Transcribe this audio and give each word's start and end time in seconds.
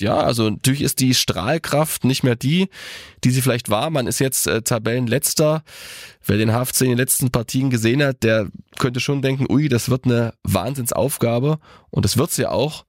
Ja, 0.00 0.18
also 0.18 0.48
natürlich 0.48 0.82
ist 0.82 1.00
die 1.00 1.14
Strahlkraft 1.14 2.04
nicht 2.04 2.22
mehr 2.22 2.36
die, 2.36 2.68
die 3.24 3.30
sie 3.30 3.42
vielleicht 3.42 3.68
war. 3.68 3.90
Man 3.90 4.06
ist 4.06 4.20
jetzt 4.20 4.46
äh, 4.46 4.62
Tabellenletzter. 4.62 5.64
Wer 6.24 6.36
den 6.36 6.52
HFC 6.52 6.82
in 6.82 6.90
den 6.90 6.98
letzten 6.98 7.30
Partien 7.30 7.70
gesehen 7.70 8.02
hat, 8.02 8.22
der 8.22 8.48
könnte 8.78 9.00
schon 9.00 9.22
denken, 9.22 9.46
ui, 9.48 9.68
das 9.68 9.88
wird 9.90 10.04
eine 10.04 10.34
Wahnsinnsaufgabe. 10.44 11.58
Und 11.90 12.04
das 12.04 12.16
wird's 12.16 12.36
ja 12.36 12.50
auch 12.50 12.84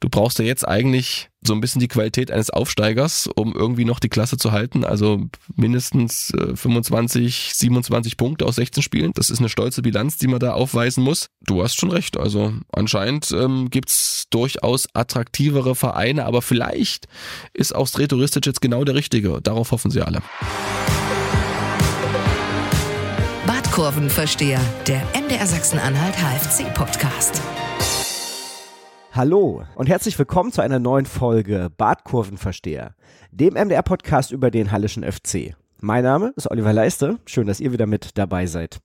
du 0.00 0.08
brauchst 0.08 0.38
ja 0.38 0.44
jetzt 0.44 0.66
eigentlich 0.66 1.28
so 1.42 1.54
ein 1.54 1.60
bisschen 1.60 1.80
die 1.80 1.88
Qualität 1.88 2.30
eines 2.30 2.50
Aufsteigers, 2.50 3.28
um 3.34 3.54
irgendwie 3.54 3.84
noch 3.84 4.00
die 4.00 4.08
Klasse 4.08 4.36
zu 4.36 4.52
halten. 4.52 4.84
Also 4.84 5.26
mindestens 5.54 6.32
25, 6.54 7.50
äh, 7.50 7.54
27 7.54 8.16
Punkte 8.16 8.44
aus 8.44 8.56
16 8.56 8.82
Spielen. 8.82 9.12
Das 9.14 9.30
ist 9.30 9.38
eine 9.38 9.48
stolze 9.48 9.82
Bilanz, 9.82 10.18
die 10.18 10.26
man 10.26 10.40
da 10.40 10.52
aufweisen 10.52 11.02
muss. 11.02 11.28
Du 11.42 11.62
hast 11.62 11.78
schon 11.78 11.90
recht. 11.90 12.18
Also 12.18 12.52
anscheinend 12.72 13.30
ähm, 13.30 13.70
gibt's 13.70 14.26
durchaus 14.30 14.86
attraktivere 14.94 15.74
Vereine, 15.74 16.26
aber 16.26 16.42
vielleicht 16.42 17.06
ist 17.54 17.74
auch 17.74 17.86
Streto 17.86 18.16
Ristic 18.16 18.44
jetzt 18.46 18.60
genau 18.60 18.84
der 18.84 18.94
richtige. 18.94 19.40
Darauf 19.42 19.70
hoffen 19.70 19.90
sie 19.90 20.02
alle. 20.02 20.20
Badkurvenversteher, 23.46 24.60
der 24.86 25.02
MDR 25.18 25.46
Sachsen-Anhalt 25.46 26.14
HFC-Podcast. 26.16 27.40
Hallo 29.12 29.64
und 29.74 29.88
herzlich 29.88 30.16
willkommen 30.20 30.52
zu 30.52 30.62
einer 30.62 30.78
neuen 30.78 31.04
Folge 31.04 31.68
Badkurvenversteher, 31.76 32.94
dem 33.32 33.54
MDR-Podcast 33.54 34.30
über 34.30 34.52
den 34.52 34.70
Hallischen 34.70 35.02
FC. 35.02 35.56
Mein 35.80 36.04
Name 36.04 36.32
ist 36.36 36.48
Oliver 36.48 36.72
Leiste, 36.72 37.18
schön, 37.26 37.48
dass 37.48 37.58
ihr 37.58 37.72
wieder 37.72 37.86
mit 37.86 38.16
dabei 38.16 38.46
seid. 38.46 38.78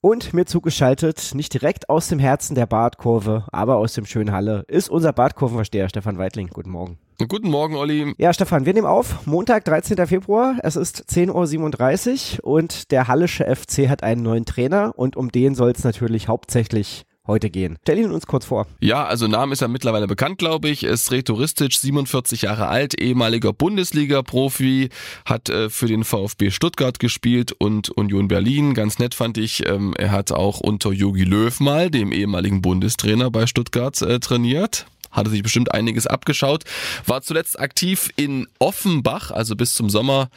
Und 0.00 0.32
mir 0.32 0.46
zugeschaltet, 0.46 1.32
nicht 1.34 1.52
direkt 1.52 1.88
aus 1.88 2.06
dem 2.06 2.20
Herzen 2.20 2.54
der 2.54 2.66
Badkurve, 2.66 3.44
aber 3.50 3.78
aus 3.78 3.94
dem 3.94 4.06
schönen 4.06 4.30
Halle, 4.30 4.64
ist 4.68 4.88
unser 4.88 5.12
Badkurvenversteher 5.12 5.88
Stefan 5.88 6.16
Weidling. 6.16 6.48
Guten 6.52 6.70
Morgen. 6.70 6.98
Guten 7.26 7.50
Morgen, 7.50 7.74
Olli. 7.74 8.14
Ja, 8.18 8.32
Stefan, 8.32 8.66
wir 8.66 8.74
nehmen 8.74 8.86
auf, 8.86 9.26
Montag, 9.26 9.64
13. 9.64 10.06
Februar, 10.06 10.58
es 10.62 10.76
ist 10.76 11.06
10.37 11.10 12.38
Uhr 12.44 12.44
und 12.44 12.92
der 12.92 13.08
Hallische 13.08 13.44
FC 13.44 13.88
hat 13.88 14.04
einen 14.04 14.22
neuen 14.22 14.44
Trainer 14.44 14.92
und 14.94 15.16
um 15.16 15.32
den 15.32 15.56
soll 15.56 15.72
es 15.72 15.82
natürlich 15.82 16.28
hauptsächlich 16.28 17.04
heute 17.26 17.50
gehen. 17.50 17.78
Stell 17.82 17.98
ihn 17.98 18.10
uns 18.10 18.26
kurz 18.26 18.46
vor. 18.46 18.66
Ja, 18.80 19.04
also 19.04 19.26
Name 19.26 19.52
ist 19.52 19.60
ja 19.60 19.68
mittlerweile 19.68 20.06
bekannt, 20.06 20.38
glaube 20.38 20.68
ich. 20.68 20.84
Ist 20.84 21.10
Retoristic, 21.10 21.74
47 21.74 22.42
Jahre 22.42 22.68
alt, 22.68 23.00
ehemaliger 23.00 23.52
Bundesliga-Profi, 23.52 24.90
hat 25.24 25.48
äh, 25.48 25.70
für 25.70 25.86
den 25.86 26.04
VfB 26.04 26.50
Stuttgart 26.50 26.98
gespielt 26.98 27.52
und 27.52 27.90
Union 27.90 28.28
Berlin. 28.28 28.74
Ganz 28.74 28.98
nett 28.98 29.14
fand 29.14 29.38
ich, 29.38 29.66
ähm, 29.68 29.94
er 29.98 30.12
hat 30.12 30.32
auch 30.32 30.60
unter 30.60 30.92
Jogi 30.92 31.24
Löw 31.24 31.58
mal, 31.60 31.90
dem 31.90 32.12
ehemaligen 32.12 32.62
Bundestrainer 32.62 33.30
bei 33.30 33.46
Stuttgart, 33.46 34.00
äh, 34.02 34.20
trainiert 34.20 34.86
hatte 35.16 35.30
sich 35.30 35.42
bestimmt 35.42 35.72
einiges 35.72 36.06
abgeschaut, 36.06 36.64
war 37.06 37.22
zuletzt 37.22 37.58
aktiv 37.58 38.10
in 38.16 38.46
Offenbach, 38.58 39.30
also 39.30 39.56
bis 39.56 39.74
zum 39.74 39.88
Sommer 39.88 40.28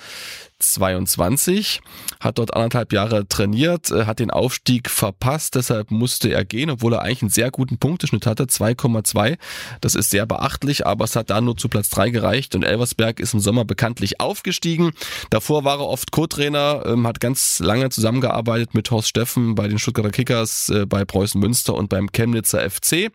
22, 0.59 1.81
hat 2.19 2.37
dort 2.37 2.53
anderthalb 2.53 2.93
Jahre 2.93 3.27
trainiert, 3.27 3.91
äh, 3.91 4.05
hat 4.05 4.19
den 4.19 4.31
Aufstieg 4.31 4.89
verpasst, 4.89 5.55
deshalb 5.55 5.91
musste 5.91 6.29
er 6.29 6.45
gehen, 6.45 6.69
obwohl 6.69 6.93
er 6.93 7.01
eigentlich 7.01 7.21
einen 7.23 7.31
sehr 7.31 7.49
guten 7.51 7.77
Punkteschnitt 7.77 8.25
hatte, 8.25 8.43
2,2. 8.43 9.37
Das 9.81 9.95
ist 9.95 10.09
sehr 10.09 10.25
beachtlich, 10.25 10.85
aber 10.85 11.05
es 11.05 11.15
hat 11.15 11.29
da 11.29 11.41
nur 11.41 11.57
zu 11.57 11.69
Platz 11.69 11.89
3 11.89 12.09
gereicht 12.09 12.55
und 12.55 12.63
Elversberg 12.63 13.19
ist 13.19 13.33
im 13.33 13.39
Sommer 13.39 13.65
bekanntlich 13.65 14.19
aufgestiegen. 14.19 14.91
Davor 15.29 15.63
war 15.63 15.79
er 15.79 15.87
oft 15.87 16.11
Co-Trainer, 16.11 16.83
ähm, 16.85 17.07
hat 17.07 17.19
ganz 17.19 17.59
lange 17.59 17.89
zusammengearbeitet 17.89 18.73
mit 18.73 18.91
Horst 18.91 19.07
Steffen 19.07 19.55
bei 19.55 19.67
den 19.67 19.79
Stuttgarter 19.79 20.11
Kickers, 20.11 20.69
äh, 20.69 20.85
bei 20.85 21.05
Preußen 21.05 21.39
Münster 21.39 21.75
und 21.75 21.89
beim 21.89 22.11
Chemnitzer 22.11 22.69
FC. 22.69 23.11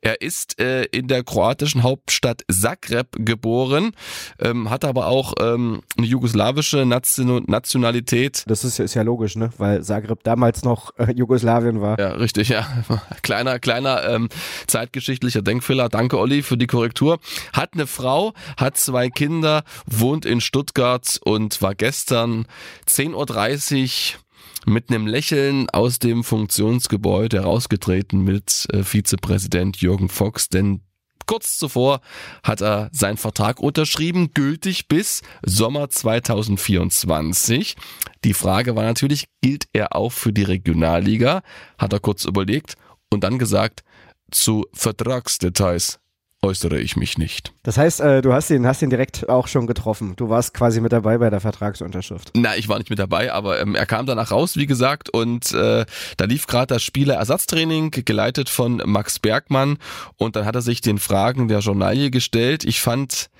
Er 0.00 0.20
ist 0.20 0.60
äh, 0.60 0.84
in 0.84 1.08
der 1.08 1.24
kroatischen 1.24 1.82
Hauptstadt 1.82 2.44
Zagreb 2.50 3.08
geboren, 3.12 3.92
ähm, 4.38 4.70
hat 4.70 4.84
aber 4.84 5.06
auch 5.06 5.34
ähm, 5.40 5.82
eine 5.96 6.06
jugoslawische 6.06 6.81
Nationalität. 6.86 8.44
Das 8.46 8.64
ist, 8.64 8.78
ist 8.78 8.94
ja 8.94 9.02
logisch, 9.02 9.36
ne? 9.36 9.50
Weil 9.58 9.82
Zagreb 9.82 10.22
damals 10.24 10.62
noch 10.62 10.96
äh, 10.98 11.12
Jugoslawien 11.12 11.80
war. 11.80 11.98
Ja, 11.98 12.12
richtig, 12.12 12.48
ja. 12.48 12.66
Kleiner, 13.22 13.58
kleiner 13.58 14.08
ähm, 14.08 14.28
zeitgeschichtlicher 14.66 15.42
Denkfehler. 15.42 15.88
Danke, 15.88 16.18
Olli, 16.18 16.42
für 16.42 16.56
die 16.56 16.66
Korrektur. 16.66 17.18
Hat 17.52 17.74
eine 17.74 17.86
Frau, 17.86 18.32
hat 18.56 18.76
zwei 18.76 19.10
Kinder, 19.10 19.64
wohnt 19.86 20.26
in 20.26 20.40
Stuttgart 20.40 21.20
und 21.24 21.62
war 21.62 21.74
gestern 21.74 22.46
10.30 22.88 24.14
Uhr 24.14 24.20
mit 24.64 24.90
einem 24.90 25.06
Lächeln 25.06 25.68
aus 25.70 25.98
dem 25.98 26.24
Funktionsgebäude 26.24 27.38
herausgetreten 27.38 28.22
mit 28.22 28.66
äh, 28.72 28.82
Vizepräsident 28.82 29.78
Jürgen 29.78 30.08
Fox, 30.08 30.48
denn 30.48 30.80
Kurz 31.26 31.56
zuvor 31.56 32.00
hat 32.42 32.60
er 32.60 32.88
seinen 32.92 33.16
Vertrag 33.16 33.60
unterschrieben, 33.60 34.32
gültig 34.34 34.88
bis 34.88 35.22
Sommer 35.44 35.88
2024. 35.88 37.76
Die 38.24 38.34
Frage 38.34 38.76
war 38.76 38.84
natürlich, 38.84 39.26
gilt 39.40 39.66
er 39.72 39.94
auch 39.96 40.12
für 40.12 40.32
die 40.32 40.44
Regionalliga? 40.44 41.42
Hat 41.78 41.92
er 41.92 42.00
kurz 42.00 42.24
überlegt 42.24 42.74
und 43.10 43.24
dann 43.24 43.38
gesagt, 43.38 43.82
zu 44.30 44.66
Vertragsdetails 44.72 46.01
äußere 46.42 46.80
ich 46.80 46.96
mich 46.96 47.18
nicht. 47.18 47.52
Das 47.62 47.78
heißt, 47.78 48.00
äh, 48.00 48.20
du 48.20 48.32
hast 48.32 48.50
ihn, 48.50 48.66
hast 48.66 48.82
ihn 48.82 48.90
direkt 48.90 49.28
auch 49.28 49.46
schon 49.46 49.66
getroffen. 49.66 50.14
Du 50.16 50.28
warst 50.28 50.54
quasi 50.54 50.80
mit 50.80 50.92
dabei 50.92 51.18
bei 51.18 51.30
der 51.30 51.40
Vertragsunterschrift. 51.40 52.32
Na, 52.34 52.56
ich 52.56 52.68
war 52.68 52.78
nicht 52.78 52.90
mit 52.90 52.98
dabei, 52.98 53.32
aber 53.32 53.60
ähm, 53.60 53.76
er 53.76 53.86
kam 53.86 54.06
danach 54.06 54.32
raus, 54.32 54.56
wie 54.56 54.66
gesagt, 54.66 55.08
und 55.08 55.52
äh, 55.52 55.86
da 56.16 56.24
lief 56.24 56.46
gerade 56.46 56.74
das 56.74 56.82
Spielerersatztraining, 56.82 57.92
geleitet 57.92 58.48
von 58.48 58.82
Max 58.84 59.20
Bergmann, 59.20 59.78
und 60.16 60.34
dann 60.34 60.44
hat 60.44 60.56
er 60.56 60.62
sich 60.62 60.80
den 60.80 60.98
Fragen 60.98 61.46
der 61.46 61.60
Journalie 61.60 62.10
gestellt. 62.10 62.64
Ich 62.64 62.80
fand 62.80 63.30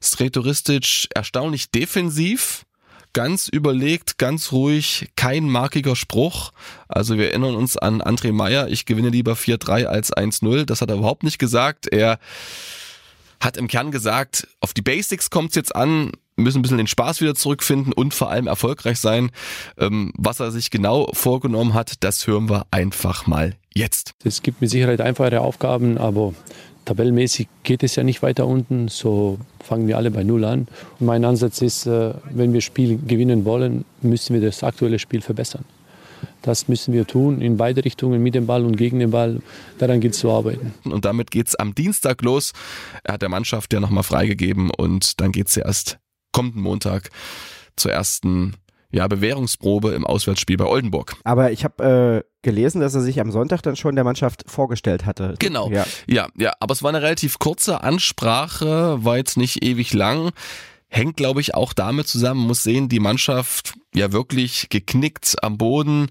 Sretoristic 0.00 1.08
erstaunlich 1.14 1.70
defensiv 1.70 2.64
ganz 3.14 3.48
überlegt, 3.48 4.18
ganz 4.18 4.52
ruhig, 4.52 5.10
kein 5.16 5.48
markiger 5.48 5.96
Spruch. 5.96 6.52
Also 6.88 7.16
wir 7.16 7.30
erinnern 7.30 7.54
uns 7.54 7.78
an 7.78 8.02
André 8.02 8.32
Meyer, 8.32 8.68
ich 8.68 8.84
gewinne 8.84 9.08
lieber 9.08 9.32
4-3 9.32 9.86
als 9.86 10.12
1-0. 10.12 10.66
Das 10.66 10.82
hat 10.82 10.90
er 10.90 10.96
überhaupt 10.96 11.22
nicht 11.22 11.38
gesagt. 11.38 11.86
Er 11.86 12.18
hat 13.40 13.56
im 13.56 13.68
Kern 13.68 13.90
gesagt, 13.90 14.48
auf 14.60 14.74
die 14.74 14.82
Basics 14.82 15.30
kommt 15.30 15.50
es 15.50 15.54
jetzt 15.54 15.74
an, 15.74 16.12
müssen 16.36 16.58
ein 16.58 16.62
bisschen 16.62 16.78
den 16.78 16.86
Spaß 16.86 17.20
wieder 17.20 17.34
zurückfinden 17.34 17.92
und 17.92 18.14
vor 18.14 18.30
allem 18.30 18.46
erfolgreich 18.46 18.98
sein. 18.98 19.30
Ähm, 19.78 20.12
was 20.16 20.40
er 20.40 20.50
sich 20.50 20.70
genau 20.70 21.10
vorgenommen 21.12 21.74
hat, 21.74 22.02
das 22.04 22.26
hören 22.26 22.48
wir 22.48 22.66
einfach 22.70 23.26
mal 23.26 23.54
jetzt. 23.74 24.14
Es 24.24 24.42
gibt 24.42 24.60
mit 24.60 24.70
Sicherheit 24.70 25.00
einfachere 25.00 25.40
Aufgaben, 25.40 25.98
aber 25.98 26.34
tabellenmäßig 26.84 27.48
geht 27.62 27.82
es 27.82 27.96
ja 27.96 28.02
nicht 28.02 28.22
weiter 28.22 28.46
unten. 28.46 28.88
So 28.88 29.38
fangen 29.62 29.88
wir 29.88 29.96
alle 29.96 30.10
bei 30.10 30.24
Null 30.24 30.44
an. 30.44 30.66
Und 30.98 31.06
mein 31.06 31.24
Ansatz 31.24 31.62
ist, 31.62 31.86
äh, 31.86 32.14
wenn 32.30 32.52
wir 32.52 32.60
Spiel 32.60 32.98
gewinnen 32.98 33.44
wollen, 33.44 33.84
müssen 34.02 34.34
wir 34.34 34.40
das 34.40 34.62
aktuelle 34.62 34.98
Spiel 34.98 35.20
verbessern. 35.20 35.64
Das 36.42 36.68
müssen 36.68 36.92
wir 36.92 37.06
tun 37.06 37.40
in 37.40 37.56
beide 37.56 37.84
Richtungen, 37.84 38.22
mit 38.22 38.34
dem 38.34 38.46
Ball 38.46 38.64
und 38.64 38.76
gegen 38.76 38.98
den 38.98 39.10
Ball. 39.10 39.40
Daran 39.78 40.00
gilt 40.00 40.14
es 40.14 40.20
zu 40.20 40.30
arbeiten. 40.30 40.74
Und 40.84 41.04
damit 41.04 41.30
geht 41.30 41.48
es 41.48 41.54
am 41.54 41.74
Dienstag 41.74 42.22
los. 42.22 42.52
Er 43.02 43.14
hat 43.14 43.22
der 43.22 43.28
Mannschaft 43.28 43.72
ja 43.72 43.80
nochmal 43.80 44.02
freigegeben 44.02 44.70
und 44.70 45.20
dann 45.20 45.32
geht 45.32 45.48
es 45.48 45.56
erst 45.56 45.98
kommenden 46.32 46.62
Montag 46.62 47.10
zur 47.76 47.92
ersten 47.92 48.54
ja, 48.90 49.08
Bewährungsprobe 49.08 49.92
im 49.92 50.06
Auswärtsspiel 50.06 50.56
bei 50.56 50.66
Oldenburg. 50.66 51.16
Aber 51.24 51.50
ich 51.50 51.64
habe 51.64 52.22
äh, 52.24 52.33
gelesen, 52.44 52.80
dass 52.80 52.94
er 52.94 53.00
sich 53.00 53.20
am 53.20 53.32
Sonntag 53.32 53.62
dann 53.62 53.74
schon 53.74 53.96
der 53.96 54.04
Mannschaft 54.04 54.44
vorgestellt 54.46 55.04
hatte. 55.04 55.34
Genau. 55.40 55.68
Ja. 55.70 55.84
ja, 56.06 56.28
ja, 56.36 56.52
aber 56.60 56.72
es 56.72 56.82
war 56.82 56.90
eine 56.90 57.02
relativ 57.02 57.40
kurze 57.40 57.82
Ansprache, 57.82 59.04
war 59.04 59.16
jetzt 59.16 59.36
nicht 59.36 59.64
ewig 59.64 59.92
lang. 59.92 60.30
Hängt, 60.94 61.16
glaube 61.16 61.40
ich, 61.40 61.56
auch 61.56 61.72
damit 61.72 62.06
zusammen, 62.06 62.46
muss 62.46 62.62
sehen, 62.62 62.88
die 62.88 63.00
Mannschaft 63.00 63.74
ja 63.96 64.12
wirklich 64.12 64.68
geknickt 64.68 65.42
am 65.42 65.58
Boden 65.58 66.06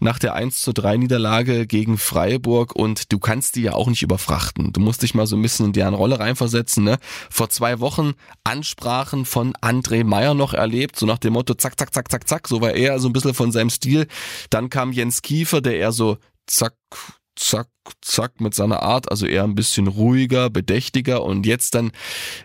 nach 0.00 0.18
der 0.18 0.34
1 0.34 0.62
zu 0.62 0.72
3 0.72 0.96
Niederlage 0.96 1.64
gegen 1.68 1.96
Freiburg 1.96 2.74
und 2.74 3.12
du 3.12 3.20
kannst 3.20 3.54
die 3.54 3.62
ja 3.62 3.74
auch 3.74 3.86
nicht 3.86 4.02
überfrachten. 4.02 4.72
Du 4.72 4.80
musst 4.80 5.04
dich 5.04 5.14
mal 5.14 5.28
so 5.28 5.36
ein 5.36 5.42
bisschen 5.42 5.66
in 5.66 5.72
deren 5.74 5.94
Rolle 5.94 6.18
reinversetzen. 6.18 6.82
Ne? 6.82 6.98
Vor 7.30 7.50
zwei 7.50 7.78
Wochen 7.78 8.14
Ansprachen 8.42 9.26
von 9.26 9.52
André 9.62 10.02
Meyer 10.02 10.34
noch 10.34 10.54
erlebt, 10.54 10.98
so 10.98 11.06
nach 11.06 11.18
dem 11.18 11.34
Motto 11.34 11.54
zack, 11.54 11.78
zack, 11.78 11.94
zack, 11.94 12.10
zack, 12.10 12.26
zack, 12.26 12.48
so 12.48 12.60
war 12.60 12.72
er 12.72 12.98
so 12.98 13.08
ein 13.08 13.12
bisschen 13.12 13.32
von 13.32 13.52
seinem 13.52 13.70
Stil. 13.70 14.08
Dann 14.50 14.70
kam 14.70 14.90
Jens 14.90 15.22
Kiefer, 15.22 15.60
der 15.60 15.76
eher 15.76 15.92
so 15.92 16.18
zack, 16.48 16.74
zack, 17.36 17.68
zack 18.00 18.40
mit 18.40 18.54
seiner 18.54 18.82
Art, 18.82 19.10
also 19.10 19.26
eher 19.26 19.44
ein 19.44 19.54
bisschen 19.54 19.86
ruhiger, 19.86 20.50
bedächtiger. 20.50 21.22
Und 21.22 21.46
jetzt 21.46 21.74
dann 21.74 21.92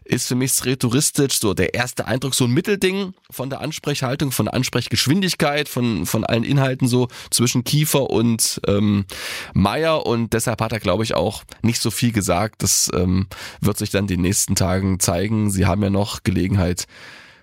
ist 0.03 0.27
für 0.27 0.35
mich 0.35 0.63
rhetoristisch 0.65 1.39
so 1.39 1.53
der 1.53 1.73
erste 1.73 2.05
Eindruck 2.05 2.35
so 2.35 2.45
ein 2.45 2.51
Mittelding 2.51 3.13
von 3.29 3.49
der 3.49 3.61
Ansprechhaltung, 3.61 4.31
von 4.31 4.45
der 4.45 4.53
Ansprechgeschwindigkeit, 4.53 5.69
von, 5.69 6.05
von 6.05 6.23
allen 6.23 6.43
Inhalten 6.43 6.87
so 6.87 7.07
zwischen 7.31 7.63
Kiefer 7.63 8.09
und 8.09 8.61
ähm, 8.67 9.05
Meier 9.53 10.05
und 10.05 10.33
deshalb 10.33 10.61
hat 10.61 10.73
er 10.73 10.79
glaube 10.79 11.03
ich 11.03 11.15
auch 11.15 11.43
nicht 11.61 11.81
so 11.81 11.89
viel 11.89 12.11
gesagt, 12.11 12.61
das 12.63 12.91
ähm, 12.93 13.27
wird 13.61 13.77
sich 13.77 13.89
dann 13.89 14.07
die 14.07 14.17
nächsten 14.17 14.55
Tagen 14.55 14.99
zeigen, 14.99 15.49
sie 15.49 15.65
haben 15.65 15.81
ja 15.83 15.89
noch 15.89 16.23
Gelegenheit 16.23 16.85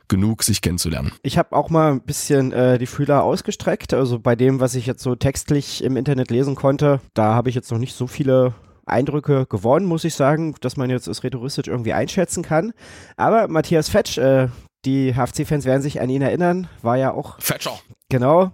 genug, 0.09 0.43
sich 0.43 0.61
kennenzulernen. 0.61 1.13
Ich 1.23 1.39
habe 1.39 1.55
auch 1.55 1.71
mal 1.71 1.93
ein 1.93 2.01
bisschen 2.01 2.53
äh, 2.53 2.79
die 2.79 2.87
Fühler 2.87 3.23
ausgestreckt. 3.23 3.95
Also 3.95 4.19
bei 4.19 4.37
dem, 4.37 4.61
was 4.61 4.75
ich 4.75 4.87
jetzt 4.87 5.03
so 5.03 5.15
textlich 5.15 5.85
im 5.85 5.97
Internet 5.97 6.31
lesen 6.31 6.55
konnte, 6.55 7.01
da 7.15 7.35
habe 7.35 7.49
ich 7.49 7.55
jetzt 7.55 7.71
noch 7.71 7.79
nicht 7.79 7.95
so 7.95 8.07
viele 8.07 8.55
Eindrücke 8.89 9.47
gewonnen, 9.47 9.87
muss 9.87 10.05
ich 10.05 10.15
sagen, 10.15 10.55
dass 10.61 10.77
man 10.77 10.91
jetzt 10.91 11.07
es 11.07 11.23
rhetoristisch 11.23 11.69
irgendwie 11.69 11.93
einschätzen 11.93 12.43
kann. 12.43 12.73
Aber 13.17 13.49
Matthias 13.49 13.89
Fetsch, 13.89 14.19
äh, 14.19 14.49
die 14.85 15.15
HFC-Fans 15.15 15.65
werden 15.65 15.83
sich 15.83 16.01
an 16.01 16.11
ihn 16.11 16.23
erinnern, 16.23 16.69
war 16.83 16.97
ja 16.97 17.13
auch. 17.13 17.41
Fetscher. 17.41 17.79
Genau. 18.09 18.53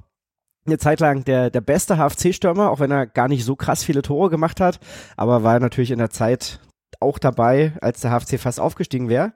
Eine 0.67 0.79
Zeit 0.79 1.01
lang 1.01 1.25
der, 1.25 1.51
der 1.51 1.61
beste 1.61 1.97
HFC-Stürmer, 1.97 2.71
auch 2.71 2.81
wenn 2.81 2.91
er 2.91 3.07
gar 3.07 3.29
nicht 3.29 3.45
so 3.45 3.55
krass 3.55 3.85
viele 3.85 4.03
Tore 4.03 4.31
gemacht 4.31 4.61
hat, 4.61 4.81
aber 5.17 5.43
war 5.43 5.61
natürlich 5.61 5.91
in 5.91 5.99
der 5.99 6.11
Zeit 6.11 6.59
auch 7.01 7.19
dabei, 7.19 7.73
als 7.81 8.01
der 8.01 8.11
HFC 8.11 8.39
fast 8.39 8.61
aufgestiegen 8.61 9.09
wäre. 9.09 9.33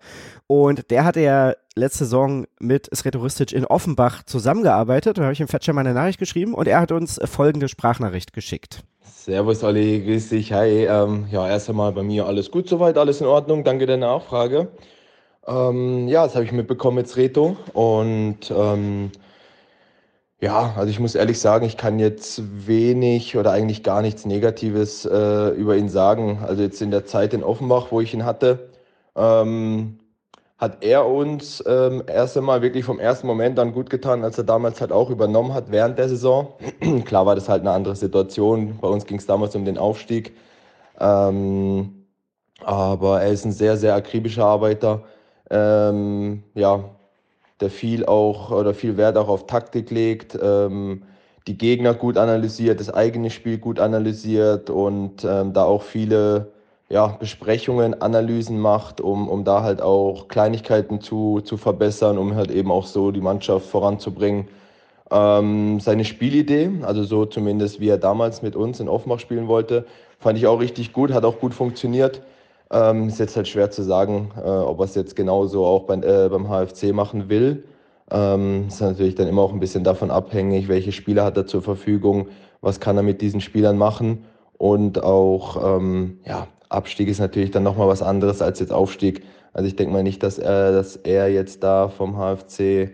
Und 0.46 0.90
der 0.90 1.04
hatte 1.04 1.20
ja 1.20 1.54
letzte 1.74 2.04
Saison 2.04 2.46
mit 2.58 2.88
Sretoristic 2.94 3.52
in 3.52 3.64
Offenbach 3.64 4.22
zusammengearbeitet. 4.24 5.18
Da 5.18 5.22
habe 5.22 5.32
ich 5.32 5.40
ihm 5.40 5.48
Fetscher 5.48 5.72
mal 5.72 5.80
eine 5.82 5.94
Nachricht 5.94 6.18
geschrieben 6.18 6.54
und 6.54 6.68
er 6.68 6.80
hat 6.80 6.92
uns 6.92 7.20
folgende 7.24 7.68
Sprachnachricht 7.68 8.32
geschickt. 8.32 8.82
Servus 9.02 9.62
Olli, 9.62 10.02
grüß 10.04 10.30
dich, 10.30 10.52
hi. 10.52 10.86
Ähm, 10.86 11.26
ja, 11.30 11.48
erst 11.48 11.68
einmal 11.68 11.92
bei 11.92 12.02
mir 12.02 12.26
alles 12.26 12.50
gut 12.50 12.68
soweit, 12.68 12.96
alles 12.96 13.20
in 13.20 13.26
Ordnung, 13.26 13.64
danke 13.64 13.86
der 13.86 13.98
Nachfrage. 13.98 14.68
Ähm, 15.46 16.08
ja, 16.08 16.24
das 16.24 16.34
habe 16.34 16.44
ich 16.44 16.52
mitbekommen 16.52 16.96
mit 16.96 17.16
Reto 17.16 17.56
und 17.72 18.50
ähm, 18.50 19.10
ja, 20.40 20.72
also 20.76 20.88
ich 20.90 21.00
muss 21.00 21.14
ehrlich 21.16 21.40
sagen, 21.40 21.66
ich 21.66 21.76
kann 21.76 21.98
jetzt 21.98 22.42
wenig 22.66 23.36
oder 23.36 23.50
eigentlich 23.50 23.82
gar 23.82 24.02
nichts 24.02 24.24
Negatives 24.24 25.04
äh, 25.04 25.48
über 25.50 25.76
ihn 25.76 25.88
sagen. 25.88 26.38
Also 26.46 26.62
jetzt 26.62 26.80
in 26.80 26.90
der 26.92 27.04
Zeit 27.06 27.34
in 27.34 27.42
Offenbach, 27.42 27.88
wo 27.90 28.00
ich 28.00 28.14
ihn 28.14 28.24
hatte, 28.24 28.70
ähm, 29.16 29.98
hat 30.58 30.84
er 30.84 31.06
uns 31.06 31.62
ähm, 31.66 32.04
erst 32.06 32.36
einmal 32.36 32.62
wirklich 32.62 32.84
vom 32.84 33.00
ersten 33.00 33.26
Moment 33.26 33.58
an 33.58 33.72
gut 33.72 33.90
getan, 33.90 34.24
als 34.24 34.38
er 34.38 34.44
damals 34.44 34.80
halt 34.80 34.92
auch 34.92 35.10
übernommen 35.10 35.54
hat 35.54 35.70
während 35.72 35.98
der 35.98 36.08
Saison. 36.08 36.54
Klar 37.04 37.26
war 37.26 37.34
das 37.34 37.48
halt 37.48 37.62
eine 37.62 37.72
andere 37.72 37.96
Situation. 37.96 38.78
Bei 38.80 38.88
uns 38.88 39.06
ging 39.06 39.18
es 39.18 39.26
damals 39.26 39.56
um 39.56 39.64
den 39.64 39.78
Aufstieg. 39.78 40.36
Ähm, 41.00 42.06
aber 42.64 43.22
er 43.22 43.30
ist 43.32 43.44
ein 43.44 43.52
sehr, 43.52 43.76
sehr 43.76 43.94
akribischer 43.94 44.44
Arbeiter. 44.46 45.04
Ähm, 45.50 46.44
ja, 46.54 46.84
der 47.60 47.70
viel 47.70 48.06
auch 48.06 48.50
oder 48.50 48.74
viel 48.74 48.96
Wert 48.96 49.16
auch 49.16 49.28
auf 49.28 49.46
Taktik 49.46 49.90
legt, 49.90 50.38
ähm, 50.40 51.02
die 51.46 51.56
Gegner 51.56 51.94
gut 51.94 52.18
analysiert, 52.18 52.78
das 52.80 52.92
eigene 52.92 53.30
Spiel 53.30 53.58
gut 53.58 53.80
analysiert 53.80 54.70
und 54.70 55.24
ähm, 55.24 55.52
da 55.52 55.64
auch 55.64 55.82
viele 55.82 56.52
ja, 56.90 57.08
Besprechungen, 57.08 58.00
Analysen 58.00 58.58
macht, 58.58 59.00
um, 59.00 59.28
um 59.28 59.44
da 59.44 59.62
halt 59.62 59.82
auch 59.82 60.28
Kleinigkeiten 60.28 61.00
zu, 61.00 61.40
zu 61.40 61.56
verbessern, 61.56 62.16
um 62.18 62.34
halt 62.34 62.50
eben 62.50 62.70
auch 62.70 62.86
so 62.86 63.10
die 63.10 63.20
Mannschaft 63.20 63.66
voranzubringen. 63.66 64.48
Ähm, 65.10 65.80
seine 65.80 66.04
Spielidee, 66.04 66.70
also 66.82 67.04
so 67.04 67.26
zumindest 67.26 67.80
wie 67.80 67.88
er 67.88 67.98
damals 67.98 68.42
mit 68.42 68.56
uns 68.56 68.80
in 68.80 68.88
Offenbach 68.88 69.20
spielen 69.20 69.48
wollte, 69.48 69.86
fand 70.18 70.38
ich 70.38 70.46
auch 70.46 70.60
richtig 70.60 70.92
gut, 70.92 71.12
hat 71.12 71.24
auch 71.24 71.40
gut 71.40 71.54
funktioniert. 71.54 72.22
Ähm, 72.70 73.08
ist 73.08 73.18
jetzt 73.18 73.36
halt 73.36 73.48
schwer 73.48 73.70
zu 73.70 73.82
sagen, 73.82 74.30
äh, 74.36 74.48
ob 74.48 74.80
er 74.80 74.84
es 74.84 74.94
jetzt 74.94 75.16
genauso 75.16 75.64
auch 75.64 75.84
bei, 75.84 75.94
äh, 75.94 76.28
beim 76.28 76.48
HFC 76.48 76.92
machen 76.92 77.28
will. 77.28 77.64
Ähm, 78.10 78.66
ist 78.68 78.80
natürlich 78.80 79.14
dann 79.14 79.28
immer 79.28 79.42
auch 79.42 79.52
ein 79.52 79.60
bisschen 79.60 79.84
davon 79.84 80.10
abhängig, 80.10 80.68
welche 80.68 80.92
Spieler 80.92 81.24
hat 81.24 81.36
er 81.36 81.46
zur 81.46 81.62
Verfügung, 81.62 82.28
was 82.60 82.80
kann 82.80 82.96
er 82.96 83.02
mit 83.02 83.20
diesen 83.20 83.40
Spielern 83.40 83.78
machen 83.78 84.24
und 84.58 85.02
auch, 85.02 85.76
ähm, 85.78 86.18
ja, 86.26 86.48
Abstieg 86.68 87.08
ist 87.08 87.20
natürlich 87.20 87.50
dann 87.50 87.62
nochmal 87.62 87.88
was 87.88 88.02
anderes 88.02 88.42
als 88.42 88.60
jetzt 88.60 88.72
Aufstieg. 88.72 89.24
Also 89.52 89.68
ich 89.68 89.76
denke 89.76 89.92
mal 89.92 90.02
nicht, 90.02 90.22
dass 90.22 90.38
er, 90.38 90.72
dass 90.72 90.96
er 90.96 91.30
jetzt 91.30 91.62
da 91.62 91.88
vom 91.88 92.16
HFC 92.16 92.90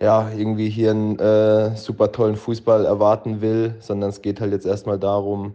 ja, 0.00 0.30
irgendwie 0.36 0.70
hier 0.70 0.90
einen 0.90 1.18
äh, 1.18 1.76
super 1.76 2.12
tollen 2.12 2.36
Fußball 2.36 2.84
erwarten 2.84 3.40
will, 3.40 3.74
sondern 3.80 4.10
es 4.10 4.22
geht 4.22 4.40
halt 4.40 4.52
jetzt 4.52 4.66
erstmal 4.66 4.98
darum, 4.98 5.54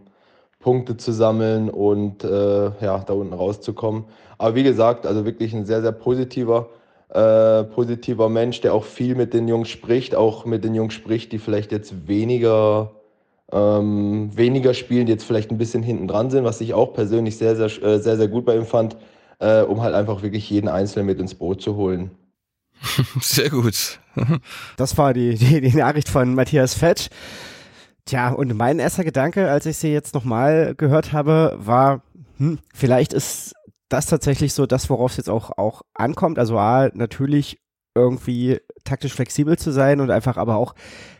Punkte 0.59 0.97
zu 0.97 1.13
sammeln 1.13 1.69
und 1.69 2.23
äh, 2.23 2.71
ja, 2.81 2.99
da 2.99 3.13
unten 3.13 3.33
rauszukommen. 3.33 4.05
Aber 4.37 4.55
wie 4.55 4.63
gesagt, 4.63 5.05
also 5.05 5.25
wirklich 5.25 5.53
ein 5.53 5.65
sehr, 5.65 5.81
sehr 5.81 5.93
positiver, 5.93 6.69
äh, 7.09 7.63
positiver 7.63 8.29
Mensch, 8.29 8.61
der 8.61 8.73
auch 8.73 8.83
viel 8.83 9.15
mit 9.15 9.33
den 9.33 9.47
Jungs 9.47 9.69
spricht, 9.69 10.15
auch 10.15 10.45
mit 10.45 10.63
den 10.63 10.75
Jungs 10.75 10.93
spricht, 10.93 11.31
die 11.31 11.39
vielleicht 11.39 11.71
jetzt 11.71 12.07
weniger, 12.07 12.91
ähm, 13.51 14.35
weniger 14.35 14.73
spielen, 14.73 15.05
die 15.05 15.13
jetzt 15.13 15.23
vielleicht 15.23 15.49
ein 15.49 15.57
bisschen 15.57 15.81
hinten 15.81 16.07
dran 16.07 16.29
sind, 16.29 16.43
was 16.43 16.61
ich 16.61 16.73
auch 16.73 16.93
persönlich 16.93 17.37
sehr, 17.37 17.55
sehr, 17.55 17.83
äh, 17.83 17.99
sehr, 17.99 18.17
sehr 18.17 18.27
gut 18.27 18.45
bei 18.45 18.55
ihm 18.55 18.65
fand, 18.65 18.97
äh, 19.39 19.61
um 19.61 19.81
halt 19.81 19.95
einfach 19.95 20.21
wirklich 20.21 20.49
jeden 20.49 20.67
Einzelnen 20.67 21.05
mit 21.05 21.19
ins 21.19 21.35
Boot 21.35 21.61
zu 21.61 21.75
holen. 21.75 22.11
Sehr 23.21 23.49
gut. 23.49 23.99
Das 24.77 24.97
war 24.97 25.13
die, 25.13 25.35
die, 25.35 25.59
die 25.59 25.75
Nachricht 25.75 26.07
von 26.07 26.33
Matthias 26.33 26.73
Fetsch. 26.73 27.09
Tja, 28.09 28.29
und 28.31 28.57
mein 28.57 28.79
erster 28.79 29.03
Gedanke, 29.03 29.51
als 29.51 29.67
ich 29.67 29.77
sie 29.77 29.89
jetzt 29.89 30.15
nochmal 30.15 30.73
gehört 30.73 31.13
habe, 31.13 31.55
war, 31.59 32.01
hm, 32.37 32.57
vielleicht 32.73 33.13
ist 33.13 33.53
das 33.87 34.07
tatsächlich 34.07 34.55
so 34.55 34.65
das, 34.65 34.89
worauf 34.89 35.11
es 35.11 35.17
jetzt 35.17 35.29
auch, 35.29 35.51
auch 35.59 35.83
ankommt. 35.93 36.39
Also 36.39 36.57
A, 36.57 36.89
natürlich 36.95 37.61
irgendwie 37.99 38.59
taktisch 38.83 39.13
flexibel 39.13 39.57
zu 39.57 39.71
sein 39.71 40.01
und 40.01 40.11
einfach 40.11 40.37
aber 40.37 40.55
auch 40.55 40.73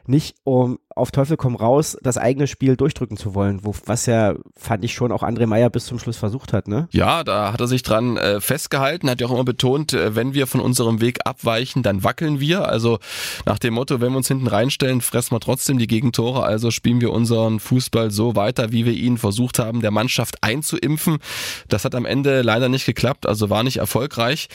nicht, 0.10 0.36
um 0.44 0.80
auf 0.90 1.12
Teufel 1.12 1.38
komm 1.38 1.56
raus, 1.56 1.96
das 2.02 2.18
eigene 2.18 2.48
Spiel 2.48 2.76
durchdrücken 2.76 3.16
zu 3.16 3.36
wollen, 3.36 3.64
wo, 3.64 3.76
was 3.86 4.08
ja, 4.08 4.34
fand 4.58 4.84
ich 4.84 4.94
schon, 4.94 5.12
auch 5.12 5.22
André 5.22 5.46
Meyer 5.46 5.70
bis 5.70 5.86
zum 5.86 6.00
Schluss 6.00 6.18
versucht 6.18 6.52
hat, 6.52 6.68
ne? 6.68 6.90
Ja, 6.92 7.24
da 7.24 7.54
hat 7.54 7.62
er 7.62 7.68
sich 7.68 7.84
dran 7.84 8.18
äh, 8.18 8.42
festgehalten, 8.42 9.10
hat 9.10 9.22
ja 9.22 9.28
auch 9.28 9.32
immer 9.32 9.44
betont, 9.44 9.94
äh, 9.94 10.16
wenn 10.16 10.34
wir 10.34 10.48
von 10.48 10.62
unserem 10.62 11.00
Weg 11.00 11.20
abweichen, 11.26 11.84
dann 11.84 12.04
wackeln 12.04 12.40
wir. 12.40 12.68
Also 12.68 12.98
nach 13.46 13.60
dem 13.60 13.76
Motto, 13.76 14.02
wenn 14.02 14.12
wir 14.12 14.18
uns 14.18 14.28
hinten 14.28 14.48
reinstellen, 14.48 15.02
fressen 15.02 15.36
wir 15.36 15.40
trotzdem 15.40 15.78
die 15.78 15.88
Gegentore, 15.88 16.44
also 16.44 16.72
spielen 16.72 17.02
wir 17.02 17.12
unseren 17.12 17.60
Fußball 17.60 18.10
so 18.10 18.36
weiter, 18.36 18.72
wie 18.72 18.86
wir 18.86 18.94
ihn 18.94 19.20
versucht 19.20 19.60
haben, 19.60 19.82
der 19.82 19.92
Mannschaft 19.92 20.44
einzuimpfen. 20.44 21.20
Das 21.68 21.86
hat 21.86 21.94
am 21.94 22.06
Ende 22.06 22.42
leider 22.42 22.68
nicht 22.68 22.88
geklappt, 22.88 23.28
also 23.28 23.52
war 23.52 23.62
nicht 23.64 23.78
erfolgreich. 23.78 24.50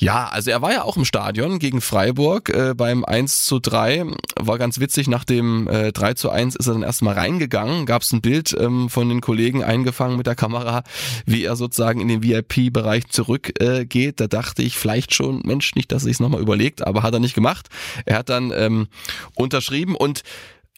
Ja, 0.00 0.28
also 0.28 0.50
er 0.50 0.62
war 0.62 0.72
ja 0.72 0.82
auch 0.82 0.96
im 0.96 1.04
Stadion 1.04 1.58
gegen 1.58 1.82
Freiburg 1.82 2.48
äh, 2.48 2.72
beim 2.74 3.04
1 3.04 3.44
zu 3.44 3.58
3. 3.58 4.06
War 4.40 4.56
ganz 4.56 4.80
witzig, 4.80 5.08
nach 5.08 5.26
dem 5.26 5.68
äh, 5.68 5.92
3 5.92 6.14
zu 6.14 6.30
1 6.30 6.56
ist 6.56 6.68
er 6.68 6.72
dann 6.72 6.82
erstmal 6.82 7.12
reingegangen. 7.12 7.84
Gab 7.84 8.00
es 8.00 8.10
ein 8.10 8.22
Bild 8.22 8.56
ähm, 8.58 8.88
von 8.88 9.10
den 9.10 9.20
Kollegen 9.20 9.62
eingefangen 9.62 10.16
mit 10.16 10.26
der 10.26 10.36
Kamera, 10.36 10.84
wie 11.26 11.44
er 11.44 11.54
sozusagen 11.54 12.00
in 12.00 12.08
den 12.08 12.22
VIP-Bereich 12.22 13.08
zurückgeht. 13.08 13.60
Äh, 13.60 13.84
geht. 13.84 14.20
da 14.20 14.26
dachte 14.26 14.62
ich 14.62 14.78
vielleicht 14.78 15.14
schon, 15.14 15.42
Mensch, 15.44 15.74
nicht, 15.74 15.92
dass 15.92 16.04
sich 16.04 16.18
nochmal 16.18 16.40
überlegt, 16.40 16.86
aber 16.86 17.02
hat 17.02 17.12
er 17.12 17.20
nicht 17.20 17.34
gemacht. 17.34 17.68
Er 18.06 18.16
hat 18.16 18.30
dann 18.30 18.52
ähm, 18.56 18.88
unterschrieben 19.34 19.96
und 19.96 20.22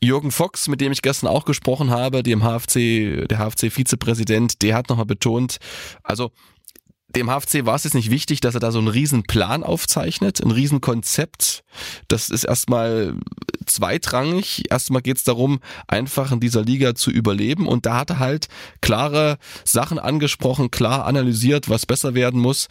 Jürgen 0.00 0.32
Fox, 0.32 0.66
mit 0.66 0.80
dem 0.80 0.90
ich 0.90 1.00
gestern 1.00 1.28
auch 1.28 1.44
gesprochen 1.44 1.90
habe, 1.90 2.24
dem 2.24 2.42
HFC, 2.42 3.28
der 3.28 3.38
HFC-Vizepräsident, 3.38 4.62
der 4.62 4.74
hat 4.74 4.88
nochmal 4.88 5.06
betont, 5.06 5.58
also 6.02 6.32
dem 7.16 7.28
HFC 7.28 7.66
war 7.66 7.74
es 7.74 7.84
jetzt 7.84 7.94
nicht 7.94 8.10
wichtig, 8.10 8.40
dass 8.40 8.54
er 8.54 8.60
da 8.60 8.70
so 8.72 8.78
einen 8.78 8.88
riesen 8.88 9.22
Plan 9.24 9.62
aufzeichnet, 9.62 10.42
ein 10.42 10.50
riesen 10.50 10.80
Konzept. 10.80 11.64
Das 12.08 12.30
ist 12.30 12.44
erstmal 12.44 13.14
zweitrangig. 13.66 14.70
Erstmal 14.70 15.02
geht 15.02 15.18
es 15.18 15.24
darum, 15.24 15.60
einfach 15.86 16.32
in 16.32 16.40
dieser 16.40 16.62
Liga 16.62 16.94
zu 16.94 17.10
überleben. 17.10 17.66
Und 17.66 17.86
da 17.86 17.98
hat 17.98 18.10
er 18.10 18.18
halt 18.18 18.48
klare 18.80 19.38
Sachen 19.64 19.98
angesprochen, 19.98 20.70
klar 20.70 21.06
analysiert, 21.06 21.68
was 21.68 21.86
besser 21.86 22.14
werden 22.14 22.40
muss. 22.40 22.68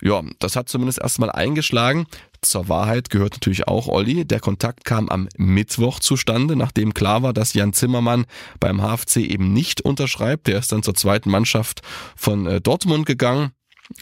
Ja, 0.00 0.22
das 0.38 0.54
hat 0.54 0.68
zumindest 0.68 1.00
erstmal 1.00 1.30
eingeschlagen. 1.30 2.06
Zur 2.40 2.68
Wahrheit 2.68 3.10
gehört 3.10 3.32
natürlich 3.32 3.66
auch 3.66 3.88
Olli. 3.88 4.24
Der 4.24 4.38
Kontakt 4.38 4.84
kam 4.84 5.08
am 5.08 5.28
Mittwoch 5.36 5.98
zustande, 5.98 6.54
nachdem 6.54 6.94
klar 6.94 7.22
war, 7.22 7.32
dass 7.32 7.52
Jan 7.52 7.72
Zimmermann 7.72 8.26
beim 8.60 8.80
HFC 8.80 9.16
eben 9.16 9.52
nicht 9.52 9.80
unterschreibt. 9.80 10.46
Der 10.46 10.60
ist 10.60 10.70
dann 10.70 10.84
zur 10.84 10.94
zweiten 10.94 11.30
Mannschaft 11.30 11.82
von 12.14 12.46
äh, 12.46 12.60
Dortmund 12.60 13.06
gegangen 13.06 13.50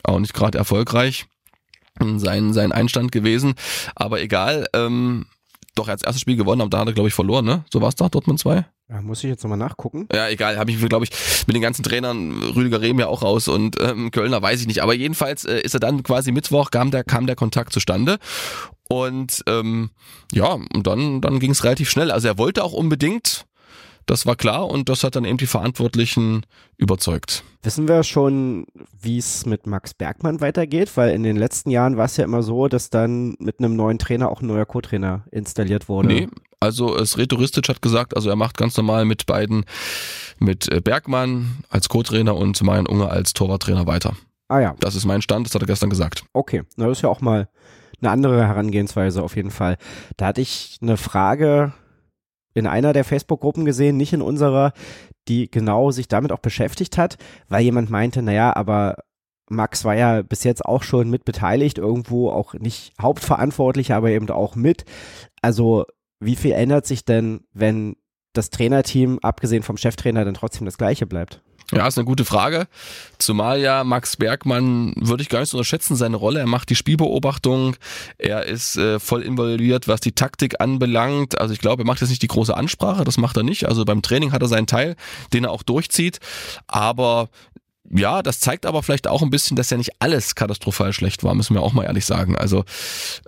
auch 0.02 0.18
nicht 0.18 0.34
gerade 0.34 0.58
erfolgreich 0.58 1.26
sein, 2.16 2.52
sein 2.52 2.72
Einstand 2.72 3.12
gewesen. 3.12 3.54
Aber 3.94 4.20
egal, 4.20 4.66
ähm, 4.74 5.26
doch 5.74 5.88
er 5.88 5.92
hat 5.92 6.00
das 6.00 6.06
erste 6.06 6.20
Spiel 6.20 6.36
gewonnen, 6.36 6.62
aber 6.62 6.70
da 6.70 6.78
hat 6.78 6.88
er, 6.88 6.94
glaube 6.94 7.08
ich, 7.08 7.14
verloren, 7.14 7.44
ne? 7.44 7.64
So 7.72 7.80
war 7.80 7.88
es 7.88 7.94
da, 7.94 8.08
Dortmund 8.08 8.40
2? 8.40 8.64
Ja, 8.88 9.02
muss 9.02 9.24
ich 9.24 9.30
jetzt 9.30 9.42
nochmal 9.42 9.58
nachgucken. 9.58 10.08
Ja, 10.12 10.28
egal, 10.28 10.58
habe 10.58 10.70
ich, 10.70 10.80
glaube 10.88 11.04
ich, 11.04 11.10
mit 11.46 11.56
den 11.56 11.62
ganzen 11.62 11.82
Trainern, 11.82 12.42
Rüdiger 12.54 12.80
Rehm 12.80 13.00
ja 13.00 13.08
auch 13.08 13.22
raus 13.22 13.48
und 13.48 13.76
ähm, 13.80 14.10
Kölner 14.10 14.40
weiß 14.40 14.60
ich 14.60 14.66
nicht. 14.68 14.82
Aber 14.82 14.94
jedenfalls 14.94 15.44
äh, 15.44 15.60
ist 15.60 15.74
er 15.74 15.80
dann 15.80 16.02
quasi 16.02 16.30
Mittwoch, 16.30 16.70
kam 16.70 16.90
der, 16.90 17.02
kam 17.02 17.26
der 17.26 17.36
Kontakt 17.36 17.72
zustande. 17.72 18.18
Und 18.88 19.42
ähm, 19.48 19.90
ja, 20.32 20.52
und 20.52 20.86
dann, 20.86 21.20
dann 21.20 21.40
ging 21.40 21.50
es 21.50 21.64
relativ 21.64 21.90
schnell. 21.90 22.12
Also 22.12 22.28
er 22.28 22.38
wollte 22.38 22.62
auch 22.62 22.72
unbedingt, 22.72 23.46
das 24.06 24.24
war 24.24 24.36
klar 24.36 24.68
und 24.68 24.88
das 24.88 25.04
hat 25.04 25.16
dann 25.16 25.24
eben 25.24 25.36
die 25.36 25.46
Verantwortlichen 25.46 26.46
überzeugt. 26.76 27.42
Wissen 27.62 27.88
wir 27.88 28.04
schon, 28.04 28.66
wie 29.00 29.18
es 29.18 29.44
mit 29.44 29.66
Max 29.66 29.94
Bergmann 29.94 30.40
weitergeht? 30.40 30.96
Weil 30.96 31.10
in 31.10 31.24
den 31.24 31.36
letzten 31.36 31.70
Jahren 31.70 31.96
war 31.96 32.04
es 32.04 32.16
ja 32.16 32.24
immer 32.24 32.42
so, 32.42 32.68
dass 32.68 32.90
dann 32.90 33.34
mit 33.40 33.58
einem 33.58 33.74
neuen 33.74 33.98
Trainer 33.98 34.30
auch 34.30 34.40
ein 34.40 34.46
neuer 34.46 34.64
Co-Trainer 34.64 35.24
installiert 35.32 35.88
wurde. 35.88 36.08
Nee, 36.08 36.28
also 36.60 36.96
es 36.96 37.18
Retouristisch 37.18 37.68
hat 37.68 37.82
gesagt, 37.82 38.14
also 38.14 38.30
er 38.30 38.36
macht 38.36 38.56
ganz 38.56 38.76
normal 38.76 39.04
mit 39.04 39.26
beiden, 39.26 39.64
mit 40.38 40.72
äh, 40.72 40.80
Bergmann 40.80 41.58
als 41.68 41.88
Co-Trainer 41.88 42.36
und 42.36 42.62
Marian 42.62 42.86
Unger 42.86 43.10
als 43.10 43.32
Torwarttrainer 43.32 43.86
weiter. 43.86 44.14
Ah 44.48 44.60
ja. 44.60 44.74
Das 44.78 44.94
ist 44.94 45.04
mein 45.04 45.22
Stand, 45.22 45.46
das 45.46 45.54
hat 45.54 45.62
er 45.62 45.66
gestern 45.66 45.90
gesagt. 45.90 46.24
Okay, 46.32 46.62
na 46.76 46.86
das 46.86 46.98
ist 46.98 47.02
ja 47.02 47.08
auch 47.08 47.20
mal 47.20 47.48
eine 48.00 48.10
andere 48.10 48.46
Herangehensweise 48.46 49.22
auf 49.22 49.34
jeden 49.34 49.50
Fall. 49.50 49.76
Da 50.16 50.26
hatte 50.26 50.40
ich 50.40 50.78
eine 50.80 50.96
Frage 50.96 51.72
in 52.56 52.66
einer 52.66 52.92
der 52.92 53.04
Facebook-Gruppen 53.04 53.64
gesehen, 53.64 53.96
nicht 53.96 54.12
in 54.12 54.22
unserer. 54.22 54.72
die 55.28 55.50
genau 55.50 55.90
sich 55.90 56.06
damit 56.08 56.30
auch 56.30 56.38
beschäftigt 56.38 56.98
hat, 56.98 57.16
weil 57.48 57.62
jemand 57.62 57.90
meinte, 57.90 58.22
naja, 58.22 58.54
aber 58.54 58.98
Max 59.48 59.84
war 59.84 59.96
ja 59.96 60.22
bis 60.22 60.44
jetzt 60.44 60.64
auch 60.64 60.82
schon 60.82 61.10
mit 61.10 61.24
beteiligt, 61.24 61.78
irgendwo 61.78 62.30
auch 62.30 62.54
nicht 62.54 62.92
hauptverantwortlich, 63.00 63.92
aber 63.92 64.10
eben 64.10 64.28
auch 64.30 64.56
mit. 64.56 64.84
Also 65.42 65.84
wie 66.20 66.36
viel 66.36 66.52
ändert 66.52 66.86
sich 66.86 67.04
denn, 67.04 67.40
wenn 67.52 67.96
das 68.32 68.50
Trainerteam, 68.50 69.18
abgesehen 69.22 69.62
vom 69.62 69.76
Cheftrainer, 69.76 70.24
dann 70.24 70.34
trotzdem 70.34 70.64
das 70.64 70.78
gleiche 70.78 71.06
bleibt? 71.06 71.42
Ja, 71.72 71.86
ist 71.86 71.98
eine 71.98 72.04
gute 72.04 72.24
Frage. 72.24 72.68
Zumal 73.18 73.60
ja 73.60 73.82
Max 73.82 74.16
Bergmann, 74.16 74.92
würde 74.96 75.22
ich 75.22 75.28
gar 75.28 75.40
nicht 75.40 75.50
so 75.50 75.56
unterschätzen, 75.56 75.96
seine 75.96 76.16
Rolle. 76.16 76.40
Er 76.40 76.46
macht 76.46 76.70
die 76.70 76.76
Spielbeobachtung, 76.76 77.76
er 78.18 78.44
ist 78.44 78.76
äh, 78.76 79.00
voll 79.00 79.22
involviert, 79.22 79.88
was 79.88 80.00
die 80.00 80.12
Taktik 80.12 80.60
anbelangt. 80.60 81.40
Also 81.40 81.52
ich 81.52 81.60
glaube, 81.60 81.82
er 81.82 81.86
macht 81.86 82.00
jetzt 82.00 82.10
nicht 82.10 82.22
die 82.22 82.28
große 82.28 82.56
Ansprache, 82.56 83.02
das 83.04 83.18
macht 83.18 83.36
er 83.36 83.42
nicht. 83.42 83.66
Also 83.66 83.84
beim 83.84 84.02
Training 84.02 84.32
hat 84.32 84.42
er 84.42 84.48
seinen 84.48 84.68
Teil, 84.68 84.94
den 85.32 85.44
er 85.44 85.50
auch 85.50 85.64
durchzieht. 85.64 86.20
Aber 86.68 87.30
ja, 87.90 88.22
das 88.22 88.40
zeigt 88.40 88.66
aber 88.66 88.82
vielleicht 88.82 89.08
auch 89.08 89.22
ein 89.22 89.30
bisschen, 89.30 89.56
dass 89.56 89.70
ja 89.70 89.76
nicht 89.76 89.92
alles 90.00 90.34
katastrophal 90.34 90.92
schlecht 90.92 91.24
war, 91.24 91.34
müssen 91.34 91.54
wir 91.54 91.62
auch 91.62 91.72
mal 91.72 91.84
ehrlich 91.84 92.04
sagen. 92.04 92.36
Also 92.36 92.64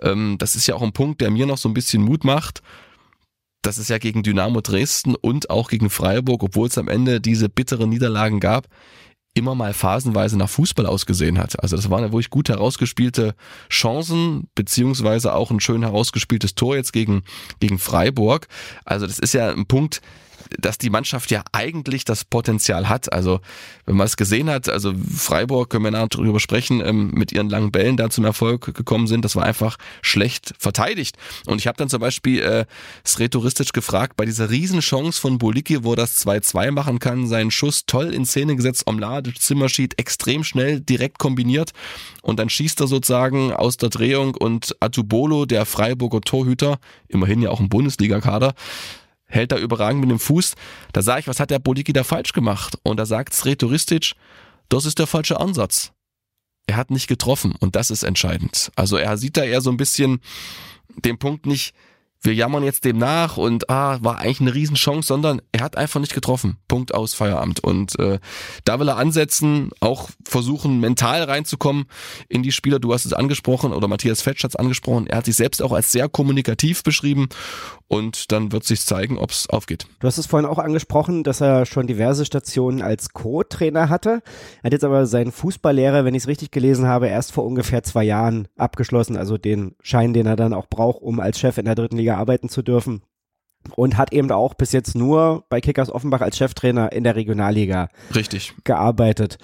ähm, 0.01 0.37
das 0.37 0.55
ist 0.55 0.67
ja 0.67 0.75
auch 0.75 0.81
ein 0.81 0.93
Punkt, 0.93 1.21
der 1.21 1.29
mir 1.29 1.45
noch 1.45 1.57
so 1.57 1.67
ein 1.67 1.73
bisschen 1.73 2.03
Mut 2.03 2.23
macht 2.23 2.61
das 3.61 3.77
ist 3.77 3.89
ja 3.89 3.97
gegen 3.97 4.23
Dynamo 4.23 4.61
Dresden 4.61 5.15
und 5.15 5.49
auch 5.49 5.69
gegen 5.69 5.89
Freiburg, 5.89 6.43
obwohl 6.43 6.67
es 6.67 6.77
am 6.77 6.87
Ende 6.87 7.21
diese 7.21 7.49
bitteren 7.49 7.89
Niederlagen 7.89 8.39
gab, 8.39 8.67
immer 9.33 9.55
mal 9.55 9.73
phasenweise 9.73 10.37
nach 10.37 10.49
Fußball 10.49 10.85
ausgesehen 10.85 11.37
hat. 11.37 11.61
Also 11.61 11.75
das 11.75 11.89
waren 11.89 12.03
ja 12.03 12.11
wirklich 12.11 12.29
gut 12.29 12.49
herausgespielte 12.49 13.35
Chancen, 13.69 14.49
beziehungsweise 14.55 15.33
auch 15.33 15.51
ein 15.51 15.59
schön 15.59 15.83
herausgespieltes 15.83 16.55
Tor 16.55 16.75
jetzt 16.75 16.93
gegen, 16.93 17.23
gegen 17.59 17.79
Freiburg. 17.79 18.47
Also 18.85 19.05
das 19.05 19.19
ist 19.19 19.33
ja 19.33 19.49
ein 19.49 19.65
Punkt, 19.65 20.01
dass 20.59 20.77
die 20.77 20.89
Mannschaft 20.89 21.31
ja 21.31 21.43
eigentlich 21.51 22.05
das 22.05 22.25
Potenzial 22.25 22.89
hat. 22.89 23.11
Also 23.11 23.41
wenn 23.85 23.97
man 23.97 24.05
es 24.05 24.17
gesehen 24.17 24.49
hat, 24.49 24.69
also 24.69 24.93
Freiburg, 25.15 25.69
können 25.69 25.83
wir 25.83 25.91
nachher 25.91 26.07
drüber 26.07 26.39
sprechen, 26.39 26.81
ähm, 26.85 27.11
mit 27.11 27.31
ihren 27.31 27.49
langen 27.49 27.71
Bällen 27.71 27.97
da 27.97 28.09
zum 28.09 28.25
Erfolg 28.25 28.73
gekommen 28.73 29.07
sind, 29.07 29.25
das 29.25 29.35
war 29.35 29.43
einfach 29.43 29.77
schlecht 30.01 30.53
verteidigt. 30.57 31.17
Und 31.45 31.59
ich 31.59 31.67
habe 31.67 31.77
dann 31.77 31.89
zum 31.89 31.99
Beispiel 31.99 32.41
äh, 32.41 32.65
Sretoristic 33.05 33.73
gefragt, 33.73 34.15
bei 34.17 34.25
dieser 34.25 34.49
Riesenchance 34.49 35.19
von 35.19 35.37
Boliki, 35.37 35.83
wo 35.83 35.93
er 35.93 35.97
das 35.97 36.25
2-2 36.25 36.71
machen 36.71 36.99
kann, 36.99 37.27
seinen 37.27 37.51
Schuss 37.51 37.85
toll 37.85 38.13
in 38.13 38.25
Szene 38.25 38.55
gesetzt, 38.55 38.83
Omlade, 38.85 39.33
Zimmerschied, 39.33 39.99
extrem 39.99 40.43
schnell, 40.43 40.79
direkt 40.79 41.19
kombiniert 41.19 41.71
und 42.21 42.39
dann 42.39 42.49
schießt 42.49 42.79
er 42.81 42.87
sozusagen 42.87 43.53
aus 43.53 43.77
der 43.77 43.89
Drehung 43.89 44.35
und 44.35 44.75
Atubolo, 44.79 45.45
der 45.45 45.65
Freiburger 45.65 46.21
Torhüter, 46.21 46.79
immerhin 47.07 47.41
ja 47.41 47.49
auch 47.49 47.59
im 47.59 47.69
Bundesligakader, 47.69 48.53
hält 49.29 49.51
da 49.51 49.57
überragend 49.57 50.01
mit 50.01 50.09
dem 50.09 50.19
Fuß. 50.19 50.55
Da 50.91 51.01
sage 51.01 51.21
ich, 51.21 51.27
was 51.27 51.39
hat 51.39 51.51
der 51.51 51.59
Boliki 51.59 51.93
da 51.93 52.03
falsch 52.03 52.33
gemacht? 52.33 52.77
Und 52.83 52.97
da 52.97 53.05
sagt 53.05 53.33
Sretoristic, 53.33 54.13
das 54.67 54.85
ist 54.85 54.99
der 54.99 55.07
falsche 55.07 55.39
Ansatz. 55.39 55.91
Er 56.67 56.75
hat 56.75 56.91
nicht 56.91 57.07
getroffen 57.07 57.55
und 57.59 57.75
das 57.75 57.89
ist 57.89 58.03
entscheidend. 58.03 58.71
Also 58.75 58.97
er 58.97 59.17
sieht 59.17 59.37
da 59.37 59.43
eher 59.43 59.61
so 59.61 59.71
ein 59.71 59.77
bisschen 59.77 60.21
den 60.97 61.17
Punkt 61.17 61.45
nicht, 61.45 61.73
wir 62.21 62.33
jammern 62.33 62.63
jetzt 62.63 62.83
dem 62.83 62.97
nach 62.97 63.37
und 63.37 63.69
ah, 63.69 63.97
war 64.01 64.19
eigentlich 64.19 64.41
eine 64.41 64.53
Riesenchance, 64.53 65.07
sondern 65.07 65.41
er 65.51 65.61
hat 65.61 65.77
einfach 65.77 66.01
nicht 66.01 66.13
getroffen. 66.13 66.57
Punkt 66.67 66.93
aus 66.93 67.13
Feierabend. 67.13 67.61
Und 67.61 67.97
äh, 67.97 68.19
da 68.65 68.79
will 68.79 68.89
er 68.89 68.97
ansetzen, 68.97 69.71
auch 69.79 70.09
versuchen, 70.25 70.81
mental 70.81 71.23
reinzukommen 71.23 71.85
in 72.27 72.43
die 72.43 72.51
Spieler. 72.51 72.79
Du 72.79 72.93
hast 72.93 73.05
es 73.05 73.13
angesprochen 73.13 73.71
oder 73.71 73.87
Matthias 73.87 74.21
Fetsch 74.21 74.43
hat 74.43 74.51
es 74.51 74.55
angesprochen. 74.57 75.07
Er 75.07 75.17
hat 75.17 75.25
sich 75.25 75.37
selbst 75.37 75.61
auch 75.61 75.71
als 75.71 75.91
sehr 75.91 76.09
kommunikativ 76.09 76.83
beschrieben 76.83 77.29
und 77.89 78.31
dann 78.31 78.51
wird 78.51 78.63
sich 78.63 78.85
zeigen, 78.85 79.17
ob 79.17 79.31
es 79.31 79.49
aufgeht. 79.49 79.87
Du 79.99 80.07
hast 80.07 80.19
es 80.19 80.27
vorhin 80.27 80.47
auch 80.47 80.59
angesprochen, 80.59 81.23
dass 81.23 81.41
er 81.41 81.65
schon 81.65 81.87
diverse 81.87 82.23
Stationen 82.23 82.81
als 82.81 83.13
Co-Trainer 83.13 83.89
hatte. 83.89 84.21
Er 84.61 84.65
hat 84.65 84.73
jetzt 84.73 84.83
aber 84.83 85.07
seinen 85.07 85.31
Fußballlehrer, 85.31 86.05
wenn 86.05 86.13
ich 86.13 86.23
es 86.23 86.27
richtig 86.27 86.51
gelesen 86.51 86.85
habe, 86.85 87.07
erst 87.07 87.31
vor 87.31 87.45
ungefähr 87.45 87.83
zwei 87.83 88.03
Jahren 88.03 88.47
abgeschlossen, 88.57 89.17
also 89.17 89.37
den 89.37 89.75
Schein, 89.81 90.13
den 90.13 90.27
er 90.27 90.35
dann 90.35 90.53
auch 90.53 90.67
braucht, 90.67 91.01
um 91.01 91.19
als 91.19 91.39
Chef 91.39 91.57
in 91.57 91.65
der 91.65 91.75
dritten 91.75 91.97
Liga 91.97 92.15
arbeiten 92.15 92.47
zu 92.47 92.61
dürfen. 92.61 93.01
Und 93.75 93.97
hat 93.97 94.13
eben 94.13 94.31
auch 94.31 94.53
bis 94.53 94.71
jetzt 94.71 94.95
nur 94.95 95.43
bei 95.49 95.59
Kickers 95.59 95.91
Offenbach 95.91 96.21
als 96.21 96.37
Cheftrainer 96.37 96.93
in 96.93 97.03
der 97.03 97.15
Regionalliga 97.15 97.89
Richtig. 98.15 98.53
gearbeitet. 98.63 99.37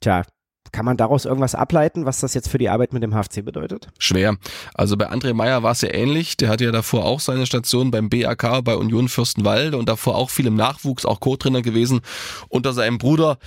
Tja, 0.00 0.24
kann 0.72 0.84
man 0.84 0.96
daraus 0.96 1.24
irgendwas 1.24 1.54
ableiten, 1.54 2.04
was 2.04 2.20
das 2.20 2.34
jetzt 2.34 2.48
für 2.48 2.58
die 2.58 2.68
Arbeit 2.68 2.92
mit 2.92 3.02
dem 3.02 3.12
HFC 3.12 3.44
bedeutet? 3.44 3.88
Schwer. 3.98 4.36
Also 4.74 4.96
bei 4.96 5.10
André 5.10 5.34
Meyer 5.34 5.62
war 5.62 5.72
es 5.72 5.80
ja 5.80 5.92
ähnlich. 5.92 6.36
Der 6.36 6.48
hatte 6.48 6.64
ja 6.64 6.72
davor 6.72 7.04
auch 7.04 7.20
seine 7.20 7.46
Station 7.46 7.90
beim 7.90 8.08
BAK 8.08 8.64
bei 8.64 8.76
Union 8.76 9.08
Fürstenwalde 9.08 9.76
und 9.76 9.88
davor 9.88 10.16
auch 10.16 10.30
viel 10.30 10.46
im 10.46 10.54
Nachwuchs, 10.54 11.04
auch 11.04 11.20
Co-Trainer 11.20 11.62
gewesen 11.62 12.00
unter 12.48 12.72
seinem 12.72 12.98
Bruder. 12.98 13.38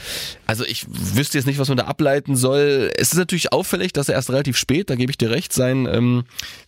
Also 0.46 0.66
ich 0.66 0.86
wüsste 0.90 1.38
jetzt 1.38 1.46
nicht, 1.46 1.60
was 1.60 1.68
man 1.68 1.78
da 1.78 1.86
ableiten 1.86 2.36
soll. 2.36 2.92
Es 2.96 3.12
ist 3.12 3.18
natürlich 3.18 3.52
auffällig, 3.52 3.94
dass 3.94 4.10
er 4.10 4.16
erst 4.16 4.30
relativ 4.30 4.58
spät, 4.58 4.90
da 4.90 4.96
gebe 4.96 5.12
ich 5.12 5.18
dir 5.18 5.30
recht, 5.30 5.54
seinen 5.54 5.86
ähm, 5.88 6.24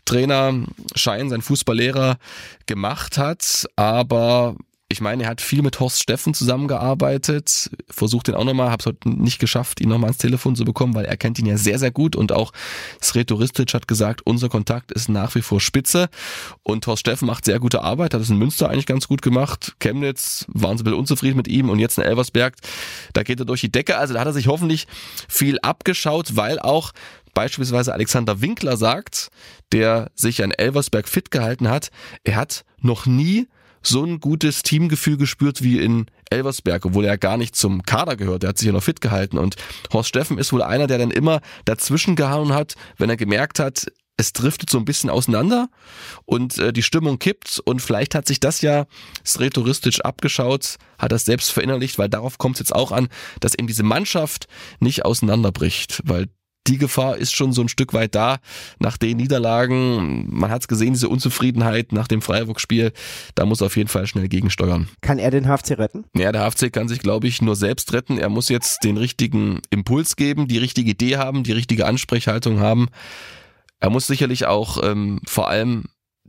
Trainerschein, 0.05 1.29
seinen 1.29 1.41
Fußballlehrer 1.41 2.17
gemacht 2.65 3.17
hat. 3.17 3.65
Aber 3.75 4.55
ich 4.91 5.01
meine, 5.01 5.23
er 5.23 5.29
hat 5.29 5.41
viel 5.41 5.61
mit 5.61 5.79
Horst 5.79 6.01
Steffen 6.01 6.33
zusammengearbeitet, 6.33 7.71
versucht 7.89 8.27
den 8.27 8.35
auch 8.35 8.43
nochmal, 8.43 8.69
habe 8.69 8.81
es 8.81 8.85
heute 8.85 9.09
nicht 9.09 9.39
geschafft, 9.39 9.79
ihn 9.79 9.89
nochmal 9.89 10.09
ans 10.09 10.17
Telefon 10.17 10.55
zu 10.55 10.65
bekommen, 10.65 10.93
weil 10.93 11.05
er 11.05 11.17
kennt 11.17 11.39
ihn 11.39 11.45
ja 11.45 11.57
sehr, 11.57 11.79
sehr 11.79 11.91
gut 11.91 12.15
und 12.15 12.31
auch 12.31 12.51
Sretoristic 13.01 13.73
hat 13.73 13.87
gesagt, 13.87 14.21
unser 14.25 14.49
Kontakt 14.49 14.91
ist 14.91 15.09
nach 15.09 15.33
wie 15.35 15.41
vor 15.41 15.61
spitze 15.61 16.09
und 16.63 16.85
Horst 16.87 17.01
Steffen 17.01 17.25
macht 17.25 17.45
sehr 17.45 17.59
gute 17.59 17.81
Arbeit, 17.81 18.13
hat 18.13 18.21
es 18.21 18.29
in 18.29 18.37
Münster 18.37 18.69
eigentlich 18.69 18.85
ganz 18.85 19.07
gut 19.07 19.21
gemacht, 19.21 19.75
Chemnitz 19.79 20.45
waren 20.49 20.77
sie 20.77 20.83
ein 20.83 20.85
bisschen 20.85 20.99
unzufrieden 20.99 21.37
mit 21.37 21.47
ihm 21.47 21.69
und 21.69 21.79
jetzt 21.79 21.97
in 21.97 22.03
Elversberg, 22.03 22.55
da 23.13 23.23
geht 23.23 23.39
er 23.39 23.45
durch 23.45 23.61
die 23.61 23.71
Decke, 23.71 23.97
also 23.97 24.13
da 24.13 24.19
hat 24.19 24.27
er 24.27 24.33
sich 24.33 24.47
hoffentlich 24.47 24.87
viel 25.27 25.57
abgeschaut, 25.61 26.35
weil 26.35 26.59
auch 26.59 26.91
beispielsweise 27.33 27.93
Alexander 27.93 28.41
Winkler 28.41 28.77
sagt, 28.77 29.29
der 29.71 30.11
sich 30.15 30.43
an 30.43 30.51
Elversberg 30.51 31.07
fit 31.07 31.31
gehalten 31.31 31.69
hat, 31.69 31.91
er 32.23 32.35
hat 32.35 32.65
noch 32.81 33.05
nie 33.05 33.47
so 33.81 34.03
ein 34.03 34.19
gutes 34.19 34.63
Teamgefühl 34.63 35.17
gespürt 35.17 35.61
wie 35.61 35.79
in 35.79 36.05
Elversberg, 36.29 36.85
obwohl 36.85 37.05
er 37.05 37.17
gar 37.17 37.37
nicht 37.37 37.55
zum 37.55 37.83
Kader 37.83 38.15
gehört. 38.15 38.43
Er 38.43 38.49
hat 38.49 38.57
sich 38.57 38.67
ja 38.67 38.73
noch 38.73 38.83
fit 38.83 39.01
gehalten. 39.01 39.37
Und 39.37 39.55
Horst 39.91 40.09
Steffen 40.09 40.37
ist 40.37 40.53
wohl 40.53 40.61
einer, 40.61 40.87
der 40.87 40.97
dann 40.97 41.11
immer 41.11 41.41
dazwischen 41.65 42.15
gehauen 42.15 42.53
hat, 42.53 42.75
wenn 42.97 43.09
er 43.09 43.17
gemerkt 43.17 43.59
hat, 43.59 43.87
es 44.17 44.33
driftet 44.33 44.69
so 44.69 44.77
ein 44.77 44.85
bisschen 44.85 45.09
auseinander 45.09 45.69
und 46.25 46.59
äh, 46.59 46.71
die 46.71 46.83
Stimmung 46.83 47.17
kippt 47.17 47.59
und 47.65 47.81
vielleicht 47.81 48.13
hat 48.13 48.27
sich 48.27 48.39
das 48.39 48.61
ja 48.61 48.85
sretouristisch 49.25 50.01
abgeschaut, 50.01 50.75
hat 50.99 51.11
das 51.11 51.25
selbst 51.25 51.51
verinnerlicht, 51.51 51.97
weil 51.97 52.09
darauf 52.09 52.37
kommt 52.37 52.57
es 52.57 52.59
jetzt 52.59 52.75
auch 52.75 52.91
an, 52.91 53.07
dass 53.39 53.55
eben 53.55 53.67
diese 53.67 53.83
Mannschaft 53.83 54.47
nicht 54.79 55.05
auseinanderbricht, 55.05 56.01
weil 56.05 56.27
die 56.67 56.77
Gefahr 56.77 57.17
ist 57.17 57.35
schon 57.35 57.53
so 57.53 57.61
ein 57.61 57.69
Stück 57.69 57.93
weit 57.93 58.13
da 58.15 58.37
nach 58.79 58.97
den 58.97 59.17
Niederlagen. 59.17 60.27
Man 60.29 60.51
hat 60.51 60.61
es 60.61 60.67
gesehen, 60.67 60.93
diese 60.93 61.09
Unzufriedenheit 61.09 61.91
nach 61.91 62.07
dem 62.07 62.21
Freiburg-Spiel. 62.21 62.91
Da 63.35 63.45
muss 63.45 63.61
auf 63.61 63.77
jeden 63.77 63.89
Fall 63.89 64.05
schnell 64.05 64.27
gegensteuern. 64.27 64.87
Kann 65.01 65.17
er 65.17 65.31
den 65.31 65.45
HFC 65.45 65.77
retten? 65.77 66.05
Ja, 66.15 66.31
der 66.31 66.49
HFC 66.49 66.71
kann 66.71 66.87
sich, 66.87 66.99
glaube 66.99 67.27
ich, 67.27 67.41
nur 67.41 67.55
selbst 67.55 67.93
retten. 67.93 68.17
Er 68.17 68.29
muss 68.29 68.49
jetzt 68.49 68.83
den 68.83 68.97
richtigen 68.97 69.61
Impuls 69.71 70.15
geben, 70.15 70.47
die 70.47 70.59
richtige 70.59 70.91
Idee 70.91 71.17
haben, 71.17 71.43
die 71.43 71.51
richtige 71.51 71.85
Ansprechhaltung 71.85 72.59
haben. 72.59 72.89
Er 73.79 73.89
muss 73.89 74.05
sicherlich 74.05 74.45
auch 74.45 74.83
ähm, 74.83 75.19
vor 75.25 75.49
allem 75.49 75.85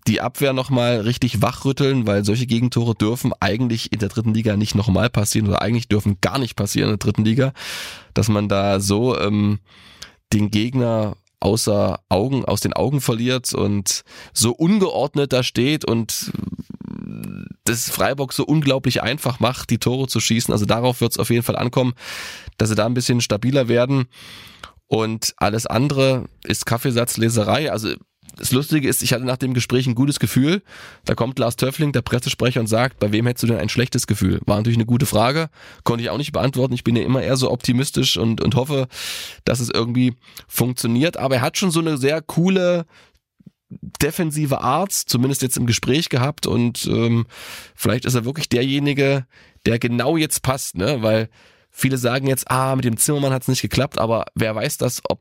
die 0.06 0.20
Abwehr 0.20 0.52
nochmal 0.52 1.00
richtig 1.00 1.42
wachrütteln, 1.42 2.06
weil 2.06 2.24
solche 2.24 2.46
Gegentore 2.46 2.94
dürfen 2.94 3.32
eigentlich 3.38 3.92
in 3.92 4.00
der 4.00 4.08
dritten 4.08 4.34
Liga 4.34 4.56
nicht 4.56 4.74
nochmal 4.74 5.10
passieren 5.10 5.46
oder 5.48 5.62
eigentlich 5.62 5.88
dürfen 5.88 6.18
gar 6.20 6.38
nicht 6.38 6.56
passieren 6.56 6.90
in 6.90 6.98
der 6.98 7.04
dritten 7.04 7.24
Liga, 7.24 7.52
dass 8.14 8.28
man 8.28 8.48
da 8.48 8.80
so 8.80 9.16
ähm, 9.18 9.60
den 10.32 10.50
Gegner 10.50 11.16
außer 11.40 12.00
Augen, 12.08 12.44
aus 12.44 12.60
den 12.60 12.72
Augen 12.72 13.00
verliert 13.00 13.52
und 13.52 14.02
so 14.32 14.52
ungeordnet 14.52 15.32
da 15.32 15.42
steht 15.42 15.84
und 15.84 16.32
das 17.64 17.90
Freiburg 17.90 18.32
so 18.32 18.44
unglaublich 18.44 19.02
einfach 19.02 19.40
macht, 19.40 19.70
die 19.70 19.78
Tore 19.78 20.08
zu 20.08 20.20
schießen. 20.20 20.52
Also 20.52 20.66
darauf 20.66 21.00
wird 21.00 21.12
es 21.12 21.18
auf 21.18 21.30
jeden 21.30 21.42
Fall 21.42 21.56
ankommen, 21.56 21.94
dass 22.58 22.68
sie 22.68 22.74
da 22.74 22.86
ein 22.86 22.94
bisschen 22.94 23.20
stabiler 23.20 23.68
werden. 23.68 24.06
Und 24.86 25.34
alles 25.36 25.66
andere 25.66 26.26
ist 26.44 26.66
Kaffeesatzleserei. 26.66 27.72
Also 27.72 27.94
das 28.36 28.52
Lustige 28.52 28.88
ist, 28.88 29.02
ich 29.02 29.12
hatte 29.12 29.24
nach 29.24 29.36
dem 29.36 29.54
Gespräch 29.54 29.86
ein 29.86 29.94
gutes 29.94 30.18
Gefühl. 30.18 30.62
Da 31.04 31.14
kommt 31.14 31.38
Lars 31.38 31.56
Töffling, 31.56 31.92
der 31.92 32.02
Pressesprecher, 32.02 32.60
und 32.60 32.66
sagt, 32.66 32.98
bei 32.98 33.12
wem 33.12 33.26
hättest 33.26 33.44
du 33.44 33.46
denn 33.48 33.58
ein 33.58 33.68
schlechtes 33.68 34.06
Gefühl? 34.06 34.40
War 34.46 34.56
natürlich 34.56 34.78
eine 34.78 34.86
gute 34.86 35.06
Frage, 35.06 35.50
konnte 35.84 36.02
ich 36.02 36.10
auch 36.10 36.18
nicht 36.18 36.32
beantworten. 36.32 36.74
Ich 36.74 36.84
bin 36.84 36.96
ja 36.96 37.02
immer 37.02 37.22
eher 37.22 37.36
so 37.36 37.50
optimistisch 37.50 38.16
und, 38.16 38.40
und 38.40 38.54
hoffe, 38.54 38.88
dass 39.44 39.60
es 39.60 39.70
irgendwie 39.70 40.14
funktioniert. 40.48 41.16
Aber 41.16 41.36
er 41.36 41.40
hat 41.42 41.56
schon 41.56 41.70
so 41.70 41.80
eine 41.80 41.98
sehr 41.98 42.22
coole, 42.22 42.86
defensive 44.02 44.60
Art, 44.60 44.92
zumindest 44.92 45.42
jetzt 45.42 45.56
im 45.56 45.66
Gespräch 45.66 46.08
gehabt. 46.08 46.46
Und 46.46 46.86
ähm, 46.86 47.26
vielleicht 47.74 48.04
ist 48.04 48.14
er 48.14 48.24
wirklich 48.24 48.48
derjenige, 48.48 49.26
der 49.66 49.78
genau 49.78 50.16
jetzt 50.16 50.42
passt, 50.42 50.76
ne? 50.76 51.02
Weil 51.02 51.28
viele 51.70 51.96
sagen 51.96 52.26
jetzt, 52.26 52.50
ah, 52.50 52.76
mit 52.76 52.84
dem 52.84 52.96
Zimmermann 52.96 53.32
hat 53.32 53.42
es 53.42 53.48
nicht 53.48 53.62
geklappt, 53.62 53.98
aber 53.98 54.26
wer 54.34 54.54
weiß 54.54 54.76
das, 54.76 55.00
ob 55.08 55.20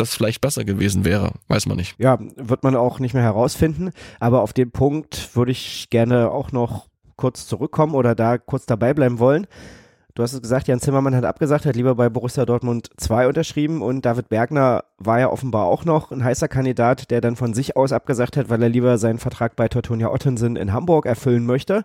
das 0.00 0.14
vielleicht 0.14 0.40
besser 0.40 0.64
gewesen 0.64 1.04
wäre. 1.04 1.32
Weiß 1.48 1.66
man 1.66 1.76
nicht. 1.76 1.94
Ja, 1.98 2.18
wird 2.36 2.62
man 2.62 2.76
auch 2.76 2.98
nicht 2.98 3.14
mehr 3.14 3.22
herausfinden. 3.22 3.90
Aber 4.20 4.42
auf 4.42 4.52
den 4.52 4.70
Punkt 4.70 5.34
würde 5.34 5.52
ich 5.52 5.90
gerne 5.90 6.30
auch 6.30 6.52
noch 6.52 6.86
kurz 7.16 7.46
zurückkommen 7.46 7.94
oder 7.94 8.14
da 8.14 8.38
kurz 8.38 8.66
dabei 8.66 8.94
bleiben 8.94 9.18
wollen. 9.18 9.46
Du 10.18 10.24
hast 10.24 10.32
es 10.32 10.42
gesagt, 10.42 10.66
Jan 10.66 10.80
Zimmermann 10.80 11.14
hat 11.14 11.24
abgesagt, 11.24 11.64
hat 11.64 11.76
lieber 11.76 11.94
bei 11.94 12.08
Borussia 12.08 12.44
Dortmund 12.44 12.90
2 12.96 13.28
unterschrieben 13.28 13.82
und 13.82 14.04
David 14.04 14.28
Bergner 14.28 14.82
war 14.98 15.20
ja 15.20 15.30
offenbar 15.30 15.66
auch 15.66 15.84
noch 15.84 16.10
ein 16.10 16.24
heißer 16.24 16.48
Kandidat, 16.48 17.12
der 17.12 17.20
dann 17.20 17.36
von 17.36 17.54
sich 17.54 17.76
aus 17.76 17.92
abgesagt 17.92 18.36
hat, 18.36 18.50
weil 18.50 18.60
er 18.60 18.68
lieber 18.68 18.98
seinen 18.98 19.20
Vertrag 19.20 19.54
bei 19.54 19.68
Teutonia 19.68 20.10
Ottensen 20.10 20.56
in 20.56 20.72
Hamburg 20.72 21.06
erfüllen 21.06 21.46
möchte. 21.46 21.84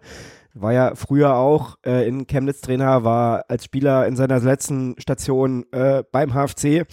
War 0.56 0.74
ja 0.74 0.96
früher 0.96 1.36
auch 1.36 1.78
äh, 1.86 2.08
in 2.08 2.26
Chemnitz 2.26 2.62
Trainer, 2.62 3.04
war 3.04 3.46
als 3.50 3.66
Spieler 3.66 4.08
in 4.08 4.16
seiner 4.16 4.40
letzten 4.40 4.96
Station 5.00 5.66
äh, 5.72 6.04
beim 6.12 6.34
HFC, 6.34 6.88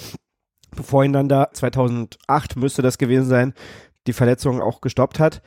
bevor 0.75 1.05
ihn 1.05 1.13
dann 1.13 1.29
da 1.29 1.49
2008 1.53 2.57
müsste 2.57 2.83
das 2.83 2.99
gewesen 2.99 3.27
sein, 3.27 3.55
die 4.07 4.13
Verletzung 4.13 4.61
auch 4.61 4.81
gestoppt 4.81 5.19
hat. 5.19 5.43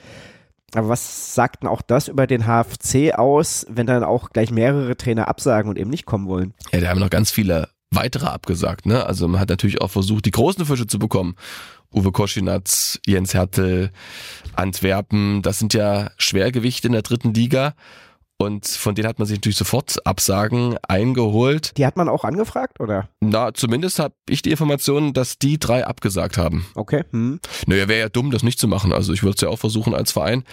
Aber 0.75 0.89
was 0.89 1.35
sagt 1.35 1.61
denn 1.61 1.69
auch 1.69 1.81
das 1.81 2.07
über 2.07 2.25
den 2.25 2.45
HFC 2.45 3.13
aus, 3.13 3.65
wenn 3.69 3.85
dann 3.85 4.03
auch 4.03 4.31
gleich 4.31 4.51
mehrere 4.51 4.97
Trainer 4.97 5.27
absagen 5.27 5.69
und 5.69 5.77
eben 5.77 5.89
nicht 5.89 6.05
kommen 6.05 6.27
wollen? 6.27 6.53
Ja, 6.71 6.79
da 6.79 6.89
haben 6.89 6.99
noch 6.99 7.11
ganz 7.11 7.29
viele 7.29 7.69
weitere 7.91 8.25
abgesagt. 8.25 8.85
Ne? 8.85 9.05
Also 9.05 9.27
man 9.27 9.39
hat 9.39 9.49
natürlich 9.49 9.81
auch 9.81 9.91
versucht, 9.91 10.25
die 10.25 10.31
großen 10.31 10.65
Fische 10.65 10.87
zu 10.87 10.97
bekommen. 10.97 11.35
Uwe 11.93 12.11
Koschinatz, 12.11 12.99
Jens 13.05 13.35
Hertel, 13.35 13.91
Antwerpen, 14.55 15.43
das 15.43 15.59
sind 15.59 15.75
ja 15.75 16.09
Schwergewichte 16.17 16.87
in 16.87 16.93
der 16.93 17.03
dritten 17.03 17.35
Liga. 17.35 17.75
Und 18.37 18.67
von 18.67 18.95
denen 18.95 19.07
hat 19.07 19.19
man 19.19 19.27
sich 19.27 19.37
natürlich 19.37 19.57
sofort 19.57 20.05
Absagen 20.05 20.77
eingeholt. 20.87 21.77
Die 21.77 21.85
hat 21.85 21.95
man 21.95 22.09
auch 22.09 22.25
angefragt, 22.25 22.79
oder? 22.79 23.07
Na, 23.21 23.53
zumindest 23.53 23.99
habe 23.99 24.15
ich 24.27 24.41
die 24.41 24.51
Information, 24.51 25.13
dass 25.13 25.39
die 25.39 25.57
drei 25.59 25.85
abgesagt 25.85 26.37
haben. 26.37 26.65
Okay. 26.75 27.03
Hm. 27.11 27.39
Naja, 27.67 27.87
wäre 27.87 27.99
ja 27.99 28.09
dumm, 28.09 28.31
das 28.31 28.43
nicht 28.43 28.59
zu 28.59 28.67
machen. 28.67 28.91
Also 28.91 29.13
ich 29.13 29.23
würde 29.23 29.35
es 29.35 29.41
ja 29.41 29.49
auch 29.49 29.59
versuchen 29.59 29.93
als 29.93 30.11
Verein. 30.11 30.43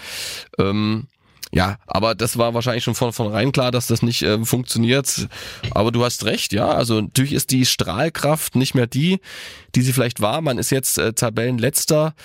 Ähm, 0.57 1.07
ja, 1.53 1.77
aber 1.85 2.15
das 2.15 2.37
war 2.37 2.53
wahrscheinlich 2.53 2.85
schon 2.85 2.95
von 2.95 3.11
vornherein 3.11 3.51
klar, 3.51 3.71
dass 3.71 3.87
das 3.87 4.01
nicht 4.01 4.21
äh, 4.21 4.43
funktioniert. 4.45 5.27
Aber 5.71 5.91
du 5.91 6.03
hast 6.03 6.23
recht, 6.25 6.53
ja. 6.53 6.69
Also 6.69 7.01
natürlich 7.01 7.33
ist 7.33 7.51
die 7.51 7.65
Strahlkraft 7.65 8.55
nicht 8.55 8.73
mehr 8.73 8.87
die, 8.87 9.19
die 9.75 9.81
sie 9.81 9.91
vielleicht 9.91 10.21
war. 10.21 10.39
Man 10.39 10.57
ist 10.57 10.69
jetzt 10.69 10.97
äh, 10.97 11.11
Tabellenletzter. 11.11 12.15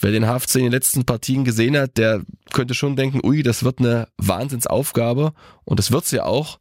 Wer 0.00 0.10
den 0.10 0.26
HFC 0.26 0.56
in 0.56 0.62
den 0.64 0.72
letzten 0.72 1.04
Partien 1.04 1.44
gesehen 1.44 1.78
hat, 1.78 1.96
der 1.98 2.22
könnte 2.52 2.74
schon 2.74 2.96
denken, 2.96 3.20
ui, 3.24 3.44
das 3.44 3.62
wird 3.62 3.78
eine 3.78 4.08
Wahnsinnsaufgabe. 4.18 5.32
Und 5.64 5.78
das 5.78 5.92
wird's 5.92 6.10
ja 6.10 6.24
auch. 6.24 6.58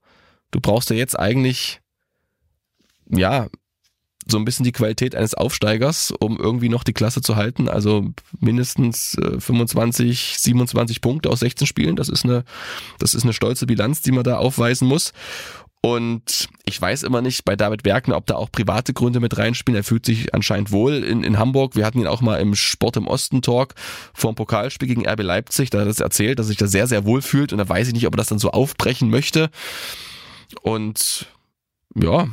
Du 0.51 0.62
brauchst 0.62 0.91
ja 0.91 0.96
jetzt 0.96 1.20
eigentlich, 1.20 1.82
ja, 3.10 3.48
so 4.27 4.38
ein 4.38 4.46
bisschen 4.46 4.63
die 4.63 4.72
Qualität 4.72 5.15
eines 5.15 5.34
Aufsteigers, 5.34 6.13
um 6.20 6.38
irgendwie 6.39 6.70
noch 6.70 6.84
die 6.84 6.94
Klasse 6.94 7.22
zu 7.22 7.36
halten. 7.36 7.70
Also 7.70 8.12
mindestens 8.39 9.18
25, 9.39 10.38
27 10.39 11.01
Punkte 11.01 11.30
aus 11.30 11.42
16 11.42 11.68
Spielen. 11.68 11.96
Das 11.96 12.10
ist 12.10 12.24
eine, 12.24 12.44
das 13.00 13.13
ist 13.13 13.24
eine 13.24 13.34
stolze 13.34 13.65
Bilanz, 13.65 14.01
die 14.01 14.12
man 14.12 14.24
da 14.24 14.38
aufweisen 14.38 14.88
muss. 14.88 15.13
Und 15.86 16.48
ich 16.63 16.82
weiß 16.82 17.03
immer 17.03 17.22
nicht 17.22 17.44
bei 17.44 17.58
David 17.58 17.84
Bergner, 17.84 18.15
ob 18.15 18.25
da 18.25 18.36
auch 18.36 18.50
private 18.50 18.94
Gründe 18.94 19.20
mit 19.20 19.38
reinspielen. 19.38 19.77
Er 19.77 19.84
fühlt 19.84 20.06
sich 20.06 20.34
anscheinend 20.34 20.72
wohl 20.72 21.03
in, 21.03 21.25
in 21.25 21.38
Hamburg. 21.38 21.75
Wir 21.75 21.86
hatten 21.86 22.00
ihn 22.00 22.08
auch 22.08 22.22
mal 22.22 22.38
im 22.38 22.56
Sport 22.56 22.96
im 22.96 23.06
Osten 23.06 23.42
Talk 23.42 23.75
vor 24.13 24.32
dem 24.32 24.36
Pokalspiel 24.36 24.88
gegen 24.88 25.06
RB 25.06 25.22
Leipzig. 25.24 25.72
Da 25.72 25.80
hat 25.80 25.86
er 25.86 25.89
das 25.89 26.00
erzählt, 26.00 26.39
dass 26.39 26.46
er 26.46 26.50
sich 26.50 26.58
da 26.58 26.68
sehr, 26.68 26.88
sehr 26.88 27.03
wohl 27.03 27.22
fühlt. 27.22 27.51
Und 27.51 27.58
da 27.58 27.68
weiß 27.68 27.88
ich 27.88 27.94
nicht, 27.94 28.08
ob 28.08 28.13
er 28.13 28.18
das 28.18 28.27
dann 28.27 28.39
so 28.39 28.51
aufbrechen 28.51 29.10
möchte. 29.10 29.50
Und 30.62 31.27
ja, 31.96 32.30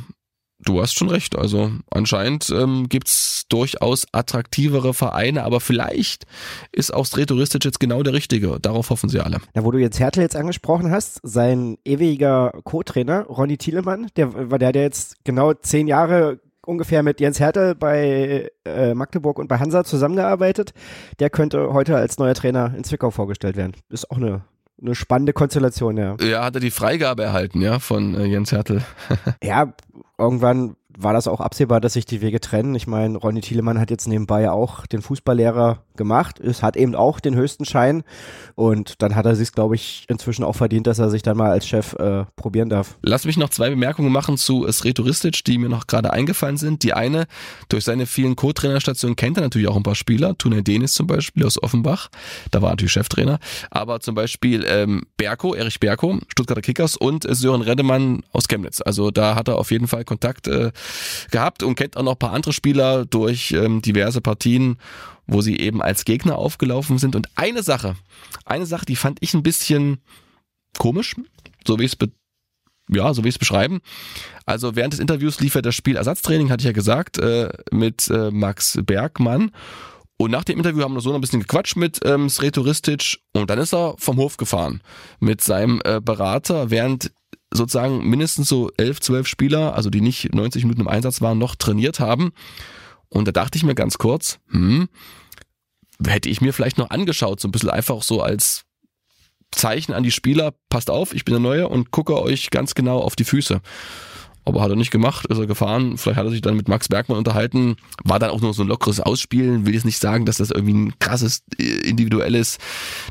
du 0.63 0.81
hast 0.81 0.97
schon 0.97 1.09
recht. 1.09 1.37
Also 1.37 1.71
anscheinend 1.89 2.49
ähm, 2.49 2.87
gibt's 2.89 3.45
durchaus 3.49 4.05
attraktivere 4.11 4.93
Vereine, 4.93 5.43
aber 5.43 5.59
vielleicht 5.59 6.25
ist 6.71 6.93
auch 6.93 7.05
Sretoristic 7.05 7.65
jetzt 7.65 7.79
genau 7.79 8.03
der 8.03 8.13
Richtige. 8.13 8.59
Darauf 8.61 8.89
hoffen 8.89 9.09
sie 9.09 9.19
alle. 9.19 9.37
Ja, 9.55 9.63
wo 9.63 9.71
du 9.71 9.77
jetzt 9.77 9.99
Hertel 9.99 10.23
jetzt 10.23 10.35
angesprochen 10.35 10.91
hast, 10.91 11.19
sein 11.23 11.77
ewiger 11.85 12.51
Co-Trainer, 12.63 13.25
Ronny 13.25 13.57
Thielemann, 13.57 14.07
der 14.15 14.51
war 14.51 14.59
der, 14.59 14.71
der 14.71 14.83
jetzt 14.83 15.23
genau 15.23 15.53
zehn 15.53 15.87
Jahre 15.87 16.39
ungefähr 16.65 17.03
mit 17.03 17.19
Jens 17.19 17.39
Hertel 17.39 17.75
bei 17.75 18.49
äh, 18.65 18.93
Magdeburg 18.93 19.39
und 19.39 19.47
bei 19.47 19.57
Hansa 19.57 19.83
zusammengearbeitet. 19.83 20.73
Der 21.19 21.29
könnte 21.29 21.73
heute 21.73 21.95
als 21.95 22.17
neuer 22.17 22.35
Trainer 22.35 22.73
in 22.75 22.83
Zwickau 22.83 23.09
vorgestellt 23.09 23.55
werden. 23.55 23.73
Ist 23.89 24.11
auch 24.11 24.17
eine 24.17 24.43
eine 24.81 24.95
spannende 24.95 25.33
Konstellation, 25.33 25.97
ja. 25.97 26.15
Ja, 26.21 26.43
hat 26.43 26.55
er 26.55 26.61
die 26.61 26.71
Freigabe 26.71 27.23
erhalten, 27.23 27.61
ja, 27.61 27.79
von 27.79 28.15
äh, 28.15 28.25
Jens 28.25 28.51
Hertel. 28.51 28.81
ja, 29.43 29.73
irgendwann 30.17 30.75
war 30.97 31.13
das 31.13 31.27
auch 31.27 31.39
absehbar, 31.39 31.79
dass 31.81 31.93
sich 31.93 32.05
die 32.05 32.21
Wege 32.21 32.39
trennen. 32.39 32.75
Ich 32.75 32.87
meine, 32.87 33.17
Ronny 33.17 33.41
Thielemann 33.41 33.79
hat 33.79 33.91
jetzt 33.91 34.07
nebenbei 34.07 34.49
auch 34.49 34.85
den 34.85 35.01
Fußballlehrer 35.01 35.83
gemacht. 36.01 36.39
Es 36.39 36.63
hat 36.63 36.75
eben 36.75 36.95
auch 36.95 37.19
den 37.19 37.35
höchsten 37.35 37.65
Schein. 37.65 38.03
Und 38.55 39.01
dann 39.03 39.15
hat 39.15 39.25
er 39.25 39.35
sich, 39.35 39.51
glaube 39.51 39.75
ich, 39.75 40.05
inzwischen 40.07 40.43
auch 40.43 40.55
verdient, 40.55 40.87
dass 40.87 40.97
er 40.97 41.11
sich 41.11 41.21
dann 41.21 41.37
mal 41.37 41.51
als 41.51 41.67
Chef 41.67 41.93
äh, 41.93 42.25
probieren 42.35 42.69
darf. 42.69 42.97
Lass 43.03 43.25
mich 43.25 43.37
noch 43.37 43.49
zwei 43.49 43.69
Bemerkungen 43.69 44.11
machen 44.11 44.37
zu 44.37 44.69
Sretoristic, 44.71 45.43
die 45.45 45.57
mir 45.57 45.69
noch 45.69 45.87
gerade 45.87 46.11
eingefallen 46.11 46.57
sind. 46.57 46.83
Die 46.83 46.93
eine, 46.93 47.27
durch 47.69 47.85
seine 47.85 48.05
vielen 48.07 48.35
Co-Trainerstationen 48.35 49.15
kennt 49.15 49.37
er 49.37 49.43
natürlich 49.43 49.67
auch 49.67 49.77
ein 49.77 49.83
paar 49.83 49.95
Spieler. 49.95 50.37
Tunay 50.37 50.63
Denis 50.63 50.93
zum 50.93 51.07
Beispiel 51.07 51.45
aus 51.45 51.61
Offenbach. 51.61 52.09
Da 52.49 52.61
war 52.61 52.69
er 52.69 52.73
natürlich 52.73 52.93
Cheftrainer. 52.93 53.39
Aber 53.69 53.99
zum 53.99 54.15
Beispiel 54.15 54.65
ähm, 54.67 55.03
Berko, 55.17 55.53
Erich 55.53 55.79
Berko, 55.79 56.19
Stuttgarter 56.27 56.61
Kickers 56.61 56.97
und 56.97 57.25
Sören 57.29 57.61
Reddemann 57.61 58.23
aus 58.31 58.47
Chemnitz. 58.47 58.81
Also 58.81 59.11
da 59.11 59.35
hat 59.35 59.47
er 59.47 59.57
auf 59.57 59.71
jeden 59.71 59.87
Fall 59.87 60.03
Kontakt 60.03 60.47
äh, 60.47 60.71
gehabt 61.29 61.63
und 61.63 61.75
kennt 61.75 61.97
auch 61.97 62.03
noch 62.03 62.13
ein 62.13 62.19
paar 62.19 62.33
andere 62.33 62.53
Spieler 62.53 63.05
durch 63.05 63.51
ähm, 63.51 63.81
diverse 63.81 64.21
Partien 64.21 64.77
wo 65.31 65.41
sie 65.41 65.57
eben 65.57 65.81
als 65.81 66.03
Gegner 66.03 66.37
aufgelaufen 66.37 66.97
sind. 66.97 67.15
Und 67.15 67.29
eine 67.35 67.63
Sache, 67.63 67.95
eine 68.45 68.65
Sache, 68.65 68.85
die 68.85 68.97
fand 68.97 69.19
ich 69.21 69.33
ein 69.33 69.43
bisschen 69.43 70.01
komisch, 70.77 71.15
so 71.65 71.79
wie 71.79 71.85
ich 71.85 71.93
es 71.93 72.09
ja, 72.93 73.13
so 73.13 73.21
ich 73.21 73.29
es 73.29 73.39
beschreiben. 73.39 73.79
Also 74.45 74.75
während 74.75 74.91
des 74.93 74.99
Interviews 74.99 75.39
lief 75.39 75.55
ja 75.55 75.61
das 75.61 75.75
Spiel 75.75 75.95
Ersatztraining, 75.95 76.49
hatte 76.49 76.61
ich 76.61 76.65
ja 76.65 76.73
gesagt, 76.73 77.17
äh, 77.19 77.49
mit 77.71 78.09
äh, 78.09 78.29
Max 78.31 78.77
Bergmann. 78.83 79.51
Und 80.17 80.31
nach 80.31 80.43
dem 80.43 80.57
Interview 80.57 80.83
haben 80.83 80.93
wir 80.93 81.01
so 81.01 81.13
ein 81.15 81.21
bisschen 81.21 81.39
gequatscht 81.39 81.77
mit 81.77 81.99
ähm, 82.03 82.29
Sretoristic 82.29 83.19
und 83.33 83.49
dann 83.49 83.57
ist 83.57 83.73
er 83.73 83.95
vom 83.97 84.17
Hof 84.17 84.35
gefahren 84.35 84.81
mit 85.19 85.41
seinem 85.41 85.81
äh, 85.85 86.01
Berater, 86.01 86.69
während 86.69 87.11
sozusagen 87.51 88.07
mindestens 88.07 88.49
so 88.49 88.69
elf, 88.77 88.99
zwölf 88.99 89.27
Spieler, 89.27 89.75
also 89.75 89.89
die 89.89 90.01
nicht 90.01 90.35
90 90.35 90.63
Minuten 90.63 90.81
im 90.81 90.87
Einsatz 90.87 91.21
waren, 91.21 91.37
noch 91.37 91.55
trainiert 91.55 91.99
haben. 91.99 92.33
Und 93.07 93.27
da 93.27 93.31
dachte 93.31 93.57
ich 93.57 93.63
mir 93.63 93.75
ganz 93.75 93.97
kurz, 93.97 94.39
hm, 94.49 94.89
hätte 96.07 96.29
ich 96.29 96.41
mir 96.41 96.53
vielleicht 96.53 96.77
noch 96.77 96.89
angeschaut, 96.89 97.39
so 97.39 97.47
ein 97.47 97.51
bisschen 97.51 97.69
einfach 97.69 98.01
so 98.03 98.21
als 98.21 98.63
Zeichen 99.51 99.93
an 99.93 100.03
die 100.03 100.11
Spieler, 100.11 100.53
passt 100.69 100.89
auf, 100.89 101.13
ich 101.13 101.25
bin 101.25 101.33
der 101.33 101.41
Neue 101.41 101.67
und 101.67 101.91
gucke 101.91 102.19
euch 102.21 102.49
ganz 102.49 102.73
genau 102.73 102.99
auf 102.99 103.15
die 103.15 103.25
Füße. 103.25 103.61
Aber 104.43 104.61
hat 104.61 104.71
er 104.71 104.75
nicht 104.75 104.91
gemacht, 104.91 105.27
ist 105.27 105.37
er 105.37 105.45
gefahren. 105.45 105.97
Vielleicht 105.97 106.17
hat 106.17 106.25
er 106.25 106.31
sich 106.31 106.41
dann 106.41 106.55
mit 106.55 106.67
Max 106.67 106.89
Bergmann 106.89 107.19
unterhalten. 107.19 107.75
War 108.03 108.17
dann 108.17 108.31
auch 108.31 108.41
nur 108.41 108.55
so 108.55 108.63
ein 108.63 108.67
lockeres 108.67 108.99
Ausspielen. 108.99 109.67
Will 109.67 109.75
jetzt 109.75 109.85
nicht 109.85 109.99
sagen, 109.99 110.25
dass 110.25 110.37
das 110.37 110.49
irgendwie 110.49 110.73
ein 110.73 110.99
krasses 110.99 111.43
äh, 111.59 111.87
individuelles 111.87 112.57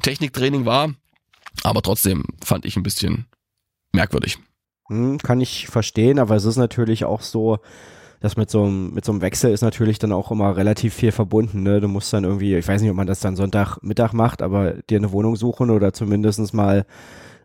Techniktraining 0.03 0.65
war. 0.65 0.93
Aber 1.63 1.83
trotzdem 1.83 2.25
fand 2.45 2.65
ich 2.65 2.77
ein 2.77 2.83
bisschen 2.83 3.27
merkwürdig. 3.93 4.39
Hm, 4.89 5.19
kann 5.19 5.41
ich 5.41 5.69
verstehen, 5.69 6.19
aber 6.19 6.35
es 6.35 6.45
ist 6.45 6.57
natürlich 6.57 7.05
auch 7.05 7.23
so, 7.23 7.59
das 8.21 8.37
mit 8.37 8.51
so 8.51 8.65
einem, 8.65 8.93
mit 8.93 9.05
so 9.05 9.13
einem 9.13 9.23
Wechsel 9.23 9.51
ist 9.51 9.63
natürlich 9.63 9.99
dann 9.99 10.13
auch 10.13 10.31
immer 10.31 10.57
relativ 10.57 10.95
viel 10.95 11.11
verbunden. 11.11 11.63
Ne? 11.63 11.81
Du 11.81 11.89
musst 11.89 12.13
dann 12.13 12.25
irgendwie, 12.25 12.55
ich 12.55 12.69
weiß 12.69 12.83
nicht, 12.83 12.91
ob 12.91 12.97
man 12.97 13.07
das 13.07 13.21
dann 13.21 13.35
Sonntagmittag 13.35 14.13
macht, 14.13 14.43
aber 14.43 14.75
dir 14.89 14.99
eine 14.99 15.13
Wohnung 15.13 15.37
suchen 15.37 15.71
oder 15.71 15.93
zumindestens 15.93 16.53
mal 16.53 16.85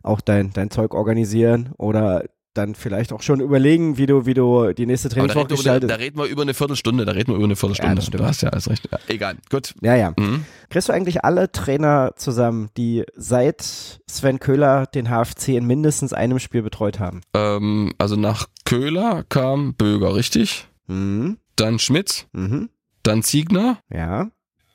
auch 0.02 0.20
dein, 0.20 0.52
dein 0.52 0.70
Zeug 0.70 0.94
organisieren 0.94 1.70
oder 1.78 2.24
dann 2.56 2.74
vielleicht 2.74 3.12
auch 3.12 3.22
schon 3.22 3.40
überlegen, 3.40 3.98
wie 3.98 4.06
du, 4.06 4.26
wie 4.26 4.34
du 4.34 4.72
die 4.72 4.86
nächste 4.86 5.08
Trainingswoche 5.08 5.46
gestaltest. 5.48 5.90
Da 5.90 5.96
reden 5.96 6.18
wir 6.18 6.26
über 6.26 6.42
eine 6.42 6.54
Viertelstunde, 6.54 7.04
da 7.04 7.12
reden 7.12 7.28
wir 7.32 7.36
über 7.36 7.44
eine 7.44 7.56
Viertelstunde. 7.56 8.00
Ja, 8.02 8.18
du 8.18 8.24
hast 8.24 8.42
ja 8.42 8.48
alles 8.50 8.68
recht. 8.68 8.88
Ja, 8.90 8.98
egal, 9.08 9.36
gut. 9.50 9.74
Ja, 9.82 9.94
ja. 9.94 10.12
Mhm. 10.18 10.44
Kriegst 10.70 10.88
du 10.88 10.92
eigentlich 10.92 11.24
alle 11.24 11.52
Trainer 11.52 12.12
zusammen, 12.16 12.70
die 12.76 13.04
seit 13.14 14.00
Sven 14.06 14.38
Köhler 14.40 14.86
den 14.86 15.08
HFC 15.08 15.48
in 15.56 15.66
mindestens 15.66 16.12
einem 16.12 16.38
Spiel 16.38 16.62
betreut 16.62 16.98
haben? 17.00 17.20
Ähm, 17.34 17.92
also 17.98 18.16
nach 18.16 18.46
Köhler 18.64 19.24
kam 19.28 19.74
Böger, 19.74 20.14
richtig? 20.14 20.66
Mhm. 20.86 21.38
Dann 21.56 21.78
Schmidt, 21.78 22.26
Mhm. 22.32 22.68
dann 23.02 23.22
Ziegner, 23.22 23.78
Ja. 23.90 24.28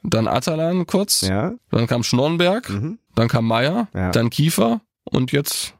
dann 0.03 0.27
Atalan 0.27 0.85
kurz, 0.87 1.21
Ja. 1.21 1.53
dann 1.69 1.87
kam 1.87 2.03
Schnornberg, 2.03 2.69
Mhm. 2.69 2.97
dann 3.15 3.27
kam 3.27 3.45
Meier, 3.45 3.87
Ja. 3.93 4.11
dann 4.11 4.29
Kiefer 4.29 4.81
und 5.03 5.31
jetzt 5.31 5.75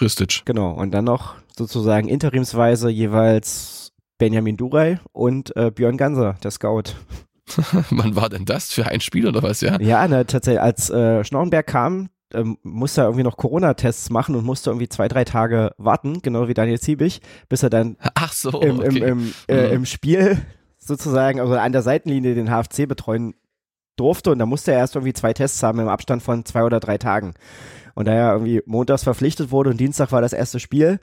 Ristic. 0.00 0.42
Genau. 0.44 0.72
Und 0.72 0.92
dann 0.92 1.04
noch 1.04 1.34
sozusagen 1.56 2.08
interimsweise 2.08 2.90
jeweils 2.90 3.92
Benjamin 4.18 4.56
Duray 4.56 4.98
und 5.12 5.56
äh, 5.56 5.70
Björn 5.70 5.96
Ganser, 5.96 6.36
der 6.42 6.50
Scout. 6.50 6.94
Wann 7.90 8.16
war 8.16 8.28
denn 8.28 8.44
das? 8.44 8.72
Für 8.72 8.86
ein 8.86 9.00
Spiel 9.00 9.26
oder 9.28 9.42
was, 9.42 9.60
ja? 9.60 9.78
Ja, 9.80 10.06
ne, 10.08 10.26
tatsächlich, 10.26 10.62
als 10.62 10.88
äh, 10.90 11.22
Schnorrenberg 11.24 11.66
kam, 11.66 12.08
ähm, 12.32 12.56
musste 12.62 13.02
er 13.02 13.06
irgendwie 13.06 13.24
noch 13.24 13.36
Corona-Tests 13.36 14.10
machen 14.10 14.34
und 14.34 14.44
musste 14.44 14.70
irgendwie 14.70 14.88
zwei, 14.88 15.08
drei 15.08 15.24
Tage 15.24 15.72
warten, 15.76 16.20
genau 16.22 16.48
wie 16.48 16.54
Daniel 16.54 16.80
Ziebig, 16.80 17.20
bis 17.48 17.62
er 17.62 17.70
dann 17.70 17.96
Ach 18.14 18.32
so, 18.32 18.60
im, 18.60 18.78
okay. 18.80 18.98
im, 18.98 19.04
im, 19.04 19.34
äh, 19.48 19.68
Mhm. 19.68 19.72
im 19.74 19.84
Spiel 19.86 20.38
sozusagen, 20.78 21.40
also 21.40 21.54
an 21.54 21.72
der 21.72 21.82
Seitenlinie 21.82 22.34
den 22.34 22.48
HFC 22.50 22.86
betreuen 22.88 23.34
durfte 23.96 24.30
und 24.30 24.38
da 24.38 24.46
musste 24.46 24.72
er 24.72 24.78
erst 24.78 24.96
irgendwie 24.96 25.12
zwei 25.12 25.32
Tests 25.32 25.62
haben 25.62 25.78
im 25.78 25.88
Abstand 25.88 26.22
von 26.22 26.44
zwei 26.44 26.64
oder 26.64 26.80
drei 26.80 26.98
Tagen. 26.98 27.34
Und 27.94 28.08
da 28.08 28.12
er 28.12 28.32
irgendwie 28.32 28.62
montags 28.66 29.04
verpflichtet 29.04 29.50
wurde 29.50 29.70
und 29.70 29.78
Dienstag 29.78 30.10
war 30.12 30.20
das 30.20 30.32
erste 30.32 30.58
Spiel, 30.58 31.00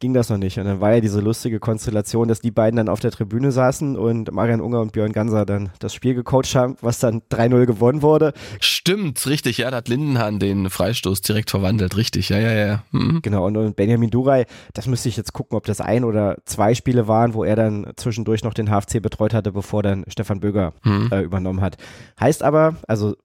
ging 0.00 0.12
das 0.12 0.28
noch 0.28 0.38
nicht. 0.38 0.58
Und 0.58 0.66
dann 0.66 0.80
war 0.80 0.94
ja 0.94 1.00
diese 1.00 1.20
lustige 1.20 1.60
Konstellation, 1.60 2.28
dass 2.28 2.40
die 2.40 2.50
beiden 2.50 2.76
dann 2.76 2.88
auf 2.88 3.00
der 3.00 3.10
Tribüne 3.10 3.52
saßen 3.52 3.96
und 3.96 4.32
Marian 4.32 4.60
Unger 4.60 4.80
und 4.80 4.92
Björn 4.92 5.12
Ganser 5.12 5.46
dann 5.46 5.70
das 5.78 5.94
Spiel 5.94 6.14
gecoacht 6.14 6.54
haben, 6.54 6.76
was 6.80 6.98
dann 6.98 7.22
3-0 7.30 7.66
gewonnen 7.66 8.02
wurde. 8.02 8.32
Stimmt, 8.60 9.26
richtig, 9.26 9.58
ja, 9.58 9.70
da 9.70 9.78
hat 9.78 9.88
Lindenhahn 9.88 10.38
den 10.38 10.70
Freistoß 10.70 11.22
direkt 11.22 11.50
verwandelt, 11.50 11.96
richtig, 11.96 12.28
ja, 12.28 12.38
ja, 12.38 12.52
ja. 12.52 12.82
Mhm. 12.92 13.20
Genau, 13.22 13.46
und, 13.46 13.56
und 13.56 13.76
Benjamin 13.76 14.10
Duray, 14.10 14.44
das 14.74 14.86
müsste 14.86 15.08
ich 15.08 15.16
jetzt 15.16 15.32
gucken, 15.32 15.56
ob 15.56 15.64
das 15.64 15.80
ein 15.80 16.04
oder 16.04 16.36
zwei 16.44 16.74
Spiele 16.74 17.08
waren, 17.08 17.34
wo 17.34 17.44
er 17.44 17.56
dann 17.56 17.92
zwischendurch 17.96 18.44
noch 18.44 18.54
den 18.54 18.68
HFC 18.68 19.00
betreut 19.00 19.34
hatte, 19.34 19.52
bevor 19.52 19.82
dann 19.82 20.04
Stefan 20.08 20.40
Böger 20.40 20.72
mhm. 20.84 21.08
äh, 21.10 21.22
übernommen 21.22 21.60
hat. 21.60 21.76
Heißt 22.20 22.42
aber, 22.42 22.76
also 22.86 23.16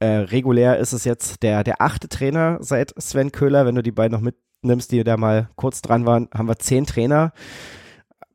äh, 0.00 0.06
regulär 0.06 0.78
ist 0.78 0.92
es 0.92 1.04
jetzt 1.04 1.42
der, 1.42 1.64
der 1.64 1.80
achte 1.80 2.08
Trainer 2.08 2.58
seit 2.60 2.94
Sven 3.00 3.32
Köhler, 3.32 3.66
wenn 3.66 3.74
du 3.74 3.82
die 3.82 3.92
beiden 3.92 4.12
noch 4.12 4.22
mit 4.22 4.36
nimmst, 4.62 4.92
die 4.92 5.04
da 5.04 5.16
mal 5.16 5.48
kurz 5.56 5.82
dran 5.82 6.06
waren, 6.06 6.28
haben 6.34 6.48
wir 6.48 6.58
zehn 6.58 6.86
Trainer. 6.86 7.32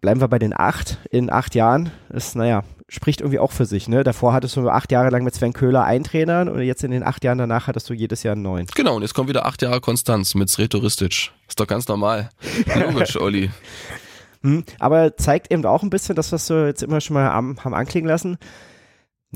Bleiben 0.01 0.19
wir 0.19 0.27
bei 0.27 0.39
den 0.39 0.53
acht 0.57 0.97
in 1.12 1.31
acht 1.31 1.55
Jahren. 1.55 1.91
Ist, 2.09 2.36
naja, 2.36 2.63
spricht 2.89 3.21
irgendwie 3.21 3.39
auch 3.39 3.51
für 3.51 3.65
sich. 3.65 3.88
Ne? 3.88 4.03
Davor 4.03 4.33
hattest 4.33 4.55
du 4.55 4.69
acht 4.69 4.91
Jahre 4.91 5.09
lang 5.09 5.23
mit 5.23 5.33
Sven 5.33 5.53
Köhler 5.53 5.83
einen 5.83 6.03
Trainer 6.03 6.51
und 6.51 6.62
jetzt 6.62 6.83
in 6.83 6.91
den 6.91 7.03
acht 7.03 7.23
Jahren 7.23 7.38
danach 7.38 7.67
hattest 7.67 7.89
du 7.89 7.93
jedes 7.93 8.23
Jahr 8.23 8.33
einen 8.33 8.41
neuen. 8.41 8.67
Genau, 8.75 8.97
und 8.97 9.01
jetzt 9.01 9.13
kommen 9.13 9.29
wieder 9.29 9.45
acht 9.45 9.62
Jahre 9.62 9.81
Konstanz 9.81 10.36
mit 10.36 10.49
Sretoristic. 10.49 11.31
Ist 11.47 11.59
doch 11.59 11.67
ganz 11.67 11.88
normal. 11.88 12.29
Logisch, 12.75 13.19
Olli. 13.19 13.51
Hm, 14.41 14.65
aber 14.79 15.15
zeigt 15.15 15.51
eben 15.51 15.65
auch 15.65 15.83
ein 15.83 15.89
bisschen 15.89 16.15
das, 16.15 16.33
was 16.33 16.49
wir 16.49 16.67
jetzt 16.67 16.83
immer 16.83 16.99
schon 16.99 17.13
mal 17.13 17.29
haben 17.31 17.57
anklingen 17.73 18.09
lassen 18.09 18.38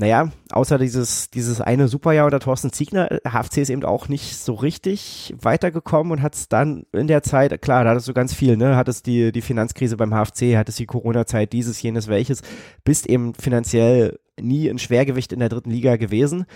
naja, 0.00 0.30
außer 0.52 0.78
dieses, 0.78 1.28
dieses 1.28 1.60
eine 1.60 1.88
Superjahr 1.88 2.26
unter 2.26 2.38
Thorsten 2.38 2.72
Ziegner, 2.72 3.08
HFC 3.26 3.58
ist 3.58 3.68
eben 3.68 3.84
auch 3.84 4.06
nicht 4.06 4.36
so 4.36 4.54
richtig 4.54 5.34
weitergekommen 5.40 6.12
und 6.12 6.22
hat 6.22 6.36
es 6.36 6.48
dann 6.48 6.86
in 6.92 7.08
der 7.08 7.24
Zeit, 7.24 7.60
klar, 7.62 7.82
da 7.82 7.90
hattest 7.90 8.06
du 8.06 8.14
ganz 8.14 8.32
viel, 8.32 8.56
ne, 8.56 8.76
hattest 8.76 9.06
die, 9.06 9.32
die 9.32 9.40
Finanzkrise 9.40 9.96
beim 9.96 10.12
HFC, 10.12 10.56
hattest 10.56 10.78
die 10.78 10.86
Corona-Zeit, 10.86 11.52
dieses, 11.52 11.82
jenes, 11.82 12.06
welches, 12.06 12.42
bist 12.84 13.08
eben 13.08 13.34
finanziell 13.34 14.20
nie 14.40 14.68
ein 14.68 14.78
Schwergewicht 14.78 15.32
in 15.32 15.40
der 15.40 15.48
dritten 15.48 15.70
Liga 15.70 15.96
gewesen 15.96 16.46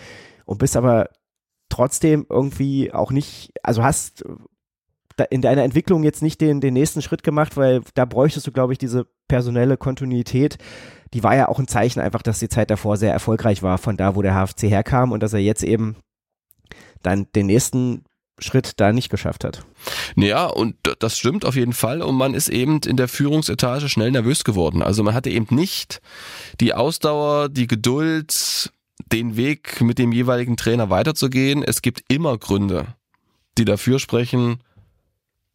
und 0.44 0.58
bist 0.58 0.76
aber 0.76 1.10
trotzdem 1.68 2.26
irgendwie 2.30 2.92
auch 2.92 3.10
nicht, 3.10 3.50
also 3.64 3.82
hast 3.82 4.24
in 5.30 5.42
deiner 5.42 5.64
Entwicklung 5.64 6.04
jetzt 6.04 6.22
nicht 6.22 6.40
den, 6.40 6.60
den 6.60 6.74
nächsten 6.74 7.02
Schritt 7.02 7.24
gemacht, 7.24 7.56
weil 7.56 7.82
da 7.94 8.04
bräuchtest 8.04 8.46
du, 8.46 8.52
glaube 8.52 8.72
ich, 8.72 8.78
diese 8.78 9.08
personelle 9.26 9.76
Kontinuität, 9.76 10.58
die 11.14 11.22
war 11.22 11.36
ja 11.36 11.48
auch 11.48 11.58
ein 11.58 11.68
Zeichen 11.68 12.00
einfach, 12.00 12.22
dass 12.22 12.38
die 12.38 12.48
Zeit 12.48 12.70
davor 12.70 12.96
sehr 12.96 13.12
erfolgreich 13.12 13.62
war, 13.62 13.78
von 13.78 13.96
da, 13.96 14.16
wo 14.16 14.22
der 14.22 14.34
HFC 14.34 14.62
herkam 14.62 15.12
und 15.12 15.22
dass 15.22 15.32
er 15.32 15.40
jetzt 15.40 15.62
eben 15.62 15.96
dann 17.02 17.26
den 17.34 17.46
nächsten 17.46 18.04
Schritt 18.38 18.80
da 18.80 18.92
nicht 18.92 19.10
geschafft 19.10 19.44
hat. 19.44 19.64
Ja, 20.16 20.46
und 20.46 20.74
das 20.98 21.18
stimmt 21.18 21.44
auf 21.44 21.54
jeden 21.54 21.72
Fall. 21.74 22.02
Und 22.02 22.16
man 22.16 22.34
ist 22.34 22.48
eben 22.48 22.80
in 22.86 22.96
der 22.96 23.08
Führungsetage 23.08 23.88
schnell 23.88 24.10
nervös 24.10 24.44
geworden. 24.44 24.82
Also 24.82 25.02
man 25.02 25.14
hatte 25.14 25.30
eben 25.30 25.54
nicht 25.54 26.00
die 26.60 26.74
Ausdauer, 26.74 27.48
die 27.48 27.66
Geduld, 27.66 28.72
den 29.12 29.36
Weg 29.36 29.80
mit 29.80 29.98
dem 29.98 30.12
jeweiligen 30.12 30.56
Trainer 30.56 30.90
weiterzugehen. 30.90 31.62
Es 31.62 31.82
gibt 31.82 32.02
immer 32.08 32.38
Gründe, 32.38 32.86
die 33.58 33.64
dafür 33.64 33.98
sprechen, 33.98 34.62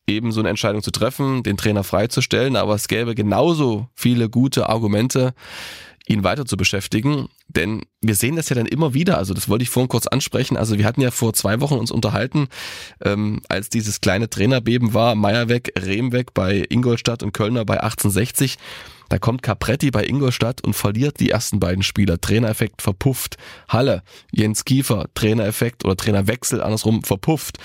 eben 0.07 0.31
so 0.31 0.39
eine 0.39 0.49
Entscheidung 0.49 0.81
zu 0.81 0.91
treffen, 0.91 1.43
den 1.43 1.57
Trainer 1.57 1.83
freizustellen, 1.83 2.55
aber 2.55 2.75
es 2.75 2.87
gäbe 2.87 3.13
genauso 3.13 3.89
viele 3.93 4.29
gute 4.29 4.69
Argumente, 4.69 5.33
ihn 6.07 6.23
weiter 6.23 6.45
zu 6.45 6.55
beschäftigen. 6.55 7.27
Denn 7.49 7.83
wir 8.01 8.15
sehen 8.15 8.37
das 8.37 8.49
ja 8.49 8.55
dann 8.55 8.65
immer 8.65 8.93
wieder, 8.93 9.17
also 9.17 9.33
das 9.33 9.49
wollte 9.49 9.63
ich 9.63 9.69
vorhin 9.69 9.89
kurz 9.89 10.07
ansprechen. 10.07 10.57
Also 10.57 10.77
wir 10.77 10.85
hatten 10.85 11.01
ja 11.01 11.11
vor 11.11 11.33
zwei 11.33 11.59
Wochen 11.59 11.75
uns 11.75 11.91
unterhalten, 11.91 12.47
ähm, 13.03 13.41
als 13.49 13.69
dieses 13.69 14.01
kleine 14.01 14.29
Trainerbeben 14.29 14.93
war, 14.93 15.15
Meier 15.15 15.49
weg, 15.49 15.73
Rehm 15.77 16.13
weg 16.13 16.33
bei 16.33 16.65
Ingolstadt 16.69 17.23
und 17.23 17.33
Kölner 17.33 17.65
bei 17.65 17.81
1860. 17.81 18.57
Da 19.09 19.19
kommt 19.19 19.41
Capretti 19.41 19.89
bei 19.91 20.05
Ingolstadt 20.05 20.61
und 20.61 20.73
verliert 20.73 21.19
die 21.19 21.29
ersten 21.29 21.59
beiden 21.59 21.83
Spieler. 21.83 22.19
Trainereffekt 22.19 22.81
verpufft. 22.81 23.37
Halle, 23.69 24.03
Jens 24.31 24.65
Kiefer, 24.65 25.07
Trainereffekt 25.13 25.85
oder 25.85 25.95
Trainerwechsel 25.95 26.61
andersrum 26.61 27.03
verpufft. 27.03 27.57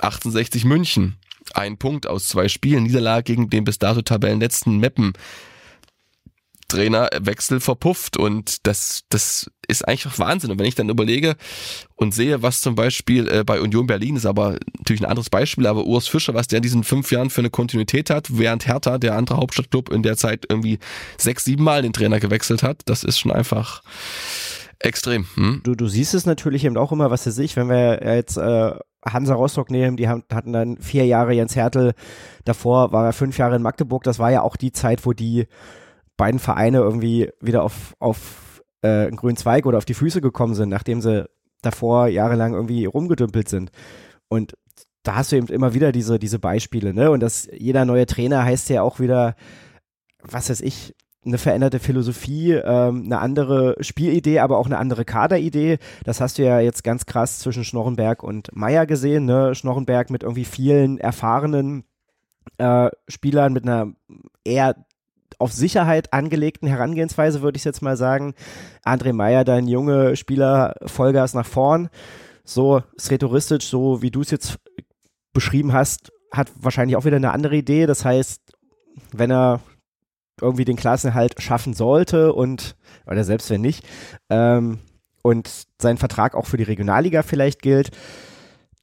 1860 0.00 0.64
München, 0.64 1.16
ein 1.54 1.78
Punkt 1.78 2.06
aus 2.06 2.28
zwei 2.28 2.48
Spielen, 2.48 2.84
Niederlage 2.84 3.24
gegen 3.24 3.50
den 3.50 3.64
bis 3.64 3.78
dato 3.78 4.02
Tabellenletzten 4.02 4.78
Meppen. 4.78 5.12
Trainerwechsel 6.68 7.60
verpufft 7.60 8.18
und 8.18 8.66
das, 8.66 9.04
das 9.08 9.50
ist 9.66 9.88
einfach 9.88 10.18
Wahnsinn. 10.18 10.50
Und 10.50 10.58
wenn 10.58 10.66
ich 10.66 10.74
dann 10.74 10.90
überlege 10.90 11.36
und 11.96 12.14
sehe, 12.14 12.42
was 12.42 12.60
zum 12.60 12.74
Beispiel 12.74 13.26
äh, 13.28 13.42
bei 13.42 13.60
Union 13.60 13.86
Berlin 13.86 14.16
ist, 14.16 14.26
aber 14.26 14.58
natürlich 14.76 15.00
ein 15.00 15.08
anderes 15.08 15.30
Beispiel, 15.30 15.66
aber 15.66 15.84
Urs 15.84 16.08
Fischer, 16.08 16.34
was 16.34 16.46
der 16.46 16.58
in 16.58 16.62
diesen 16.62 16.84
fünf 16.84 17.10
Jahren 17.10 17.30
für 17.30 17.40
eine 17.40 17.50
Kontinuität 17.50 18.10
hat, 18.10 18.36
während 18.36 18.66
Hertha, 18.66 18.98
der 18.98 19.16
andere 19.16 19.38
Hauptstadtclub, 19.38 19.88
in 19.88 20.02
der 20.02 20.18
Zeit 20.18 20.44
irgendwie 20.48 20.78
sechs, 21.16 21.44
sieben 21.44 21.64
Mal 21.64 21.80
den 21.80 21.94
Trainer 21.94 22.20
gewechselt 22.20 22.62
hat, 22.62 22.82
das 22.84 23.02
ist 23.02 23.18
schon 23.18 23.32
einfach 23.32 23.82
extrem. 24.78 25.26
Hm? 25.34 25.62
Du, 25.64 25.74
du 25.74 25.88
siehst 25.88 26.12
es 26.12 26.26
natürlich 26.26 26.64
eben 26.64 26.76
auch 26.76 26.92
immer, 26.92 27.10
was 27.10 27.24
er 27.24 27.32
sich, 27.32 27.56
wenn 27.56 27.68
wir 27.68 28.00
jetzt 28.04 28.36
äh, 28.36 28.72
Hansa 29.04 29.34
Rostock 29.34 29.70
nehmen, 29.70 29.96
die 29.96 30.08
haben, 30.08 30.24
hatten 30.32 30.52
dann 30.52 30.76
vier 30.78 31.06
Jahre 31.06 31.32
Jens 31.32 31.56
Hertel, 31.56 31.92
davor 32.44 32.92
war 32.92 33.04
er 33.04 33.12
fünf 33.12 33.38
Jahre 33.38 33.56
in 33.56 33.62
Magdeburg, 33.62 34.02
das 34.02 34.18
war 34.18 34.30
ja 34.30 34.42
auch 34.42 34.56
die 34.56 34.72
Zeit, 34.72 35.06
wo 35.06 35.12
die 35.12 35.46
beiden 36.16 36.40
Vereine 36.40 36.78
irgendwie 36.78 37.30
wieder 37.40 37.62
auf, 37.62 37.94
auf 38.00 38.62
äh, 38.82 39.06
einen 39.06 39.16
grünen 39.16 39.36
Zweig 39.36 39.66
oder 39.66 39.78
auf 39.78 39.84
die 39.84 39.94
Füße 39.94 40.20
gekommen 40.20 40.54
sind, 40.54 40.68
nachdem 40.68 41.00
sie 41.00 41.28
davor 41.62 42.08
jahrelang 42.08 42.54
irgendwie 42.54 42.84
rumgedümpelt 42.84 43.48
sind. 43.48 43.70
Und 44.28 44.54
da 45.02 45.16
hast 45.16 45.32
du 45.32 45.36
eben 45.36 45.48
immer 45.48 45.74
wieder 45.74 45.92
diese, 45.92 46.18
diese 46.18 46.38
Beispiele, 46.38 46.92
ne? 46.92 47.10
Und 47.10 47.20
das 47.20 47.48
jeder 47.52 47.84
neue 47.84 48.06
Trainer 48.06 48.44
heißt 48.44 48.68
ja 48.68 48.82
auch 48.82 49.00
wieder, 49.00 49.36
was 50.22 50.50
weiß 50.50 50.60
ich, 50.60 50.94
eine 51.24 51.38
veränderte 51.38 51.78
Philosophie, 51.78 52.52
ähm, 52.52 53.04
eine 53.04 53.18
andere 53.18 53.76
Spielidee, 53.80 54.38
aber 54.38 54.58
auch 54.58 54.66
eine 54.66 54.78
andere 54.78 55.04
Kaderidee. 55.04 55.78
Das 56.04 56.20
hast 56.20 56.38
du 56.38 56.44
ja 56.44 56.60
jetzt 56.60 56.84
ganz 56.84 57.06
krass 57.06 57.40
zwischen 57.40 57.64
Schnorrenberg 57.64 58.22
und 58.22 58.54
Meier 58.54 58.86
gesehen. 58.86 59.24
Ne? 59.24 59.54
Schnorrenberg 59.54 60.10
mit 60.10 60.22
irgendwie 60.22 60.44
vielen 60.44 60.98
erfahrenen 60.98 61.84
äh, 62.58 62.90
Spielern 63.08 63.52
mit 63.52 63.64
einer 63.64 63.92
eher 64.44 64.76
auf 65.38 65.52
Sicherheit 65.52 66.12
angelegten 66.12 66.68
Herangehensweise, 66.68 67.42
würde 67.42 67.58
ich 67.58 67.64
jetzt 67.64 67.82
mal 67.82 67.96
sagen. 67.96 68.34
André 68.84 69.12
Meyer, 69.12 69.44
dein 69.44 69.68
junge 69.68 70.16
Spieler, 70.16 70.74
Vollgas 70.86 71.34
nach 71.34 71.46
vorn. 71.46 71.90
So 72.44 72.82
sretoristisch, 72.98 73.66
so 73.66 74.02
wie 74.02 74.10
du 74.10 74.22
es 74.22 74.30
jetzt 74.30 74.58
beschrieben 75.32 75.72
hast, 75.72 76.10
hat 76.32 76.50
wahrscheinlich 76.58 76.96
auch 76.96 77.04
wieder 77.04 77.16
eine 77.16 77.32
andere 77.32 77.56
Idee. 77.56 77.86
Das 77.86 78.04
heißt, 78.04 78.40
wenn 79.12 79.30
er 79.30 79.60
irgendwie 80.42 80.64
den 80.64 80.76
Klassenhalt 80.76 81.40
schaffen 81.40 81.74
sollte 81.74 82.32
und, 82.32 82.76
oder 83.06 83.24
selbst 83.24 83.50
wenn 83.50 83.60
nicht, 83.60 83.84
ähm, 84.30 84.78
und 85.22 85.66
sein 85.80 85.98
Vertrag 85.98 86.34
auch 86.34 86.46
für 86.46 86.56
die 86.56 86.64
Regionalliga 86.64 87.22
vielleicht 87.22 87.62
gilt, 87.62 87.90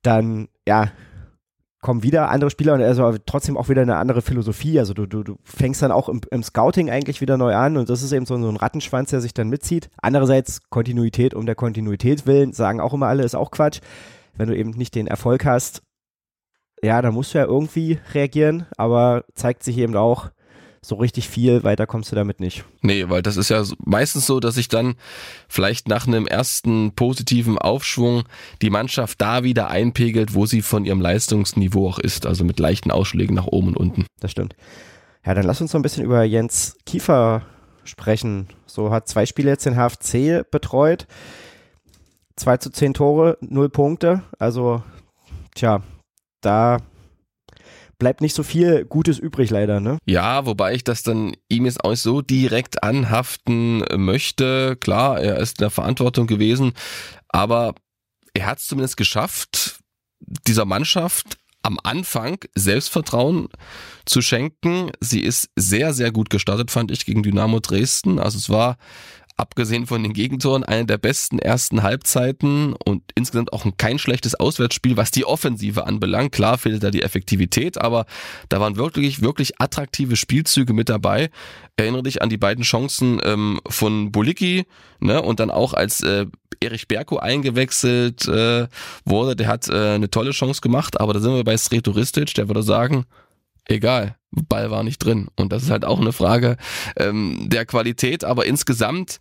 dann, 0.01 0.47
ja, 0.67 0.91
kommen 1.85 2.01
wieder 2.01 2.31
andere 2.31 2.49
Spieler 2.49 2.73
und 2.73 2.81
also 2.81 3.15
trotzdem 3.27 3.57
auch 3.57 3.69
wieder 3.69 3.83
eine 3.83 3.97
andere 3.97 4.23
Philosophie. 4.23 4.79
Also 4.79 4.95
du, 4.95 5.05
du, 5.05 5.21
du 5.21 5.37
fängst 5.43 5.83
dann 5.83 5.91
auch 5.91 6.09
im, 6.09 6.21
im 6.31 6.41
Scouting 6.41 6.89
eigentlich 6.89 7.21
wieder 7.21 7.37
neu 7.37 7.53
an 7.53 7.77
und 7.77 7.91
das 7.91 8.01
ist 8.01 8.11
eben 8.11 8.25
so, 8.25 8.35
so 8.41 8.49
ein 8.49 8.55
Rattenschwanz, 8.55 9.11
der 9.11 9.21
sich 9.21 9.35
dann 9.35 9.49
mitzieht. 9.49 9.89
Andererseits 10.01 10.67
Kontinuität 10.71 11.35
um 11.35 11.45
der 11.45 11.53
Kontinuität 11.53 12.25
willen, 12.25 12.53
sagen 12.53 12.81
auch 12.81 12.93
immer 12.93 13.05
alle, 13.05 13.23
ist 13.23 13.35
auch 13.35 13.51
Quatsch. 13.51 13.81
Wenn 14.35 14.47
du 14.47 14.57
eben 14.57 14.71
nicht 14.71 14.95
den 14.95 15.05
Erfolg 15.05 15.45
hast, 15.45 15.83
ja, 16.81 17.03
dann 17.03 17.13
musst 17.13 17.35
du 17.35 17.37
ja 17.37 17.45
irgendwie 17.45 17.99
reagieren, 18.15 18.65
aber 18.77 19.23
zeigt 19.35 19.61
sich 19.61 19.77
eben 19.77 19.95
auch, 19.95 20.31
so 20.87 20.95
richtig 20.95 21.29
viel 21.29 21.63
weiter 21.63 21.87
kommst 21.87 22.11
du 22.11 22.15
damit 22.15 22.39
nicht. 22.39 22.65
Nee, 22.81 23.09
weil 23.09 23.21
das 23.21 23.37
ist 23.37 23.49
ja 23.49 23.63
meistens 23.83 24.25
so, 24.25 24.39
dass 24.39 24.55
sich 24.55 24.67
dann 24.67 24.95
vielleicht 25.47 25.87
nach 25.87 26.07
einem 26.07 26.27
ersten 26.27 26.93
positiven 26.93 27.57
Aufschwung 27.57 28.23
die 28.61 28.69
Mannschaft 28.69 29.21
da 29.21 29.43
wieder 29.43 29.69
einpegelt, 29.69 30.33
wo 30.33 30.45
sie 30.45 30.61
von 30.61 30.85
ihrem 30.85 31.01
Leistungsniveau 31.01 31.89
auch 31.89 31.99
ist, 31.99 32.25
also 32.25 32.43
mit 32.43 32.59
leichten 32.59 32.91
Ausschlägen 32.91 33.35
nach 33.35 33.47
oben 33.47 33.69
und 33.69 33.77
unten. 33.77 34.05
Das 34.19 34.31
stimmt. 34.31 34.55
Ja, 35.25 35.33
dann 35.33 35.45
lass 35.45 35.61
uns 35.61 35.73
noch 35.73 35.79
ein 35.79 35.83
bisschen 35.83 36.05
über 36.05 36.23
Jens 36.23 36.77
Kiefer 36.85 37.41
sprechen. 37.83 38.47
So 38.65 38.91
hat 38.91 39.07
zwei 39.07 39.25
Spiele 39.25 39.49
jetzt 39.49 39.65
den 39.65 39.75
HFC 39.75 40.49
betreut. 40.49 41.07
2 42.35 42.57
zu 42.57 42.69
10 42.69 42.93
Tore, 42.93 43.37
0 43.41 43.69
Punkte. 43.69 44.23
Also, 44.39 44.83
tja, 45.55 45.81
da 46.41 46.79
bleibt 47.97 48.21
nicht 48.21 48.35
so 48.35 48.43
viel 48.43 48.85
Gutes 48.85 49.19
übrig 49.19 49.49
leider, 49.49 49.79
ne? 49.79 49.97
Ja, 50.05 50.45
wobei 50.45 50.73
ich 50.73 50.83
das 50.83 51.03
dann 51.03 51.35
ihm 51.49 51.65
jetzt 51.65 51.83
auch 51.83 51.91
nicht 51.91 52.01
so 52.01 52.21
direkt 52.21 52.83
anhaften 52.83 53.83
möchte. 53.95 54.75
Klar, 54.77 55.19
er 55.19 55.37
ist 55.37 55.59
in 55.59 55.63
der 55.63 55.69
Verantwortung 55.69 56.27
gewesen, 56.27 56.73
aber 57.29 57.75
er 58.33 58.47
hat 58.47 58.59
es 58.59 58.67
zumindest 58.67 58.97
geschafft, 58.97 59.79
dieser 60.19 60.65
Mannschaft 60.65 61.37
am 61.65 61.79
Anfang 61.83 62.37
Selbstvertrauen 62.53 63.49
zu 64.05 64.21
schenken. 64.21 64.91
Sie 64.99 65.21
ist 65.21 65.49
sehr, 65.55 65.93
sehr 65.93 66.11
gut 66.11 66.29
gestartet, 66.29 66.69
fand 66.69 66.91
ich, 66.91 67.05
gegen 67.05 67.23
Dynamo 67.23 67.59
Dresden. 67.59 68.19
Also 68.19 68.37
es 68.37 68.49
war 68.49 68.77
abgesehen 69.37 69.85
von 69.85 70.01
den 70.01 70.13
Gegentoren, 70.13 70.63
eine 70.63 70.85
der 70.85 70.97
besten 70.97 71.39
ersten 71.39 71.83
Halbzeiten 71.83 72.73
und 72.73 73.03
insgesamt 73.15 73.51
auch 73.53 73.65
ein 73.65 73.77
kein 73.77 73.99
schlechtes 73.99 74.35
Auswärtsspiel, 74.35 74.95
was 74.97 75.11
die 75.11 75.25
Offensive 75.25 75.85
anbelangt. 75.85 76.31
Klar 76.31 76.57
fehlt 76.57 76.83
da 76.83 76.91
die 76.91 77.01
Effektivität, 77.01 77.79
aber 77.79 78.05
da 78.49 78.59
waren 78.59 78.77
wirklich, 78.77 79.21
wirklich 79.21 79.59
attraktive 79.59 80.15
Spielzüge 80.15 80.73
mit 80.73 80.89
dabei. 80.89 81.29
Erinnere 81.75 82.03
dich 82.03 82.21
an 82.21 82.29
die 82.29 82.37
beiden 82.37 82.63
Chancen 82.63 83.19
ähm, 83.23 83.59
von 83.67 84.11
Bulicki, 84.11 84.65
ne, 84.99 85.21
und 85.21 85.39
dann 85.39 85.51
auch 85.51 85.73
als 85.73 86.01
äh, 86.01 86.25
Erich 86.61 86.87
Berko 86.87 87.17
eingewechselt 87.17 88.27
äh, 88.27 88.67
wurde, 89.03 89.35
der 89.35 89.47
hat 89.47 89.67
äh, 89.67 89.95
eine 89.95 90.09
tolle 90.09 90.31
Chance 90.31 90.61
gemacht, 90.61 90.99
aber 90.99 91.13
da 91.13 91.19
sind 91.19 91.33
wir 91.33 91.43
bei 91.43 91.57
Sretoristic, 91.57 92.33
der 92.35 92.47
würde 92.47 92.63
sagen, 92.63 93.05
egal, 93.67 94.17
Ball 94.31 94.71
war 94.71 94.83
nicht 94.83 94.99
drin. 94.99 95.27
Und 95.35 95.51
das 95.51 95.63
ist 95.63 95.69
halt 95.69 95.85
auch 95.85 95.99
eine 95.99 96.13
Frage 96.13 96.57
ähm, 96.97 97.47
der 97.49 97.65
Qualität. 97.65 98.23
Aber 98.23 98.45
insgesamt 98.45 99.19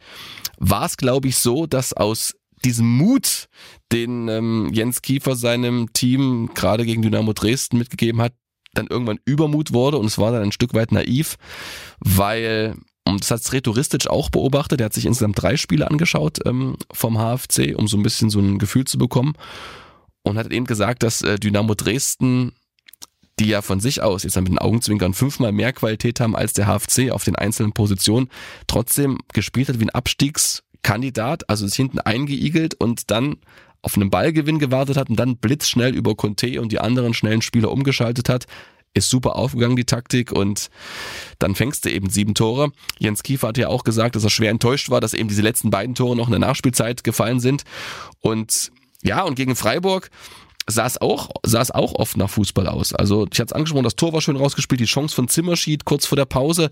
war 0.59 0.87
es, 0.87 0.97
glaube 0.97 1.29
ich, 1.29 1.37
so, 1.37 1.67
dass 1.67 1.93
aus 1.93 2.35
diesem 2.65 2.89
Mut, 2.89 3.49
den 3.93 4.29
ähm, 4.29 4.71
Jens 4.73 5.03
Kiefer 5.03 5.37
seinem 5.37 5.93
Team 5.93 6.51
gerade 6.55 6.85
gegen 6.85 7.03
Dynamo 7.03 7.33
Dresden 7.33 7.79
mitgegeben 7.79 8.21
hat, 8.21 8.33
dann 8.73 8.87
irgendwann 8.89 9.21
Übermut 9.25 9.73
wurde 9.73 9.99
und 9.99 10.07
es 10.07 10.19
war 10.19 10.33
dann 10.33 10.43
ein 10.43 10.53
Stück 10.53 10.75
weit 10.75 10.91
naiv, 10.91 11.37
weil 12.01 12.77
und 13.07 13.21
das 13.21 13.31
hat 13.31 13.43
Sretoristic 13.43 14.09
auch 14.09 14.31
beobachtet. 14.31 14.81
Er 14.81 14.87
hat 14.87 14.95
sich 14.95 15.05
insgesamt 15.05 15.41
drei 15.41 15.57
Spiele 15.59 15.91
angeschaut 15.91 16.39
ähm, 16.47 16.77
vom 16.91 17.19
HFC, 17.19 17.77
um 17.77 17.87
so 17.87 17.99
ein 17.99 18.03
bisschen 18.03 18.31
so 18.31 18.41
ein 18.41 18.59
Gefühl 18.59 18.87
zu 18.87 18.97
bekommen. 18.97 19.35
Und 20.23 20.39
hat 20.39 20.51
eben 20.51 20.65
gesagt, 20.65 21.03
dass 21.03 21.21
äh, 21.21 21.39
Dynamo 21.39 21.75
Dresden 21.75 22.53
die 23.39 23.47
ja 23.47 23.63
von 23.63 23.81
sich 23.81 24.03
aus 24.03 24.23
jetzt 24.23 24.37
mit 24.37 24.49
den 24.49 24.59
Augenzwinkern 24.59 25.15
fünfmal 25.15 25.53
mehr 25.53 25.73
Qualität 25.73 26.21
haben 26.21 26.37
als 26.37 26.53
der 26.53 26.67
HFC 26.67 27.11
auf 27.11 27.25
den 27.25 27.37
einzelnen 27.37 27.73
Positionen, 27.73 28.29
trotzdem 28.67 29.19
gespielt 29.33 29.69
hat 29.69 29.81
wie 29.81 29.85
ein 29.85 29.91
Abstiegskandidat, 29.91 31.49
also 31.49 31.67
ist 31.67 31.75
hinten 31.75 31.99
eingeigelt 31.99 32.75
und 32.75 33.11
dann 33.11 33.37
auf 33.83 33.97
einen 33.97 34.11
Ballgewinn 34.11 34.59
gewartet 34.59 34.97
hat 34.97 35.11
und 35.11 35.17
dann 35.17 35.37
blitzschnell 35.37 35.95
über 35.95 36.15
Conte 36.15 36.61
und 36.61 36.73
die 36.73 36.81
anderen 36.81 37.13
schnellen 37.13 37.43
Spieler 37.43 37.71
umgeschaltet 37.71 38.29
hat. 38.29 38.47
Ist 38.95 39.11
super 39.11 39.35
aufgegangen, 39.37 39.77
die 39.77 39.85
Taktik, 39.85 40.31
und 40.31 40.71
dann 41.41 41.57
fängst 41.57 41.85
du 41.85 41.91
eben 41.91 42.09
sieben 42.11 42.35
Tore. 42.35 42.71
Jens 42.99 43.25
Kiefer 43.25 43.49
hat 43.49 43.59
ja 43.59 43.69
auch 43.69 43.83
gesagt, 43.83 44.15
dass 44.15 44.23
er 44.23 44.31
schwer 44.31 44.51
enttäuscht 44.51 44.89
war, 44.89 45.01
dass 45.01 45.15
eben 45.15 45.29
diese 45.29 45.43
letzten 45.43 45.71
beiden 45.71 45.97
Tore 45.97 46.17
noch 46.17 46.29
in 46.29 46.31
der 46.31 46.39
Nachspielzeit 46.39 47.03
gefallen 47.03 47.41
sind. 47.41 47.65
Und 48.21 48.71
ja, 49.03 49.23
und 49.23 49.35
gegen 49.35 49.57
Freiburg, 49.57 50.11
sah 50.67 50.87
es 50.87 51.01
auch, 51.01 51.31
sah 51.45 51.61
es 51.61 51.71
auch 51.71 51.95
oft 51.95 52.17
nach 52.17 52.31
Fußball 52.31 52.69
aus. 52.69 52.95
Also 52.95 53.27
ich 53.33 53.39
hatte 53.39 53.49
es 53.49 53.53
angesprochen, 53.53 53.85
das 53.85 53.97
Tor 53.97 54.13
war 54.13 54.21
schön 54.21 54.37
rausgespielt, 54.37 54.81
die 54.81 54.87
Chance 54.87 55.15
von 55.15 55.29
Zimmerschied 55.29 55.85
kurz 55.85 56.07
vor 56.07 56.17
der 56.17 56.25
Pause. 56.25 56.71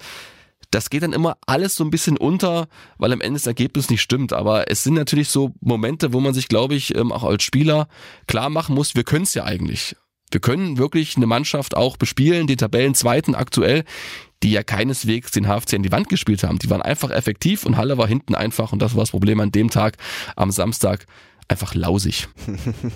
Das 0.71 0.89
geht 0.89 1.03
dann 1.03 1.13
immer 1.13 1.37
alles 1.47 1.75
so 1.75 1.85
ein 1.85 1.91
bisschen 1.91 2.17
unter, 2.17 2.69
weil 2.97 3.13
am 3.13 3.21
Ende 3.21 3.39
das 3.39 3.47
Ergebnis 3.47 3.91
nicht 3.91 4.01
stimmt. 4.01 4.33
Aber 4.33 4.71
es 4.71 4.83
sind 4.83 4.95
natürlich 4.95 5.29
so 5.29 5.53
Momente, 5.61 6.13
wo 6.13 6.21
man 6.21 6.33
sich, 6.33 6.49
glaube 6.49 6.75
ich, 6.75 6.95
ähm, 6.95 7.13
auch 7.13 7.25
als 7.25 7.43
Spieler 7.43 7.89
klar 8.27 8.49
machen 8.49 8.75
muss, 8.75 8.95
wir 8.95 9.05
können 9.05 9.25
es 9.25 9.35
ja 9.35 9.45
eigentlich. 9.45 9.97
Wir 10.31 10.41
können 10.41 10.79
wirklich 10.79 11.17
eine 11.17 11.27
Mannschaft 11.27 11.77
auch 11.77 11.99
bespielen, 11.99 12.47
die 12.47 12.57
Tabellenzweiten 12.57 13.35
aktuell, 13.35 13.85
die 14.43 14.53
ja 14.53 14.63
keineswegs 14.63 15.31
den 15.31 15.47
HFC 15.47 15.75
in 15.75 15.83
die 15.83 15.93
Wand 15.93 16.09
gespielt 16.09 16.43
haben. 16.43 16.59
Die 16.59 16.71
waren 16.71 16.81
einfach 16.81 17.11
effektiv 17.11 17.67
und 17.67 17.77
Halle 17.77 17.99
war 17.99 18.09
hinten 18.09 18.35
einfach 18.35 18.73
und 18.73 18.81
das 18.81 18.95
war 18.95 19.03
das 19.03 19.11
Problem 19.11 19.41
an 19.41 19.53
dem 19.53 19.69
Tag 19.69 19.99
am 20.35 20.51
Samstag 20.51 21.07
einfach 21.49 21.75
lausig. 21.75 22.29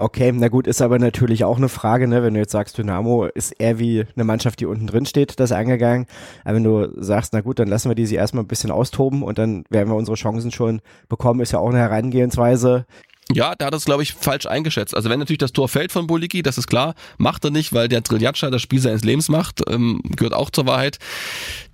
okay, 0.00 0.32
na 0.32 0.48
gut, 0.48 0.66
ist 0.66 0.82
aber 0.82 0.98
natürlich 0.98 1.44
auch 1.44 1.56
eine 1.56 1.68
Frage, 1.68 2.08
ne, 2.08 2.22
wenn 2.22 2.34
du 2.34 2.40
jetzt 2.40 2.52
sagst, 2.52 2.78
Dynamo 2.78 3.26
ist 3.26 3.52
eher 3.52 3.78
wie 3.78 4.04
eine 4.14 4.24
Mannschaft, 4.24 4.60
die 4.60 4.66
unten 4.66 4.86
drin 4.86 5.06
steht, 5.06 5.38
das 5.38 5.52
angegangen. 5.52 6.06
Aber 6.44 6.56
wenn 6.56 6.64
du 6.64 7.02
sagst, 7.02 7.32
na 7.32 7.40
gut, 7.40 7.58
dann 7.58 7.68
lassen 7.68 7.90
wir 7.90 7.94
die 7.94 8.06
sie 8.06 8.16
erstmal 8.16 8.44
ein 8.44 8.48
bisschen 8.48 8.70
austoben 8.70 9.22
und 9.22 9.38
dann 9.38 9.64
werden 9.70 9.88
wir 9.88 9.96
unsere 9.96 10.16
Chancen 10.16 10.50
schon 10.50 10.80
bekommen, 11.08 11.40
ist 11.40 11.52
ja 11.52 11.58
auch 11.58 11.68
eine 11.68 11.78
Herangehensweise. 11.78 12.86
Ja, 13.32 13.54
da 13.56 13.66
hat 13.66 13.74
es, 13.74 13.84
glaube 13.84 14.02
ich, 14.02 14.14
falsch 14.14 14.46
eingeschätzt. 14.46 14.94
Also 14.94 15.08
wenn 15.08 15.20
natürlich 15.20 15.38
das 15.38 15.52
Tor 15.52 15.68
fällt 15.68 15.92
von 15.92 16.06
Boliki, 16.06 16.42
das 16.42 16.58
ist 16.58 16.66
klar, 16.66 16.94
macht 17.16 17.44
er 17.44 17.50
nicht, 17.50 17.72
weil 17.72 17.88
der 17.88 18.02
Triljatscha 18.02 18.50
das 18.50 18.62
Spiel 18.62 18.80
seines 18.80 19.04
Lebens 19.04 19.28
macht, 19.28 19.62
ähm, 19.68 20.00
gehört 20.16 20.34
auch 20.34 20.50
zur 20.50 20.66
Wahrheit, 20.66 20.98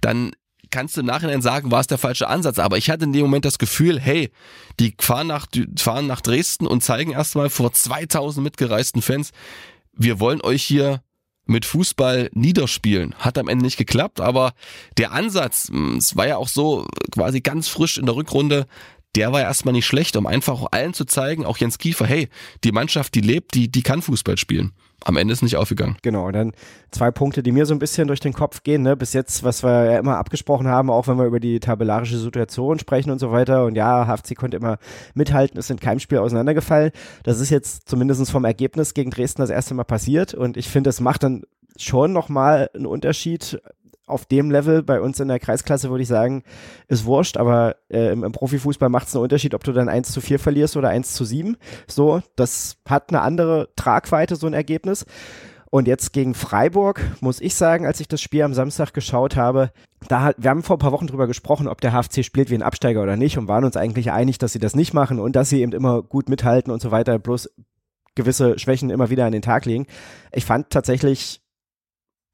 dann 0.00 0.32
kannst 0.70 0.96
du 0.96 1.00
im 1.00 1.06
Nachhinein 1.06 1.42
sagen, 1.42 1.70
war 1.70 1.80
es 1.80 1.86
der 1.86 1.98
falsche 1.98 2.28
Ansatz. 2.28 2.58
Aber 2.58 2.76
ich 2.78 2.90
hatte 2.90 3.04
in 3.04 3.12
dem 3.12 3.22
Moment 3.22 3.44
das 3.44 3.58
Gefühl, 3.58 4.00
hey, 4.00 4.30
die 4.80 4.94
fahren 4.98 5.26
nach, 5.26 5.46
fahren 5.78 6.06
nach 6.06 6.20
Dresden 6.20 6.66
und 6.66 6.82
zeigen 6.82 7.12
erstmal 7.12 7.50
vor 7.50 7.72
2000 7.72 8.42
mitgereisten 8.42 9.02
Fans, 9.02 9.30
wir 9.92 10.20
wollen 10.20 10.42
euch 10.42 10.62
hier 10.62 11.02
mit 11.46 11.64
Fußball 11.64 12.28
niederspielen. 12.32 13.14
Hat 13.18 13.38
am 13.38 13.48
Ende 13.48 13.64
nicht 13.64 13.76
geklappt, 13.76 14.20
aber 14.20 14.52
der 14.98 15.12
Ansatz, 15.12 15.68
hm, 15.68 15.96
es 15.96 16.16
war 16.16 16.26
ja 16.26 16.36
auch 16.36 16.48
so 16.48 16.86
quasi 17.12 17.40
ganz 17.40 17.68
frisch 17.68 17.98
in 17.98 18.06
der 18.06 18.16
Rückrunde, 18.16 18.66
der 19.16 19.32
war 19.32 19.40
ja 19.40 19.46
erstmal 19.46 19.72
nicht 19.72 19.86
schlecht, 19.86 20.16
um 20.16 20.26
einfach 20.26 20.64
allen 20.70 20.94
zu 20.94 21.04
zeigen, 21.04 21.44
auch 21.44 21.58
Jens 21.58 21.78
Kiefer, 21.78 22.06
hey, 22.06 22.28
die 22.64 22.72
Mannschaft, 22.72 23.14
die 23.14 23.20
lebt, 23.20 23.54
die, 23.54 23.70
die 23.70 23.82
kann 23.82 24.02
Fußball 24.02 24.36
spielen 24.36 24.72
am 25.06 25.16
Ende 25.16 25.32
ist 25.32 25.42
nicht 25.42 25.56
aufgegangen. 25.56 25.96
Genau, 26.02 26.26
und 26.26 26.32
dann 26.32 26.52
zwei 26.90 27.10
Punkte, 27.10 27.42
die 27.42 27.52
mir 27.52 27.66
so 27.66 27.74
ein 27.74 27.78
bisschen 27.78 28.08
durch 28.08 28.20
den 28.20 28.32
Kopf 28.32 28.62
gehen. 28.62 28.82
Ne? 28.82 28.96
Bis 28.96 29.12
jetzt, 29.12 29.44
was 29.44 29.62
wir 29.62 29.84
ja 29.84 29.98
immer 29.98 30.16
abgesprochen 30.16 30.66
haben, 30.66 30.90
auch 30.90 31.06
wenn 31.06 31.16
wir 31.16 31.26
über 31.26 31.38
die 31.38 31.60
tabellarische 31.60 32.18
Situation 32.18 32.78
sprechen 32.78 33.10
und 33.10 33.18
so 33.18 33.30
weiter. 33.30 33.64
Und 33.66 33.76
ja, 33.76 34.06
HFC 34.06 34.34
konnte 34.34 34.56
immer 34.56 34.78
mithalten, 35.14 35.58
ist 35.58 35.70
in 35.70 35.78
keinem 35.78 36.00
Spiel 36.00 36.18
auseinandergefallen. 36.18 36.90
Das 37.22 37.40
ist 37.40 37.50
jetzt 37.50 37.88
zumindest 37.88 38.30
vom 38.30 38.44
Ergebnis 38.44 38.94
gegen 38.94 39.10
Dresden 39.10 39.42
das 39.42 39.50
erste 39.50 39.74
Mal 39.74 39.84
passiert. 39.84 40.34
Und 40.34 40.56
ich 40.56 40.68
finde, 40.68 40.90
es 40.90 41.00
macht 41.00 41.22
dann 41.22 41.44
schon 41.76 42.12
nochmal 42.12 42.70
einen 42.74 42.86
Unterschied, 42.86 43.60
auf 44.06 44.24
dem 44.24 44.50
Level 44.50 44.82
bei 44.82 45.00
uns 45.00 45.20
in 45.20 45.28
der 45.28 45.40
Kreisklasse 45.40 45.90
würde 45.90 46.02
ich 46.02 46.08
sagen, 46.08 46.44
ist 46.88 47.04
wurscht, 47.04 47.36
aber 47.36 47.76
äh, 47.88 48.12
im, 48.12 48.22
im, 48.24 48.32
Profifußball 48.32 48.88
macht 48.88 49.08
es 49.08 49.14
einen 49.14 49.24
Unterschied, 49.24 49.54
ob 49.54 49.64
du 49.64 49.72
dann 49.72 49.88
1 49.88 50.12
zu 50.12 50.20
4 50.20 50.38
verlierst 50.38 50.76
oder 50.76 50.88
1 50.88 51.14
zu 51.14 51.24
7. 51.24 51.56
So, 51.88 52.22
das 52.36 52.76
hat 52.88 53.10
eine 53.10 53.22
andere 53.22 53.68
Tragweite, 53.74 54.36
so 54.36 54.46
ein 54.46 54.54
Ergebnis. 54.54 55.04
Und 55.70 55.88
jetzt 55.88 56.12
gegen 56.12 56.34
Freiburg 56.34 57.02
muss 57.20 57.40
ich 57.40 57.56
sagen, 57.56 57.84
als 57.84 58.00
ich 58.00 58.08
das 58.08 58.20
Spiel 58.20 58.42
am 58.42 58.54
Samstag 58.54 58.94
geschaut 58.94 59.36
habe, 59.36 59.72
da 60.08 60.22
hat, 60.22 60.36
wir 60.38 60.50
haben 60.50 60.62
vor 60.62 60.76
ein 60.76 60.80
paar 60.80 60.92
Wochen 60.92 61.08
drüber 61.08 61.26
gesprochen, 61.26 61.66
ob 61.66 61.80
der 61.80 61.92
HFC 61.92 62.24
spielt 62.24 62.50
wie 62.50 62.54
ein 62.54 62.62
Absteiger 62.62 63.02
oder 63.02 63.16
nicht 63.16 63.36
und 63.36 63.48
waren 63.48 63.64
uns 63.64 63.76
eigentlich 63.76 64.12
einig, 64.12 64.38
dass 64.38 64.52
sie 64.52 64.60
das 64.60 64.76
nicht 64.76 64.94
machen 64.94 65.18
und 65.18 65.34
dass 65.34 65.48
sie 65.48 65.60
eben 65.60 65.72
immer 65.72 66.02
gut 66.02 66.28
mithalten 66.28 66.72
und 66.72 66.80
so 66.80 66.92
weiter, 66.92 67.18
bloß 67.18 67.50
gewisse 68.14 68.58
Schwächen 68.58 68.90
immer 68.90 69.10
wieder 69.10 69.26
an 69.26 69.32
den 69.32 69.42
Tag 69.42 69.66
legen. 69.66 69.86
Ich 70.32 70.44
fand 70.44 70.70
tatsächlich 70.70 71.42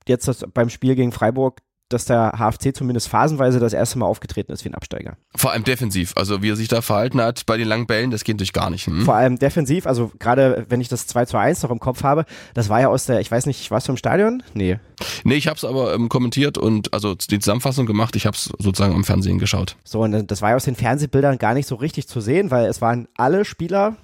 jetzt 0.07 0.29
das 0.29 0.45
beim 0.53 0.69
Spiel 0.69 0.95
gegen 0.95 1.13
Freiburg, 1.13 1.61
dass 1.93 2.05
der 2.07 2.33
HFC 2.39 2.75
zumindest 2.75 3.09
phasenweise 3.09 3.61
das 3.61 3.73
erste 3.73 3.99
Mal 3.99 4.07
aufgetreten 4.07 4.53
ist 4.53 4.65
wie 4.65 4.71
ein 4.71 4.75
Absteiger. 4.75 5.17
Vor 5.35 5.53
allem 5.53 5.65
defensiv, 5.65 6.13
also 6.17 6.43
wie 6.43 6.51
er 6.51 6.57
sich 6.57 6.69
da 6.69 6.83
verhalten 6.83 7.21
hat 7.21 7.47
bei 7.47 7.57
den 7.57 7.69
langen 7.69 7.87
Bällen, 7.87 8.11
das 8.11 8.25
geht 8.25 8.37
natürlich 8.37 8.53
gar 8.53 8.71
nicht. 8.71 8.87
Hm? 8.87 9.03
Vor 9.05 9.15
allem 9.15 9.39
defensiv, 9.39 9.87
also 9.87 10.11
gerade 10.19 10.67
wenn 10.69 10.81
ich 10.81 10.89
das 10.89 11.07
2 11.07 11.27
zu 11.27 11.37
1 11.37 11.63
noch 11.63 11.71
im 11.71 11.81
Kopf 11.81 12.03
habe, 12.03 12.25
das 12.55 12.69
war 12.69 12.81
ja 12.81 12.89
aus 12.89 13.07
der, 13.07 13.21
ich 13.21 13.31
weiß 13.31 13.47
nicht, 13.47 13.71
warst 13.71 13.89
du 13.89 13.93
im 13.93 13.97
Stadion? 13.97 14.43
Nee. 14.55 14.79
Nee, 15.25 15.35
ich 15.35 15.49
habe 15.49 15.57
es 15.57 15.65
aber 15.65 15.95
ähm, 15.95 16.09
kommentiert 16.09 16.59
und 16.59 16.93
also 16.95 17.15
die 17.15 17.39
Zusammenfassung 17.39 17.87
gemacht, 17.87 18.17
ich 18.17 18.27
habe 18.27 18.37
es 18.37 18.51
sozusagen 18.59 18.95
am 18.95 19.05
Fernsehen 19.05 19.39
geschaut. 19.39 19.77
So, 19.85 20.03
und 20.03 20.31
das 20.31 20.43
war 20.43 20.51
ja 20.51 20.57
aus 20.57 20.65
den 20.65 20.77
Fernsehbildern 20.77 21.39
gar 21.39 21.55
nicht 21.55 21.67
so 21.67 21.75
richtig 21.75 22.09
zu 22.09 22.21
sehen, 22.21 22.51
weil 22.51 22.67
es 22.67 22.81
waren 22.81 23.09
alle 23.17 23.45
Spieler 23.45 23.97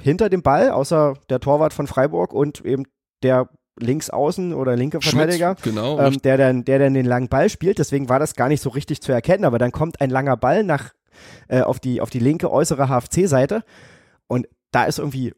hinter 0.00 0.28
dem 0.28 0.42
Ball, 0.42 0.70
außer 0.70 1.14
der 1.28 1.40
Torwart 1.40 1.72
von 1.72 1.86
Freiburg 1.86 2.32
und 2.32 2.64
eben 2.64 2.84
der 3.22 3.48
links 3.82 4.10
außen 4.10 4.54
oder 4.54 4.76
linke 4.76 5.00
Verteidiger, 5.00 5.56
Schmidt, 5.60 5.74
genau, 5.74 5.98
ähm, 5.98 6.20
der, 6.22 6.36
dann, 6.36 6.64
der 6.64 6.78
dann 6.78 6.94
den 6.94 7.06
langen 7.06 7.28
Ball 7.28 7.48
spielt. 7.48 7.78
Deswegen 7.78 8.08
war 8.08 8.18
das 8.18 8.34
gar 8.34 8.48
nicht 8.48 8.62
so 8.62 8.70
richtig 8.70 9.00
zu 9.00 9.12
erkennen. 9.12 9.44
Aber 9.44 9.58
dann 9.58 9.72
kommt 9.72 10.00
ein 10.00 10.10
langer 10.10 10.36
Ball 10.36 10.64
nach, 10.64 10.92
äh, 11.48 11.60
auf, 11.62 11.80
die, 11.80 12.00
auf 12.00 12.10
die 12.10 12.18
linke 12.18 12.50
äußere 12.50 12.88
HFC-Seite 12.88 13.64
und 14.26 14.46
da 14.70 14.84
ist 14.84 14.98
irgendwie 14.98 15.32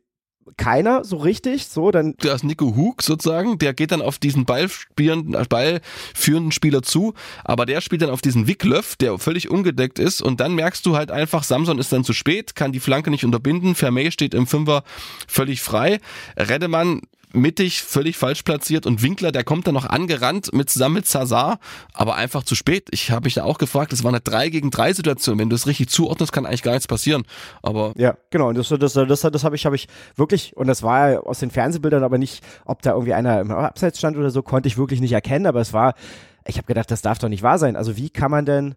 keiner 0.56 1.04
so 1.04 1.16
richtig, 1.16 1.66
so 1.66 1.90
dann. 1.90 2.14
Da 2.18 2.34
ist 2.34 2.44
Nico 2.44 2.76
Hug 2.76 3.02
sozusagen, 3.02 3.58
der 3.58 3.74
geht 3.74 3.92
dann 3.92 4.02
auf 4.02 4.18
diesen 4.18 4.44
ballspielenden, 4.44 5.34
äh, 5.34 5.44
ballführenden 5.48 6.52
Spieler 6.52 6.82
zu, 6.82 7.14
aber 7.44 7.66
der 7.66 7.80
spielt 7.80 8.02
dann 8.02 8.10
auf 8.10 8.22
diesen 8.22 8.46
Wicklöff, 8.46 8.96
der 8.96 9.18
völlig 9.18 9.50
ungedeckt 9.50 9.98
ist. 9.98 10.22
Und 10.22 10.40
dann 10.40 10.54
merkst 10.54 10.84
du 10.84 10.96
halt 10.96 11.10
einfach, 11.10 11.44
Samson 11.44 11.78
ist 11.78 11.92
dann 11.92 12.04
zu 12.04 12.12
spät, 12.12 12.54
kann 12.54 12.72
die 12.72 12.80
Flanke 12.80 13.10
nicht 13.10 13.24
unterbinden, 13.24 13.74
Vermey 13.74 14.10
steht 14.10 14.34
im 14.34 14.46
Fünfer 14.46 14.84
völlig 15.26 15.62
frei, 15.62 16.00
Reddemann 16.36 17.02
mittig 17.34 17.82
völlig 17.82 18.16
falsch 18.16 18.42
platziert 18.42 18.86
und 18.86 19.02
Winkler, 19.02 19.32
der 19.32 19.44
kommt 19.44 19.66
dann 19.66 19.74
noch 19.74 19.86
angerannt 19.86 20.52
mit 20.52 20.70
zusammen 20.70 20.96
mit 20.96 21.06
Zazar, 21.06 21.58
aber 21.92 22.16
einfach 22.16 22.42
zu 22.42 22.54
spät. 22.54 22.88
Ich 22.90 23.10
habe 23.10 23.24
mich 23.24 23.34
da 23.34 23.44
auch 23.44 23.58
gefragt, 23.58 23.92
es 23.92 24.04
war 24.04 24.10
eine 24.10 24.20
3 24.20 24.48
gegen 24.48 24.70
3 24.70 24.92
Situation. 24.92 25.38
Wenn 25.38 25.50
du 25.50 25.56
es 25.56 25.66
richtig 25.66 25.88
zuordnest, 25.88 26.32
kann 26.32 26.46
eigentlich 26.46 26.62
gar 26.62 26.72
nichts 26.72 26.86
passieren. 26.86 27.24
Aber 27.62 27.92
ja, 27.96 28.16
genau. 28.30 28.48
Und 28.48 28.58
das, 28.58 28.68
das, 28.68 28.92
das, 28.92 29.08
das, 29.08 29.20
das 29.20 29.44
habe 29.44 29.56
ich, 29.56 29.66
habe 29.66 29.76
ich 29.76 29.88
wirklich, 30.16 30.56
und 30.56 30.66
das 30.66 30.82
war 30.82 31.10
ja 31.10 31.20
aus 31.20 31.40
den 31.40 31.50
Fernsehbildern, 31.50 32.04
aber 32.04 32.18
nicht, 32.18 32.42
ob 32.64 32.82
da 32.82 32.92
irgendwie 32.92 33.14
einer 33.14 33.40
im 33.40 33.50
Abseits 33.50 33.98
stand 33.98 34.16
oder 34.16 34.30
so, 34.30 34.42
konnte 34.42 34.68
ich 34.68 34.78
wirklich 34.78 35.00
nicht 35.00 35.12
erkennen. 35.12 35.46
Aber 35.46 35.60
es 35.60 35.72
war, 35.72 35.94
ich 36.46 36.56
habe 36.56 36.66
gedacht, 36.66 36.90
das 36.90 37.02
darf 37.02 37.18
doch 37.18 37.28
nicht 37.28 37.42
wahr 37.42 37.58
sein. 37.58 37.76
Also 37.76 37.96
wie 37.96 38.10
kann 38.10 38.30
man 38.30 38.44
denn 38.44 38.74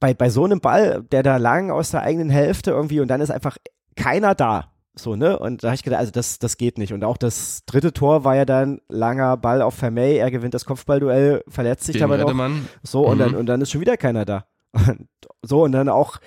bei, 0.00 0.12
bei 0.12 0.28
so 0.28 0.44
einem 0.44 0.60
Ball, 0.60 1.02
der 1.12 1.22
da 1.22 1.36
lang 1.38 1.70
aus 1.70 1.90
der 1.90 2.02
eigenen 2.02 2.30
Hälfte 2.30 2.72
irgendwie 2.72 3.00
und 3.00 3.08
dann 3.08 3.20
ist 3.20 3.30
einfach 3.30 3.56
keiner 3.96 4.34
da. 4.34 4.73
So, 4.96 5.16
ne? 5.16 5.38
Und 5.38 5.64
da 5.64 5.68
habe 5.68 5.74
ich 5.74 5.82
gedacht, 5.82 6.00
also 6.00 6.12
das, 6.12 6.38
das 6.38 6.56
geht 6.56 6.78
nicht. 6.78 6.92
Und 6.92 7.02
auch 7.02 7.16
das 7.16 7.64
dritte 7.66 7.92
Tor 7.92 8.24
war 8.24 8.36
ja 8.36 8.44
dann 8.44 8.80
langer 8.88 9.36
Ball 9.36 9.60
auf 9.60 9.74
Vermey, 9.74 10.16
er 10.16 10.30
gewinnt 10.30 10.54
das 10.54 10.64
Kopfballduell, 10.64 11.42
verletzt 11.48 11.84
sich 11.84 11.94
Gegen 11.94 12.04
aber 12.04 12.18
noch. 12.18 12.50
So, 12.82 13.02
mhm. 13.02 13.10
und, 13.10 13.18
dann, 13.18 13.32
mhm. 13.32 13.38
und 13.38 13.46
dann 13.46 13.60
ist 13.60 13.72
schon 13.72 13.80
wieder 13.80 13.96
keiner 13.96 14.24
da. 14.24 14.46
Und 14.74 15.08
so, 15.42 15.62
und 15.62 15.72
dann 15.72 15.88
auch, 15.88 16.18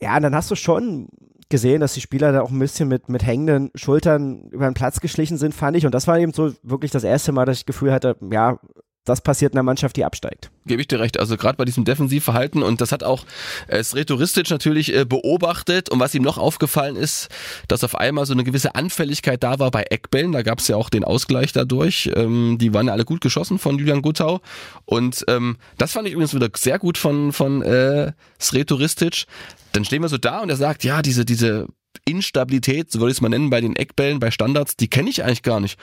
ja, 0.00 0.18
dann 0.20 0.34
hast 0.34 0.50
du 0.50 0.54
schon 0.54 1.08
gesehen, 1.48 1.80
dass 1.80 1.94
die 1.94 2.00
Spieler 2.00 2.32
da 2.32 2.40
auch 2.40 2.50
ein 2.50 2.58
bisschen 2.58 2.88
mit, 2.88 3.08
mit 3.08 3.24
hängenden 3.24 3.70
Schultern 3.74 4.48
über 4.50 4.64
den 4.64 4.74
Platz 4.74 5.00
geschlichen 5.00 5.36
sind, 5.36 5.54
fand 5.54 5.76
ich. 5.76 5.86
Und 5.86 5.94
das 5.94 6.06
war 6.06 6.18
eben 6.18 6.32
so 6.32 6.52
wirklich 6.62 6.90
das 6.90 7.04
erste 7.04 7.32
Mal, 7.32 7.44
dass 7.44 7.58
ich 7.58 7.64
das 7.64 7.74
Gefühl 7.74 7.92
hatte, 7.92 8.16
ja, 8.30 8.58
das 9.04 9.20
passiert 9.20 9.52
in 9.52 9.58
einer 9.58 9.64
Mannschaft, 9.64 9.96
die 9.96 10.04
absteigt. 10.04 10.50
Gebe 10.66 10.80
ich 10.80 10.88
dir 10.88 10.98
recht. 10.98 11.20
Also 11.20 11.36
gerade 11.36 11.56
bei 11.56 11.66
diesem 11.66 11.84
Defensivverhalten 11.84 12.62
und 12.62 12.80
das 12.80 12.90
hat 12.90 13.02
auch 13.02 13.24
äh, 13.68 13.82
Sretoristic 13.82 14.50
natürlich 14.50 14.94
äh, 14.94 15.04
beobachtet 15.04 15.90
und 15.90 16.00
was 16.00 16.14
ihm 16.14 16.22
noch 16.22 16.38
aufgefallen 16.38 16.96
ist, 16.96 17.28
dass 17.68 17.84
auf 17.84 17.96
einmal 17.96 18.24
so 18.24 18.32
eine 18.32 18.44
gewisse 18.44 18.74
Anfälligkeit 18.74 19.42
da 19.42 19.58
war 19.58 19.70
bei 19.70 19.82
Eckbällen. 19.82 20.32
Da 20.32 20.42
gab 20.42 20.60
es 20.60 20.68
ja 20.68 20.76
auch 20.76 20.88
den 20.88 21.04
Ausgleich 21.04 21.52
dadurch. 21.52 22.10
Ähm, 22.14 22.56
die 22.58 22.72
waren 22.72 22.86
ja 22.86 22.94
alle 22.94 23.04
gut 23.04 23.20
geschossen 23.20 23.58
von 23.58 23.78
Julian 23.78 24.00
Guttau 24.00 24.40
und 24.86 25.24
ähm, 25.28 25.58
das 25.76 25.92
fand 25.92 26.08
ich 26.08 26.14
übrigens 26.14 26.34
wieder 26.34 26.48
sehr 26.56 26.78
gut 26.78 26.96
von 26.96 27.32
von 27.32 27.60
äh, 27.62 28.12
Sretoristic. 28.40 29.26
Dann 29.72 29.84
stehen 29.84 30.00
wir 30.00 30.08
so 30.08 30.18
da 30.18 30.40
und 30.40 30.48
er 30.48 30.56
sagt, 30.56 30.82
ja 30.82 31.02
diese 31.02 31.26
diese 31.26 31.66
Instabilität, 32.06 32.90
so 32.90 33.00
würde 33.00 33.12
ich 33.12 33.18
es 33.18 33.20
mal 33.20 33.28
nennen, 33.28 33.50
bei 33.50 33.60
den 33.60 33.76
Eckbällen, 33.76 34.18
bei 34.18 34.30
Standards, 34.30 34.76
die 34.76 34.88
kenne 34.88 35.10
ich 35.10 35.24
eigentlich 35.24 35.42
gar 35.42 35.60
nicht. 35.60 35.78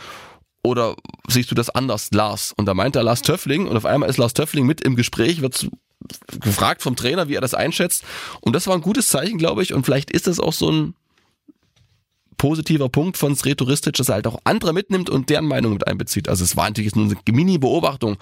Oder 0.64 0.96
siehst 1.28 1.50
du 1.50 1.56
das 1.56 1.70
anders, 1.70 2.10
Lars? 2.12 2.54
Und 2.56 2.66
da 2.66 2.74
meint 2.74 2.96
er 2.96 3.04
Lars 3.04 3.22
Töffling 3.22 3.68
und 3.68 3.78
auf 3.78 3.86
einmal 3.86 4.10
ist 4.10 4.18
Lars 4.18 4.34
Töffling 4.34 4.66
mit 4.66 4.82
im 4.82 4.96
Gespräch, 4.96 5.42
wird 5.42 5.70
gefragt 6.40 6.82
vom 6.82 6.96
Trainer, 6.96 7.28
wie 7.28 7.36
er 7.36 7.42
das 7.42 7.54
einschätzt. 7.54 8.04
Und 8.42 8.54
das 8.54 8.68
war 8.68 8.76
ein 8.76 8.82
gutes 8.82 9.08
Zeichen, 9.08 9.38
glaube 9.38 9.64
ich. 9.64 9.74
Und 9.74 9.86
vielleicht 9.86 10.12
ist 10.12 10.28
das 10.28 10.40
auch 10.40 10.54
so 10.54 10.72
ein 10.72 10.94
positiver 12.42 12.90
Punkt 12.90 13.18
von 13.18 13.36
Sretoristic, 13.36 13.94
dass 13.94 14.10
er 14.10 14.16
halt 14.16 14.26
auch 14.26 14.40
andere 14.46 14.74
mitnimmt 14.74 15.12
und 15.12 15.30
deren 15.30 15.46
Meinung 15.46 15.74
mit 15.74 15.86
einbezieht. 15.86 16.28
Also 16.28 16.44
es 16.44 16.58
war 16.58 16.66
natürlich 16.68 16.96
nur 16.96 17.06
eine 17.06 17.16
Mini-Beobachtung, 17.32 18.18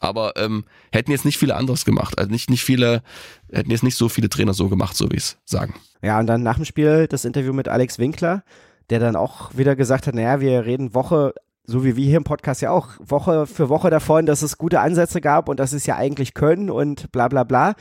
aber 0.00 0.36
ähm, 0.36 0.64
hätten 0.92 1.10
jetzt 1.10 1.24
nicht 1.24 1.38
viele 1.38 1.56
anderes 1.56 1.84
gemacht. 1.84 2.16
Also 2.16 2.30
nicht, 2.30 2.50
nicht 2.50 2.62
viele, 2.62 3.02
hätten 3.50 3.72
jetzt 3.72 3.82
nicht 3.82 3.96
so 3.96 4.08
viele 4.08 4.28
Trainer 4.28 4.54
so 4.54 4.68
gemacht, 4.68 4.96
so 4.96 5.10
wie 5.10 5.16
es 5.16 5.38
sagen. 5.44 5.74
Ja, 6.02 6.20
und 6.20 6.28
dann 6.28 6.44
nach 6.44 6.54
dem 6.54 6.64
Spiel 6.64 7.08
das 7.08 7.24
Interview 7.24 7.52
mit 7.52 7.66
Alex 7.66 7.98
Winkler, 7.98 8.44
der 8.90 9.00
dann 9.00 9.16
auch 9.16 9.56
wieder 9.56 9.74
gesagt 9.74 10.06
hat, 10.06 10.14
naja, 10.14 10.38
wir 10.38 10.64
reden 10.64 10.94
Woche 10.94 11.34
so 11.66 11.84
wie 11.84 11.96
wir 11.96 12.04
hier 12.04 12.18
im 12.18 12.24
Podcast 12.24 12.60
ja 12.62 12.70
auch 12.70 12.90
Woche 12.98 13.46
für 13.46 13.68
Woche 13.68 13.90
davon, 13.90 14.26
dass 14.26 14.42
es 14.42 14.58
gute 14.58 14.80
Ansätze 14.80 15.20
gab 15.20 15.48
und 15.48 15.60
dass 15.60 15.72
es 15.72 15.86
ja 15.86 15.96
eigentlich 15.96 16.34
können 16.34 16.70
und 16.70 17.10
bla 17.12 17.28
bla 17.28 17.44
bla. 17.44 17.74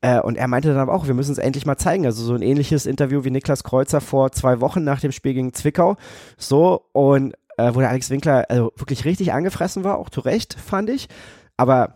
Äh, 0.00 0.20
und 0.20 0.36
er 0.36 0.48
meinte 0.48 0.68
dann 0.68 0.78
aber 0.78 0.92
auch, 0.92 1.06
wir 1.06 1.14
müssen 1.14 1.32
es 1.32 1.38
endlich 1.38 1.64
mal 1.64 1.76
zeigen. 1.76 2.04
Also 2.04 2.24
so 2.24 2.34
ein 2.34 2.42
ähnliches 2.42 2.86
Interview 2.86 3.24
wie 3.24 3.30
Niklas 3.30 3.62
Kreuzer 3.62 4.00
vor 4.00 4.32
zwei 4.32 4.60
Wochen 4.60 4.82
nach 4.82 5.00
dem 5.00 5.12
Spiel 5.12 5.34
gegen 5.34 5.54
Zwickau. 5.54 5.96
So, 6.36 6.88
und 6.92 7.34
äh, 7.56 7.74
wo 7.74 7.80
der 7.80 7.90
Alex 7.90 8.10
Winkler 8.10 8.46
also 8.48 8.72
wirklich 8.76 9.04
richtig 9.04 9.32
angefressen 9.32 9.84
war, 9.84 9.98
auch 9.98 10.10
zu 10.10 10.20
Recht, 10.20 10.54
fand 10.54 10.90
ich. 10.90 11.08
Aber 11.56 11.94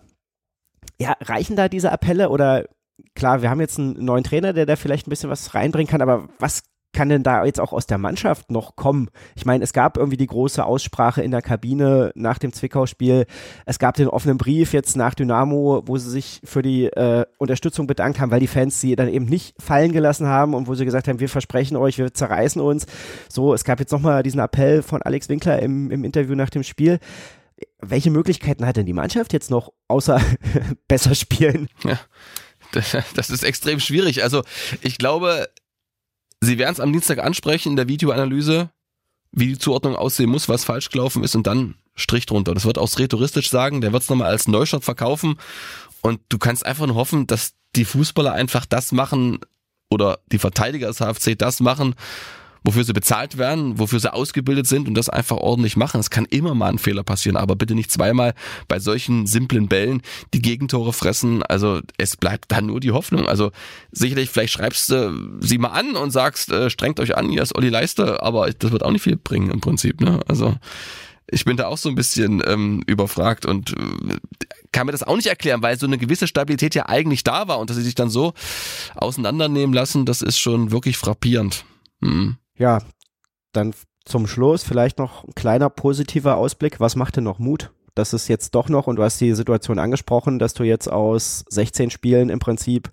ja, 0.98 1.16
reichen 1.20 1.56
da 1.56 1.68
diese 1.68 1.90
Appelle 1.90 2.30
oder 2.30 2.66
klar, 3.14 3.42
wir 3.42 3.50
haben 3.50 3.60
jetzt 3.60 3.78
einen 3.78 4.04
neuen 4.04 4.24
Trainer, 4.24 4.52
der 4.52 4.66
da 4.66 4.76
vielleicht 4.76 5.06
ein 5.06 5.10
bisschen 5.10 5.30
was 5.30 5.54
reinbringen 5.54 5.90
kann, 5.90 6.02
aber 6.02 6.28
was 6.38 6.62
kann 6.96 7.10
denn 7.10 7.22
da 7.22 7.44
jetzt 7.44 7.60
auch 7.60 7.74
aus 7.74 7.86
der 7.86 7.98
Mannschaft 7.98 8.50
noch 8.50 8.74
kommen? 8.74 9.10
Ich 9.36 9.44
meine, 9.44 9.62
es 9.62 9.74
gab 9.74 9.98
irgendwie 9.98 10.16
die 10.16 10.26
große 10.26 10.64
Aussprache 10.64 11.22
in 11.22 11.30
der 11.30 11.42
Kabine 11.42 12.10
nach 12.14 12.38
dem 12.38 12.54
Zwickau-Spiel. 12.54 13.26
Es 13.66 13.78
gab 13.78 13.96
den 13.96 14.08
offenen 14.08 14.38
Brief 14.38 14.72
jetzt 14.72 14.96
nach 14.96 15.14
Dynamo, 15.14 15.82
wo 15.84 15.98
sie 15.98 16.10
sich 16.10 16.40
für 16.42 16.62
die 16.62 16.86
äh, 16.86 17.26
Unterstützung 17.36 17.86
bedankt 17.86 18.18
haben, 18.18 18.30
weil 18.30 18.40
die 18.40 18.46
Fans 18.46 18.80
sie 18.80 18.96
dann 18.96 19.08
eben 19.08 19.26
nicht 19.26 19.54
fallen 19.62 19.92
gelassen 19.92 20.26
haben 20.26 20.54
und 20.54 20.68
wo 20.68 20.74
sie 20.74 20.86
gesagt 20.86 21.06
haben, 21.06 21.20
wir 21.20 21.28
versprechen 21.28 21.76
euch, 21.76 21.98
wir 21.98 22.14
zerreißen 22.14 22.62
uns. 22.62 22.86
So, 23.28 23.52
es 23.52 23.64
gab 23.64 23.78
jetzt 23.78 23.92
nochmal 23.92 24.22
diesen 24.22 24.40
Appell 24.40 24.82
von 24.82 25.02
Alex 25.02 25.28
Winkler 25.28 25.60
im, 25.60 25.90
im 25.90 26.02
Interview 26.02 26.34
nach 26.34 26.50
dem 26.50 26.62
Spiel 26.62 26.98
welche 27.80 28.10
Möglichkeiten 28.10 28.66
hat 28.66 28.76
denn 28.76 28.84
die 28.84 28.92
Mannschaft 28.92 29.32
jetzt 29.32 29.50
noch, 29.50 29.72
außer 29.88 30.20
besser 30.88 31.14
spielen? 31.14 31.70
Ja, 31.84 31.98
das 32.72 33.30
ist 33.30 33.44
extrem 33.44 33.80
schwierig. 33.80 34.22
Also 34.22 34.42
ich 34.82 34.98
glaube, 34.98 35.48
Sie 36.40 36.58
werden 36.58 36.72
es 36.72 36.80
am 36.80 36.92
Dienstag 36.92 37.18
ansprechen 37.18 37.70
in 37.70 37.76
der 37.76 37.88
Videoanalyse, 37.88 38.70
wie 39.32 39.48
die 39.48 39.58
Zuordnung 39.58 39.96
aussehen 39.96 40.30
muss, 40.30 40.48
was 40.48 40.64
falsch 40.64 40.90
gelaufen 40.90 41.24
ist 41.24 41.34
und 41.34 41.46
dann 41.46 41.76
Strich 41.94 42.26
drunter. 42.26 42.54
Das 42.54 42.66
wird 42.66 42.78
auch 42.78 42.98
rhetoristisch 42.98 43.50
sagen, 43.50 43.80
der 43.80 43.92
wird 43.92 44.02
es 44.02 44.10
nochmal 44.10 44.30
als 44.30 44.48
Neustart 44.48 44.84
verkaufen 44.84 45.36
und 46.02 46.20
du 46.28 46.38
kannst 46.38 46.64
einfach 46.66 46.86
nur 46.86 46.96
hoffen, 46.96 47.26
dass 47.26 47.54
die 47.74 47.84
Fußballer 47.84 48.32
einfach 48.32 48.66
das 48.66 48.92
machen 48.92 49.40
oder 49.90 50.18
die 50.30 50.38
Verteidiger 50.38 50.88
des 50.88 50.98
HFC 50.98 51.38
das 51.38 51.60
machen, 51.60 51.94
wofür 52.66 52.82
sie 52.82 52.92
bezahlt 52.92 53.38
werden, 53.38 53.78
wofür 53.78 54.00
sie 54.00 54.12
ausgebildet 54.12 54.66
sind 54.66 54.88
und 54.88 54.94
das 54.94 55.08
einfach 55.08 55.36
ordentlich 55.36 55.76
machen. 55.76 56.00
Es 56.00 56.10
kann 56.10 56.26
immer 56.26 56.54
mal 56.54 56.68
ein 56.68 56.78
Fehler 56.78 57.04
passieren, 57.04 57.36
aber 57.36 57.54
bitte 57.54 57.76
nicht 57.76 57.92
zweimal 57.92 58.34
bei 58.66 58.80
solchen 58.80 59.26
simplen 59.26 59.68
Bällen 59.68 60.02
die 60.34 60.42
Gegentore 60.42 60.92
fressen. 60.92 61.44
Also 61.44 61.80
es 61.96 62.16
bleibt 62.16 62.50
dann 62.50 62.66
nur 62.66 62.80
die 62.80 62.90
Hoffnung. 62.90 63.28
Also 63.28 63.52
sicherlich, 63.92 64.30
vielleicht 64.30 64.52
schreibst 64.52 64.90
du 64.90 65.38
sie 65.40 65.58
mal 65.58 65.68
an 65.68 65.94
und 65.94 66.10
sagst, 66.10 66.50
äh, 66.50 66.68
strengt 66.68 66.98
euch 66.98 67.16
an, 67.16 67.30
hier 67.30 67.42
ist 67.42 67.54
Olli 67.54 67.68
Leister, 67.68 68.24
aber 68.24 68.50
das 68.50 68.72
wird 68.72 68.84
auch 68.84 68.90
nicht 68.90 69.02
viel 69.02 69.16
bringen 69.16 69.50
im 69.50 69.60
Prinzip. 69.60 70.00
Ne? 70.00 70.18
Also 70.26 70.56
ich 71.30 71.44
bin 71.44 71.56
da 71.56 71.68
auch 71.68 71.78
so 71.78 71.88
ein 71.88 71.94
bisschen 71.94 72.42
ähm, 72.44 72.82
überfragt 72.88 73.46
und 73.46 73.74
äh, 73.76 74.16
kann 74.72 74.86
mir 74.86 74.92
das 74.92 75.04
auch 75.04 75.16
nicht 75.16 75.28
erklären, 75.28 75.62
weil 75.62 75.78
so 75.78 75.86
eine 75.86 75.98
gewisse 75.98 76.26
Stabilität 76.26 76.74
ja 76.74 76.88
eigentlich 76.88 77.22
da 77.22 77.46
war 77.46 77.60
und 77.60 77.70
dass 77.70 77.76
sie 77.76 77.84
sich 77.84 77.94
dann 77.94 78.10
so 78.10 78.34
auseinandernehmen 78.96 79.72
lassen, 79.72 80.04
das 80.04 80.20
ist 80.20 80.40
schon 80.40 80.72
wirklich 80.72 80.96
frappierend. 80.96 81.64
Mhm 82.00 82.38
ja, 82.56 82.80
dann 83.52 83.74
zum 84.04 84.26
Schluss 84.26 84.62
vielleicht 84.62 84.98
noch 84.98 85.24
ein 85.24 85.34
kleiner 85.34 85.68
positiver 85.68 86.36
Ausblick. 86.36 86.80
Was 86.80 86.96
macht 86.96 87.16
denn 87.16 87.24
noch 87.24 87.38
Mut? 87.38 87.70
Das 87.94 88.12
ist 88.12 88.28
jetzt 88.28 88.54
doch 88.54 88.68
noch, 88.68 88.86
und 88.86 88.96
du 88.96 89.02
hast 89.02 89.20
die 89.20 89.32
Situation 89.34 89.78
angesprochen, 89.78 90.38
dass 90.38 90.54
du 90.54 90.64
jetzt 90.64 90.90
aus 90.90 91.44
16 91.48 91.90
Spielen 91.90 92.28
im 92.28 92.38
Prinzip 92.38 92.90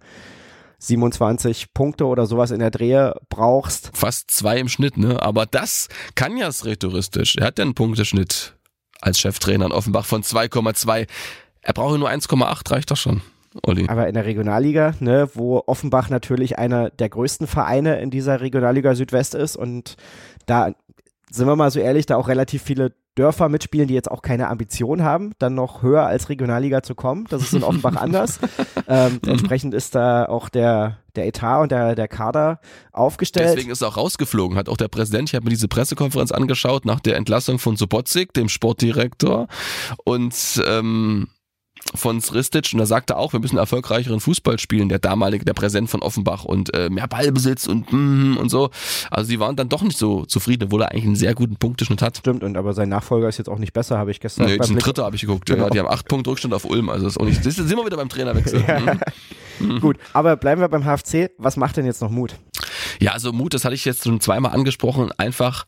27 0.79 1.73
Punkte 1.73 2.05
oder 2.05 2.25
sowas 2.25 2.51
in 2.51 2.59
der 2.59 2.71
Drehe 2.71 3.15
brauchst. 3.29 3.91
Fast 3.93 4.31
zwei 4.31 4.57
im 4.59 4.69
Schnitt, 4.69 4.97
ne? 4.97 5.21
Aber 5.21 5.45
das 5.45 5.89
kann 6.15 6.37
ja 6.37 6.49
rhetoristisch. 6.49 7.35
Er 7.35 7.47
hat 7.47 7.59
ja 7.59 7.65
einen 7.65 7.75
Punkteschnitt 7.75 8.55
als 9.01 9.19
Cheftrainer 9.19 9.65
in 9.65 9.71
Offenbach 9.71 10.05
von 10.05 10.23
2,2. 10.23 11.07
Er 11.61 11.73
braucht 11.73 11.99
nur 11.99 12.09
1,8, 12.09 12.71
reicht 12.71 12.91
doch 12.91 12.97
schon. 12.97 13.21
Olli. 13.61 13.87
Aber 13.87 14.07
in 14.07 14.13
der 14.13 14.25
Regionalliga, 14.25 14.93
ne, 14.99 15.29
wo 15.33 15.61
Offenbach 15.65 16.09
natürlich 16.09 16.57
einer 16.57 16.89
der 16.89 17.09
größten 17.09 17.47
Vereine 17.47 17.99
in 17.99 18.09
dieser 18.09 18.41
Regionalliga 18.41 18.95
Südwest 18.95 19.35
ist 19.35 19.55
und 19.55 19.95
da 20.45 20.73
sind 21.31 21.47
wir 21.47 21.55
mal 21.55 21.71
so 21.71 21.79
ehrlich, 21.79 22.05
da 22.05 22.17
auch 22.17 22.27
relativ 22.27 22.61
viele 22.61 22.93
Dörfer 23.15 23.47
mitspielen, 23.47 23.87
die 23.87 23.93
jetzt 23.93 24.09
auch 24.09 24.21
keine 24.21 24.49
Ambition 24.49 25.03
haben, 25.03 25.33
dann 25.37 25.53
noch 25.53 25.83
höher 25.83 26.05
als 26.05 26.29
Regionalliga 26.29 26.81
zu 26.81 26.95
kommen. 26.95 27.25
Das 27.29 27.43
ist 27.43 27.53
in 27.53 27.63
Offenbach 27.63 27.95
anders. 28.01 28.39
Ähm. 28.87 29.19
Entsprechend 29.25 29.73
ist 29.73 29.93
da 29.93 30.25
auch 30.25 30.49
der, 30.49 30.99
der 31.15 31.27
Etat 31.27 31.61
und 31.61 31.71
der, 31.71 31.95
der 31.95 32.07
Kader 32.07 32.59
aufgestellt. 32.91 33.49
Deswegen 33.49 33.71
ist 33.71 33.81
er 33.81 33.89
auch 33.89 33.97
rausgeflogen, 33.97 34.57
hat 34.57 34.67
auch 34.67 34.77
der 34.77 34.87
Präsident, 34.87 35.29
ich 35.29 35.35
habe 35.35 35.45
mir 35.45 35.51
diese 35.51 35.67
Pressekonferenz 35.67 36.31
angeschaut 36.31 36.85
nach 36.85 36.99
der 36.99 37.17
Entlassung 37.17 37.59
von 37.59 37.77
Sobotzik, 37.77 38.33
dem 38.33 38.49
Sportdirektor. 38.49 39.47
Und 40.05 40.63
ähm, 40.67 41.27
von 41.95 42.21
Sristic 42.21 42.71
und 42.73 42.79
er 42.79 42.85
sagte 42.85 43.17
auch, 43.17 43.33
wir 43.33 43.39
müssen 43.39 43.57
erfolgreicheren 43.57 44.19
Fußball 44.19 44.57
spielen, 44.59 44.89
der 44.89 44.99
damalige, 44.99 45.45
der 45.45 45.53
Präsent 45.53 45.89
von 45.89 46.01
Offenbach 46.01 46.43
und 46.43 46.73
äh, 46.73 46.89
mehr 46.89 47.07
Ballbesitz 47.07 47.67
und 47.67 47.91
mm, 47.91 48.37
und 48.37 48.49
so. 48.49 48.69
Also 49.11 49.27
sie 49.29 49.39
waren 49.39 49.55
dann 49.55 49.69
doch 49.69 49.83
nicht 49.83 49.97
so 49.97 50.25
zufrieden, 50.25 50.65
obwohl 50.65 50.81
er 50.81 50.91
eigentlich 50.91 51.05
einen 51.05 51.15
sehr 51.15 51.35
guten 51.35 51.57
Punkteschnitt 51.57 52.01
hat. 52.01 52.17
Stimmt, 52.17 52.43
und 52.43 52.57
aber 52.57 52.73
sein 52.73 52.89
Nachfolger 52.89 53.27
ist 53.27 53.37
jetzt 53.37 53.49
auch 53.49 53.59
nicht 53.59 53.73
besser, 53.73 53.97
habe 53.97 54.11
ich 54.11 54.19
gestern 54.19 54.45
Nee, 54.45 54.59
ein 54.59 54.77
Dritter 54.77 55.03
habe 55.03 55.15
ich 55.15 55.21
geguckt. 55.21 55.45
Genau. 55.45 55.65
Ja, 55.65 55.69
die 55.69 55.79
haben 55.79 55.89
acht 55.89 56.07
Punkte 56.07 56.31
Rückstand 56.31 56.53
auf 56.53 56.65
Ulm, 56.65 56.89
also 56.89 57.07
ist 57.07 57.19
auch 57.19 57.25
nicht. 57.25 57.43
Das 57.53 57.55
sind 57.55 57.69
wir 57.69 57.85
wieder 57.85 57.97
beim 57.97 58.09
Trainerwechsel. 58.09 58.63
ja. 58.67 58.97
mhm. 59.59 59.79
Gut, 59.81 59.97
aber 60.13 60.37
bleiben 60.37 60.61
wir 60.61 60.69
beim 60.69 60.83
HFC. 60.83 61.31
Was 61.37 61.57
macht 61.57 61.77
denn 61.77 61.85
jetzt 61.85 62.01
noch 62.01 62.09
Mut? 62.09 62.35
Ja, 62.99 63.11
also 63.11 63.31
Mut, 63.31 63.53
das 63.53 63.65
hatte 63.65 63.75
ich 63.75 63.85
jetzt 63.85 64.03
schon 64.03 64.19
zweimal 64.21 64.53
angesprochen, 64.53 65.11
einfach 65.17 65.65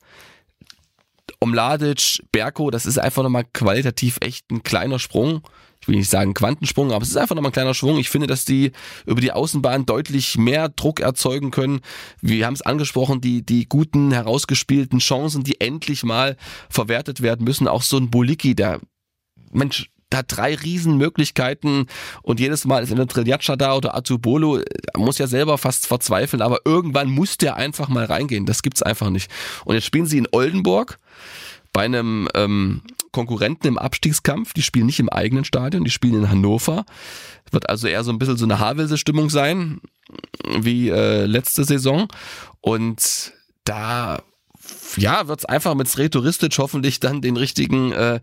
Omladic, 1.40 2.22
Berko, 2.32 2.72
das 2.72 2.86
ist 2.86 2.98
einfach 2.98 3.24
nochmal 3.24 3.46
qualitativ 3.54 4.18
echt 4.22 4.50
ein 4.52 4.64
kleiner 4.64 5.00
Sprung 5.00 5.42
ich 5.86 5.90
will 5.90 5.98
nicht 5.98 6.10
sagen 6.10 6.34
Quantensprung, 6.34 6.92
aber 6.92 7.04
es 7.04 7.10
ist 7.10 7.18
einfach 7.18 7.36
nochmal 7.36 7.52
ein 7.52 7.54
kleiner 7.54 7.76
Schwung. 7.76 8.00
Ich 8.00 8.10
finde, 8.10 8.26
dass 8.26 8.44
die 8.44 8.72
über 9.06 9.22
die 9.22 9.32
Außenbahn 9.32 9.86
deutlich 9.86 10.36
mehr 10.36 10.68
Druck 10.68 11.00
erzeugen 11.00 11.52
können. 11.52 11.82
Wir 12.22 12.48
haben 12.48 12.56
es 12.56 12.64
angesprochen, 12.64 13.22
die, 13.22 13.46
die 13.46 13.70
guten, 13.70 14.12
herausgespielten 14.12 14.98
Chancen, 14.98 15.44
die 15.44 15.62
endlich 15.62 16.04
mal 16.04 16.38
verwertet 16.72 17.22
werden 17.22 17.44
müssen. 17.44 17.68
Auch 17.68 17.84
so 17.84 17.98
ein 17.98 18.10
Boliki, 18.10 18.56
der, 18.56 18.80
Mensch, 19.52 19.92
da 20.10 20.20
hat 20.20 20.36
drei 20.36 20.56
Riesenmöglichkeiten 20.56 21.86
und 22.24 22.40
jedes 22.40 22.66
Mal 22.66 22.82
ist 22.82 22.90
in 22.90 22.98
der 22.98 23.08
Triljatscha 23.08 23.56
da 23.56 23.76
oder 23.76 23.96
Atubolo, 23.96 24.62
muss 24.98 25.20
ja 25.20 25.28
selber 25.28 25.60
fast 25.60 25.86
verzweifeln, 25.86 26.42
aber 26.42 26.62
irgendwann 26.66 27.12
muss 27.12 27.38
der 27.38 27.58
einfach 27.58 27.90
mal 27.90 28.06
reingehen. 28.06 28.48
Das 28.48 28.64
gibt's 28.64 28.82
einfach 28.82 29.12
nicht. 29.12 29.30
Und 29.66 29.76
jetzt 29.76 29.86
spielen 29.86 30.08
sie 30.08 30.18
in 30.18 30.28
Oldenburg 30.32 30.98
bei 31.74 31.86
einem 31.86 32.28
ähm, 32.34 32.82
Konkurrenten 33.16 33.68
im 33.68 33.78
Abstiegskampf. 33.78 34.52
Die 34.54 34.62
spielen 34.62 34.88
nicht 34.88 35.00
im 35.00 35.08
eigenen 35.08 35.46
Stadion, 35.46 35.86
die 35.86 35.90
spielen 35.90 36.16
in 36.16 36.30
Hannover. 36.30 36.86
Wird 37.50 37.70
also 37.70 37.88
eher 37.88 38.04
so 38.04 38.12
ein 38.12 38.20
bisschen 38.20 38.36
so 38.36 38.44
eine 38.44 38.60
Havelse-Stimmung 38.60 39.30
sein, 39.30 39.80
wie 40.60 40.90
äh, 40.90 41.26
letzte 41.26 41.64
Saison. 41.64 42.10
Und 42.60 43.32
da 43.64 44.20
ja, 44.98 45.30
wird 45.30 45.40
es 45.40 45.46
einfach 45.46 45.76
mit 45.76 45.88
Sretoristic 45.88 46.58
hoffentlich 46.58 47.00
dann 47.00 47.22
den 47.22 47.38
richtigen 47.38 47.94
äh, 47.94 48.20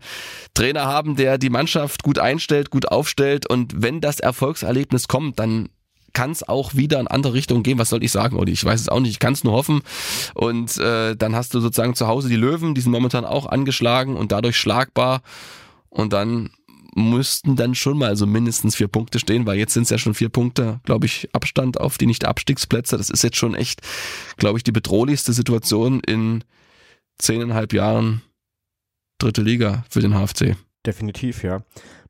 Trainer 0.53 0.85
haben, 0.85 1.15
der 1.15 1.39
die 1.39 1.49
Mannschaft 1.49 2.03
gut 2.03 2.19
einstellt, 2.19 2.69
gut 2.69 2.89
aufstellt 2.89 3.49
und 3.49 3.81
wenn 3.81 3.99
das 3.99 4.19
Erfolgserlebnis 4.19 5.07
kommt, 5.07 5.39
dann 5.39 5.69
kann 6.13 6.31
es 6.31 6.47
auch 6.47 6.75
wieder 6.75 6.99
in 6.99 7.07
andere 7.07 7.33
Richtungen 7.33 7.63
gehen. 7.63 7.79
Was 7.79 7.89
soll 7.89 8.03
ich 8.03 8.11
sagen, 8.11 8.37
Olli? 8.37 8.51
Ich 8.51 8.63
weiß 8.63 8.79
es 8.79 8.89
auch 8.89 8.99
nicht. 8.99 9.11
Ich 9.11 9.19
kann 9.19 9.33
es 9.33 9.43
nur 9.43 9.53
hoffen. 9.53 9.81
Und 10.35 10.77
äh, 10.77 11.15
dann 11.15 11.35
hast 11.35 11.53
du 11.53 11.59
sozusagen 11.59 11.95
zu 11.95 12.07
Hause 12.07 12.29
die 12.29 12.35
Löwen, 12.35 12.75
die 12.75 12.81
sind 12.81 12.91
momentan 12.91 13.25
auch 13.25 13.45
angeschlagen 13.47 14.15
und 14.15 14.31
dadurch 14.31 14.57
schlagbar. 14.57 15.21
Und 15.89 16.13
dann 16.13 16.51
müssten 16.95 17.55
dann 17.55 17.75
schon 17.75 17.97
mal 17.97 18.15
so 18.15 18.27
mindestens 18.27 18.75
vier 18.75 18.87
Punkte 18.87 19.19
stehen, 19.19 19.45
weil 19.45 19.57
jetzt 19.57 19.73
sind 19.73 19.83
es 19.83 19.89
ja 19.89 19.97
schon 19.97 20.13
vier 20.13 20.29
Punkte, 20.29 20.79
glaube 20.83 21.05
ich, 21.05 21.29
Abstand 21.33 21.79
auf 21.79 21.97
die 21.97 22.05
Nicht-Abstiegsplätze. 22.05 22.97
Das 22.97 23.09
ist 23.09 23.23
jetzt 23.23 23.37
schon 23.37 23.55
echt, 23.55 23.81
glaube 24.37 24.59
ich, 24.59 24.63
die 24.63 24.71
bedrohlichste 24.71 25.33
Situation 25.33 26.01
in 26.01 26.43
zehneinhalb 27.17 27.73
Jahren 27.73 28.21
dritte 29.17 29.41
Liga 29.41 29.85
für 29.89 30.01
den 30.01 30.13
HFC. 30.13 30.55
Definitiv, 30.85 31.43
ja. 31.43 31.61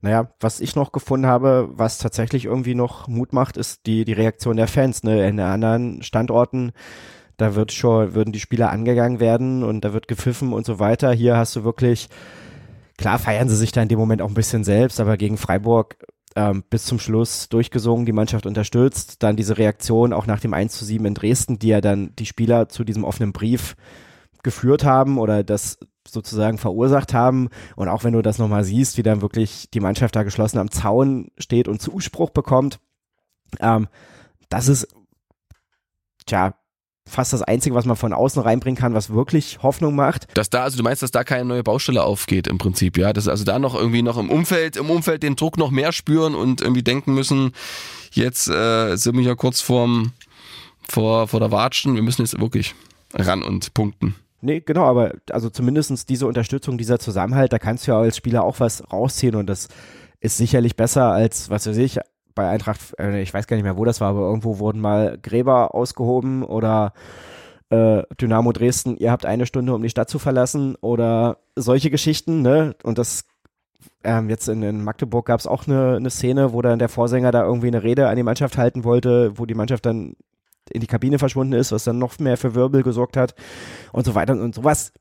Naja, 0.01 0.29
was 0.39 0.59
ich 0.59 0.75
noch 0.75 0.91
gefunden 0.91 1.27
habe, 1.27 1.69
was 1.71 1.99
tatsächlich 1.99 2.45
irgendwie 2.45 2.75
noch 2.75 3.07
Mut 3.07 3.31
macht, 3.31 3.55
ist 3.55 3.85
die, 3.85 4.03
die 4.03 4.13
Reaktion 4.13 4.57
der 4.57 4.67
Fans. 4.67 5.03
Ne? 5.03 5.27
In 5.27 5.39
anderen 5.39 6.01
Standorten, 6.01 6.71
da 7.37 7.55
wird 7.55 7.71
schon, 7.71 8.15
würden 8.15 8.33
die 8.33 8.39
Spieler 8.39 8.71
angegangen 8.71 9.19
werden 9.19 9.63
und 9.63 9.85
da 9.85 9.93
wird 9.93 10.07
gepfiffen 10.07 10.53
und 10.53 10.65
so 10.65 10.79
weiter. 10.79 11.11
Hier 11.13 11.37
hast 11.37 11.55
du 11.55 11.63
wirklich, 11.63 12.09
klar 12.97 13.19
feiern 13.19 13.47
sie 13.47 13.55
sich 13.55 13.71
da 13.71 13.81
in 13.81 13.89
dem 13.89 13.99
Moment 13.99 14.21
auch 14.21 14.27
ein 14.27 14.33
bisschen 14.33 14.63
selbst, 14.63 14.99
aber 14.99 15.17
gegen 15.17 15.37
Freiburg 15.37 15.97
ähm, 16.35 16.63
bis 16.69 16.85
zum 16.85 16.99
Schluss 16.99 17.47
durchgesungen, 17.49 18.05
die 18.05 18.11
Mannschaft 18.11 18.45
unterstützt. 18.47 19.21
Dann 19.21 19.35
diese 19.35 19.57
Reaktion 19.59 20.13
auch 20.13 20.25
nach 20.25 20.39
dem 20.39 20.53
1 20.53 20.73
zu 20.73 20.83
7 20.83 21.05
in 21.05 21.13
Dresden, 21.13 21.59
die 21.59 21.67
ja 21.67 21.79
dann 21.79 22.15
die 22.17 22.25
Spieler 22.25 22.69
zu 22.69 22.83
diesem 22.83 23.03
offenen 23.03 23.33
Brief 23.33 23.75
geführt 24.41 24.83
haben 24.83 25.19
oder 25.19 25.43
das 25.43 25.77
sozusagen 26.07 26.57
verursacht 26.57 27.13
haben. 27.13 27.49
Und 27.75 27.87
auch 27.87 28.03
wenn 28.03 28.13
du 28.13 28.21
das 28.21 28.37
nochmal 28.37 28.63
siehst, 28.63 28.97
wie 28.97 29.03
dann 29.03 29.21
wirklich 29.21 29.69
die 29.73 29.79
Mannschaft 29.79 30.15
da 30.15 30.23
geschlossen 30.23 30.59
am 30.59 30.71
Zaun 30.71 31.31
steht 31.37 31.67
und 31.67 31.81
Zuspruch 31.81 32.29
bekommt, 32.29 32.79
ähm, 33.59 33.87
das 34.49 34.67
ist, 34.67 34.87
tja, 36.25 36.55
fast 37.05 37.33
das 37.33 37.41
Einzige, 37.41 37.75
was 37.75 37.85
man 37.85 37.95
von 37.95 38.13
außen 38.13 38.41
reinbringen 38.41 38.79
kann, 38.79 38.93
was 38.93 39.09
wirklich 39.09 39.61
Hoffnung 39.61 39.95
macht. 39.95 40.27
Dass 40.35 40.49
da, 40.49 40.63
also 40.63 40.77
du 40.77 40.83
meinst, 40.83 41.01
dass 41.01 41.11
da 41.11 41.23
keine 41.23 41.45
neue 41.45 41.63
Baustelle 41.63 42.03
aufgeht 42.03 42.47
im 42.47 42.57
Prinzip, 42.57 42.97
ja? 42.97 43.13
Dass 43.13 43.27
also 43.27 43.43
da 43.43 43.59
noch 43.59 43.75
irgendwie 43.75 44.01
noch 44.01 44.17
im 44.17 44.29
Umfeld, 44.29 44.77
im 44.77 44.89
Umfeld 44.89 45.23
den 45.23 45.35
Druck 45.35 45.57
noch 45.57 45.71
mehr 45.71 45.91
spüren 45.91 46.35
und 46.35 46.61
irgendwie 46.61 46.83
denken 46.83 47.13
müssen, 47.13 47.51
jetzt 48.11 48.47
äh, 48.47 48.95
sind 48.95 49.17
wir 49.17 49.23
ja 49.23 49.35
kurz 49.35 49.61
vorm, 49.61 50.13
vor, 50.87 51.27
vor 51.27 51.39
der 51.39 51.51
Watschen, 51.51 51.95
wir 51.95 52.01
müssen 52.01 52.21
jetzt 52.21 52.39
wirklich 52.39 52.73
ran 53.13 53.43
und 53.43 53.73
punkten. 53.73 54.15
Nee, 54.45 54.59
genau, 54.59 54.83
aber 54.83 55.13
also 55.31 55.49
zumindestens 55.49 56.05
diese 56.05 56.27
Unterstützung, 56.27 56.77
dieser 56.77 56.99
Zusammenhalt, 56.99 57.53
da 57.53 57.59
kannst 57.59 57.87
du 57.87 57.91
ja 57.91 57.99
als 57.99 58.17
Spieler 58.17 58.43
auch 58.43 58.59
was 58.59 58.83
rausziehen 58.91 59.35
und 59.35 59.47
das 59.47 59.69
ist 60.19 60.35
sicherlich 60.35 60.75
besser 60.75 61.13
als, 61.13 61.49
was 61.49 61.65
weiß 61.65 61.77
ich, 61.77 61.97
bei 62.35 62.49
Eintracht, 62.49 62.93
äh, 62.99 63.21
ich 63.21 63.33
weiß 63.33 63.47
gar 63.47 63.55
nicht 63.55 63.63
mehr, 63.63 63.77
wo 63.77 63.85
das 63.85 64.01
war, 64.01 64.09
aber 64.09 64.27
irgendwo 64.27 64.59
wurden 64.59 64.81
mal 64.81 65.17
Gräber 65.21 65.73
ausgehoben 65.73 66.43
oder 66.43 66.91
äh, 67.69 68.03
Dynamo 68.19 68.51
Dresden, 68.51 68.97
ihr 68.97 69.11
habt 69.11 69.25
eine 69.25 69.45
Stunde, 69.45 69.73
um 69.73 69.81
die 69.81 69.89
Stadt 69.89 70.09
zu 70.09 70.19
verlassen 70.19 70.75
oder 70.81 71.37
solche 71.55 71.89
Geschichten, 71.89 72.41
ne? 72.41 72.75
Und 72.83 72.97
das 72.97 73.23
ähm, 74.03 74.29
jetzt 74.29 74.49
in, 74.49 74.61
in 74.61 74.83
Magdeburg 74.83 75.25
gab 75.25 75.39
es 75.39 75.47
auch 75.47 75.67
eine, 75.67 75.95
eine 75.95 76.09
Szene, 76.09 76.51
wo 76.51 76.61
dann 76.61 76.79
der 76.79 76.89
Vorsänger 76.89 77.31
da 77.31 77.45
irgendwie 77.45 77.67
eine 77.67 77.83
Rede 77.83 78.09
an 78.09 78.17
die 78.17 78.23
Mannschaft 78.23 78.57
halten 78.57 78.83
wollte, 78.83 79.37
wo 79.37 79.45
die 79.45 79.55
Mannschaft 79.55 79.85
dann 79.85 80.17
in 80.71 80.81
die 80.81 80.87
Kabine 80.87 81.19
verschwunden 81.19 81.53
ist, 81.53 81.71
was 81.71 81.83
dann 81.83 81.97
noch 81.97 82.19
mehr 82.19 82.37
für 82.37 82.55
Wirbel 82.55 82.83
gesorgt 82.83 83.17
hat 83.17 83.35
und 83.91 84.05
so 84.05 84.15
weiter 84.15 84.33
und 84.33 84.55
sowas 84.55 84.93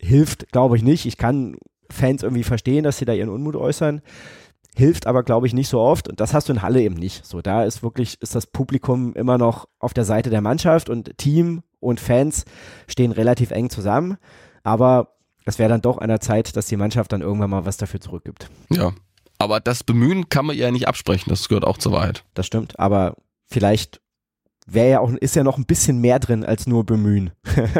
hilft, 0.00 0.50
glaube 0.52 0.76
ich 0.76 0.82
nicht. 0.82 1.06
Ich 1.06 1.16
kann 1.16 1.56
Fans 1.90 2.22
irgendwie 2.22 2.44
verstehen, 2.44 2.84
dass 2.84 2.98
sie 2.98 3.04
da 3.04 3.12
ihren 3.12 3.28
Unmut 3.28 3.56
äußern. 3.56 4.00
Hilft 4.76 5.06
aber, 5.06 5.24
glaube 5.24 5.46
ich, 5.46 5.52
nicht 5.52 5.68
so 5.68 5.80
oft. 5.80 6.08
Und 6.08 6.20
das 6.20 6.32
hast 6.32 6.48
du 6.48 6.52
in 6.52 6.62
Halle 6.62 6.80
eben 6.80 6.94
nicht. 6.94 7.26
So, 7.26 7.42
da 7.42 7.64
ist 7.64 7.82
wirklich, 7.82 8.20
ist 8.22 8.34
das 8.34 8.46
Publikum 8.46 9.14
immer 9.14 9.36
noch 9.36 9.68
auf 9.78 9.92
der 9.92 10.04
Seite 10.04 10.30
der 10.30 10.40
Mannschaft 10.40 10.88
und 10.88 11.18
Team 11.18 11.62
und 11.80 12.00
Fans 12.00 12.44
stehen 12.86 13.12
relativ 13.12 13.50
eng 13.50 13.68
zusammen. 13.68 14.16
Aber 14.62 15.16
es 15.44 15.58
wäre 15.58 15.68
dann 15.68 15.80
doch 15.80 15.98
an 15.98 16.08
der 16.08 16.20
Zeit, 16.20 16.56
dass 16.56 16.66
die 16.66 16.76
Mannschaft 16.76 17.12
dann 17.12 17.22
irgendwann 17.22 17.50
mal 17.50 17.66
was 17.66 17.76
dafür 17.76 18.00
zurückgibt. 18.00 18.48
Ja. 18.70 18.92
Aber 19.38 19.58
das 19.58 19.82
Bemühen 19.82 20.28
kann 20.28 20.46
man 20.46 20.56
ja 20.56 20.70
nicht 20.70 20.86
absprechen. 20.86 21.30
Das 21.30 21.48
gehört 21.48 21.64
auch 21.64 21.78
zur 21.78 21.92
Wahrheit. 21.92 22.24
Das 22.34 22.46
stimmt. 22.46 22.78
Aber 22.78 23.16
vielleicht 23.46 24.00
wäre 24.72 24.90
ja 24.90 25.00
auch, 25.00 25.10
ist 25.12 25.36
ja 25.36 25.44
noch 25.44 25.58
ein 25.58 25.66
bisschen 25.66 26.00
mehr 26.00 26.18
drin 26.18 26.44
als 26.44 26.66
nur 26.66 26.84
bemühen. 26.84 27.32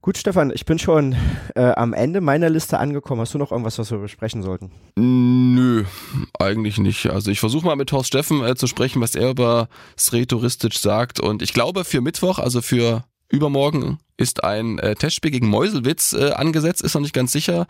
Gut, 0.00 0.16
Stefan, 0.16 0.50
ich 0.54 0.64
bin 0.64 0.78
schon 0.78 1.16
äh, 1.54 1.72
am 1.72 1.92
Ende 1.92 2.20
meiner 2.20 2.48
Liste 2.48 2.78
angekommen. 2.78 3.20
Hast 3.20 3.34
du 3.34 3.38
noch 3.38 3.50
irgendwas, 3.50 3.78
was 3.78 3.90
wir 3.90 3.98
besprechen 3.98 4.42
sollten? 4.42 4.70
Nö, 4.96 5.84
eigentlich 6.38 6.78
nicht. 6.78 7.06
Also 7.10 7.30
ich 7.30 7.40
versuche 7.40 7.66
mal 7.66 7.76
mit 7.76 7.92
Horst 7.92 8.08
Steffen 8.08 8.44
äh, 8.44 8.54
zu 8.54 8.66
sprechen, 8.66 9.02
was 9.02 9.14
er 9.14 9.30
über 9.30 9.68
Sretouristisch 9.98 10.78
sagt. 10.78 11.20
Und 11.20 11.42
ich 11.42 11.52
glaube, 11.52 11.84
für 11.84 12.00
Mittwoch, 12.00 12.38
also 12.38 12.62
für 12.62 13.04
übermorgen, 13.28 13.98
ist 14.16 14.44
ein 14.44 14.78
äh, 14.78 14.94
Testspiel 14.94 15.32
gegen 15.32 15.48
Meuselwitz 15.48 16.12
äh, 16.12 16.30
angesetzt, 16.30 16.82
ist 16.82 16.94
noch 16.94 17.02
nicht 17.02 17.14
ganz 17.14 17.32
sicher. 17.32 17.66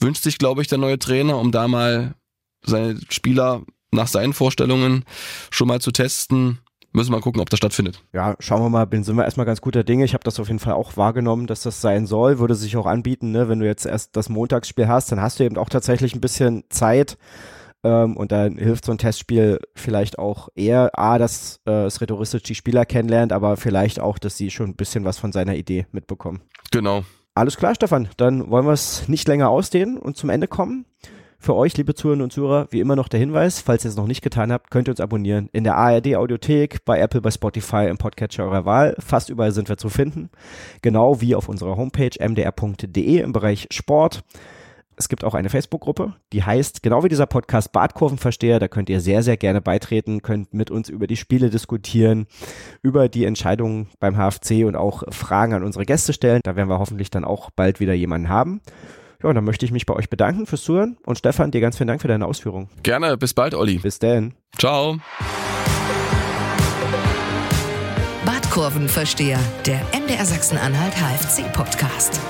Wünscht 0.00 0.22
sich, 0.22 0.38
glaube 0.38 0.62
ich, 0.62 0.68
der 0.68 0.78
neue 0.78 0.98
Trainer, 0.98 1.38
um 1.38 1.50
da 1.50 1.66
mal 1.66 2.14
seine 2.62 2.98
Spieler 3.10 3.62
nach 3.90 4.08
seinen 4.08 4.32
Vorstellungen 4.32 5.04
schon 5.50 5.68
mal 5.68 5.80
zu 5.80 5.92
testen. 5.92 6.58
Müssen 6.92 7.10
wir 7.10 7.16
mal 7.16 7.22
gucken, 7.22 7.40
ob 7.40 7.50
das 7.50 7.58
stattfindet. 7.58 8.02
Ja, 8.14 8.34
schauen 8.38 8.62
wir 8.62 8.70
mal, 8.70 8.86
bin, 8.86 9.04
sind 9.04 9.16
wir 9.16 9.24
erstmal 9.24 9.46
ganz 9.46 9.60
guter 9.60 9.84
Dinge. 9.84 10.04
Ich 10.04 10.14
habe 10.14 10.24
das 10.24 10.40
auf 10.40 10.48
jeden 10.48 10.58
Fall 10.58 10.72
auch 10.72 10.96
wahrgenommen, 10.96 11.46
dass 11.46 11.62
das 11.62 11.80
sein 11.80 12.06
soll. 12.06 12.38
Würde 12.38 12.54
sich 12.54 12.76
auch 12.76 12.86
anbieten, 12.86 13.30
ne? 13.30 13.48
wenn 13.48 13.60
du 13.60 13.66
jetzt 13.66 13.84
erst 13.84 14.16
das 14.16 14.30
Montagsspiel 14.30 14.88
hast, 14.88 15.12
dann 15.12 15.20
hast 15.20 15.38
du 15.38 15.44
eben 15.44 15.58
auch 15.58 15.68
tatsächlich 15.68 16.14
ein 16.14 16.20
bisschen 16.20 16.64
Zeit. 16.70 17.18
Ähm, 17.84 18.16
und 18.16 18.32
dann 18.32 18.56
hilft 18.56 18.86
so 18.86 18.92
ein 18.92 18.98
Testspiel 18.98 19.60
vielleicht 19.74 20.18
auch 20.18 20.48
eher, 20.54 20.98
A, 20.98 21.18
dass 21.18 21.60
äh, 21.66 21.84
es 21.84 22.00
rhetoristisch 22.00 22.42
die 22.42 22.54
Spieler 22.54 22.84
kennenlernt, 22.84 23.32
aber 23.32 23.56
vielleicht 23.56 24.00
auch, 24.00 24.18
dass 24.18 24.36
sie 24.36 24.50
schon 24.50 24.70
ein 24.70 24.76
bisschen 24.76 25.04
was 25.04 25.18
von 25.18 25.30
seiner 25.30 25.54
Idee 25.54 25.86
mitbekommen. 25.92 26.40
Genau. 26.72 27.04
Alles 27.34 27.56
klar, 27.56 27.74
Stefan. 27.74 28.08
Dann 28.16 28.50
wollen 28.50 28.66
wir 28.66 28.72
es 28.72 29.08
nicht 29.08 29.28
länger 29.28 29.50
ausdehnen 29.50 29.98
und 29.98 30.16
zum 30.16 30.30
Ende 30.30 30.48
kommen. 30.48 30.86
Für 31.40 31.54
euch, 31.54 31.76
liebe 31.76 31.94
Zuhörerinnen 31.94 32.24
und 32.24 32.32
Zuhörer, 32.32 32.66
wie 32.70 32.80
immer 32.80 32.96
noch 32.96 33.08
der 33.08 33.20
Hinweis, 33.20 33.60
falls 33.60 33.84
ihr 33.84 33.90
es 33.90 33.96
noch 33.96 34.08
nicht 34.08 34.22
getan 34.22 34.50
habt, 34.50 34.72
könnt 34.72 34.88
ihr 34.88 34.92
uns 34.92 35.00
abonnieren. 35.00 35.48
In 35.52 35.62
der 35.62 35.76
ARD 35.76 36.16
Audiothek, 36.16 36.84
bei 36.84 36.98
Apple, 36.98 37.20
bei 37.20 37.30
Spotify, 37.30 37.86
im 37.88 37.96
Podcatcher 37.96 38.44
eurer 38.44 38.64
Wahl. 38.64 38.96
Fast 38.98 39.30
überall 39.30 39.52
sind 39.52 39.68
wir 39.68 39.76
zu 39.76 39.88
finden. 39.88 40.30
Genau 40.82 41.20
wie 41.20 41.36
auf 41.36 41.48
unserer 41.48 41.76
Homepage 41.76 42.10
mdr.de 42.20 43.20
im 43.20 43.32
Bereich 43.32 43.68
Sport. 43.70 44.24
Es 44.96 45.08
gibt 45.08 45.22
auch 45.22 45.34
eine 45.34 45.48
Facebook-Gruppe, 45.48 46.14
die 46.32 46.42
heißt, 46.42 46.82
genau 46.82 47.04
wie 47.04 47.08
dieser 47.08 47.26
Podcast 47.26 47.70
Badkurvenversteher, 47.70 48.58
da 48.58 48.66
könnt 48.66 48.90
ihr 48.90 49.00
sehr, 49.00 49.22
sehr 49.22 49.36
gerne 49.36 49.60
beitreten, 49.60 50.22
könnt 50.22 50.52
mit 50.52 50.72
uns 50.72 50.88
über 50.88 51.06
die 51.06 51.16
Spiele 51.16 51.50
diskutieren, 51.50 52.26
über 52.82 53.08
die 53.08 53.24
Entscheidungen 53.24 53.86
beim 54.00 54.16
HFC 54.16 54.64
und 54.66 54.74
auch 54.74 55.04
Fragen 55.10 55.54
an 55.54 55.62
unsere 55.62 55.86
Gäste 55.86 56.12
stellen. 56.12 56.40
Da 56.42 56.56
werden 56.56 56.68
wir 56.68 56.80
hoffentlich 56.80 57.10
dann 57.10 57.24
auch 57.24 57.50
bald 57.50 57.78
wieder 57.78 57.94
jemanden 57.94 58.28
haben. 58.28 58.60
Ja, 59.22 59.28
und 59.28 59.34
dann 59.34 59.44
möchte 59.44 59.64
ich 59.64 59.72
mich 59.72 59.86
bei 59.86 59.94
euch 59.94 60.08
bedanken 60.08 60.46
fürs 60.46 60.62
Zuhören 60.62 60.96
und 61.04 61.18
Stefan, 61.18 61.50
dir 61.50 61.60
ganz 61.60 61.76
vielen 61.76 61.88
Dank 61.88 62.00
für 62.00 62.08
deine 62.08 62.26
Ausführungen. 62.26 62.68
Gerne, 62.82 63.16
bis 63.16 63.34
bald, 63.34 63.54
Olli. 63.54 63.78
Bis 63.78 63.98
dann. 63.98 64.34
Ciao. 64.56 64.98
Badkurvenversteher, 68.24 69.38
der 69.66 69.80
MDR 69.92 70.24
Sachsen-Anhalt 70.24 70.94
HFC-Podcast. 70.94 72.20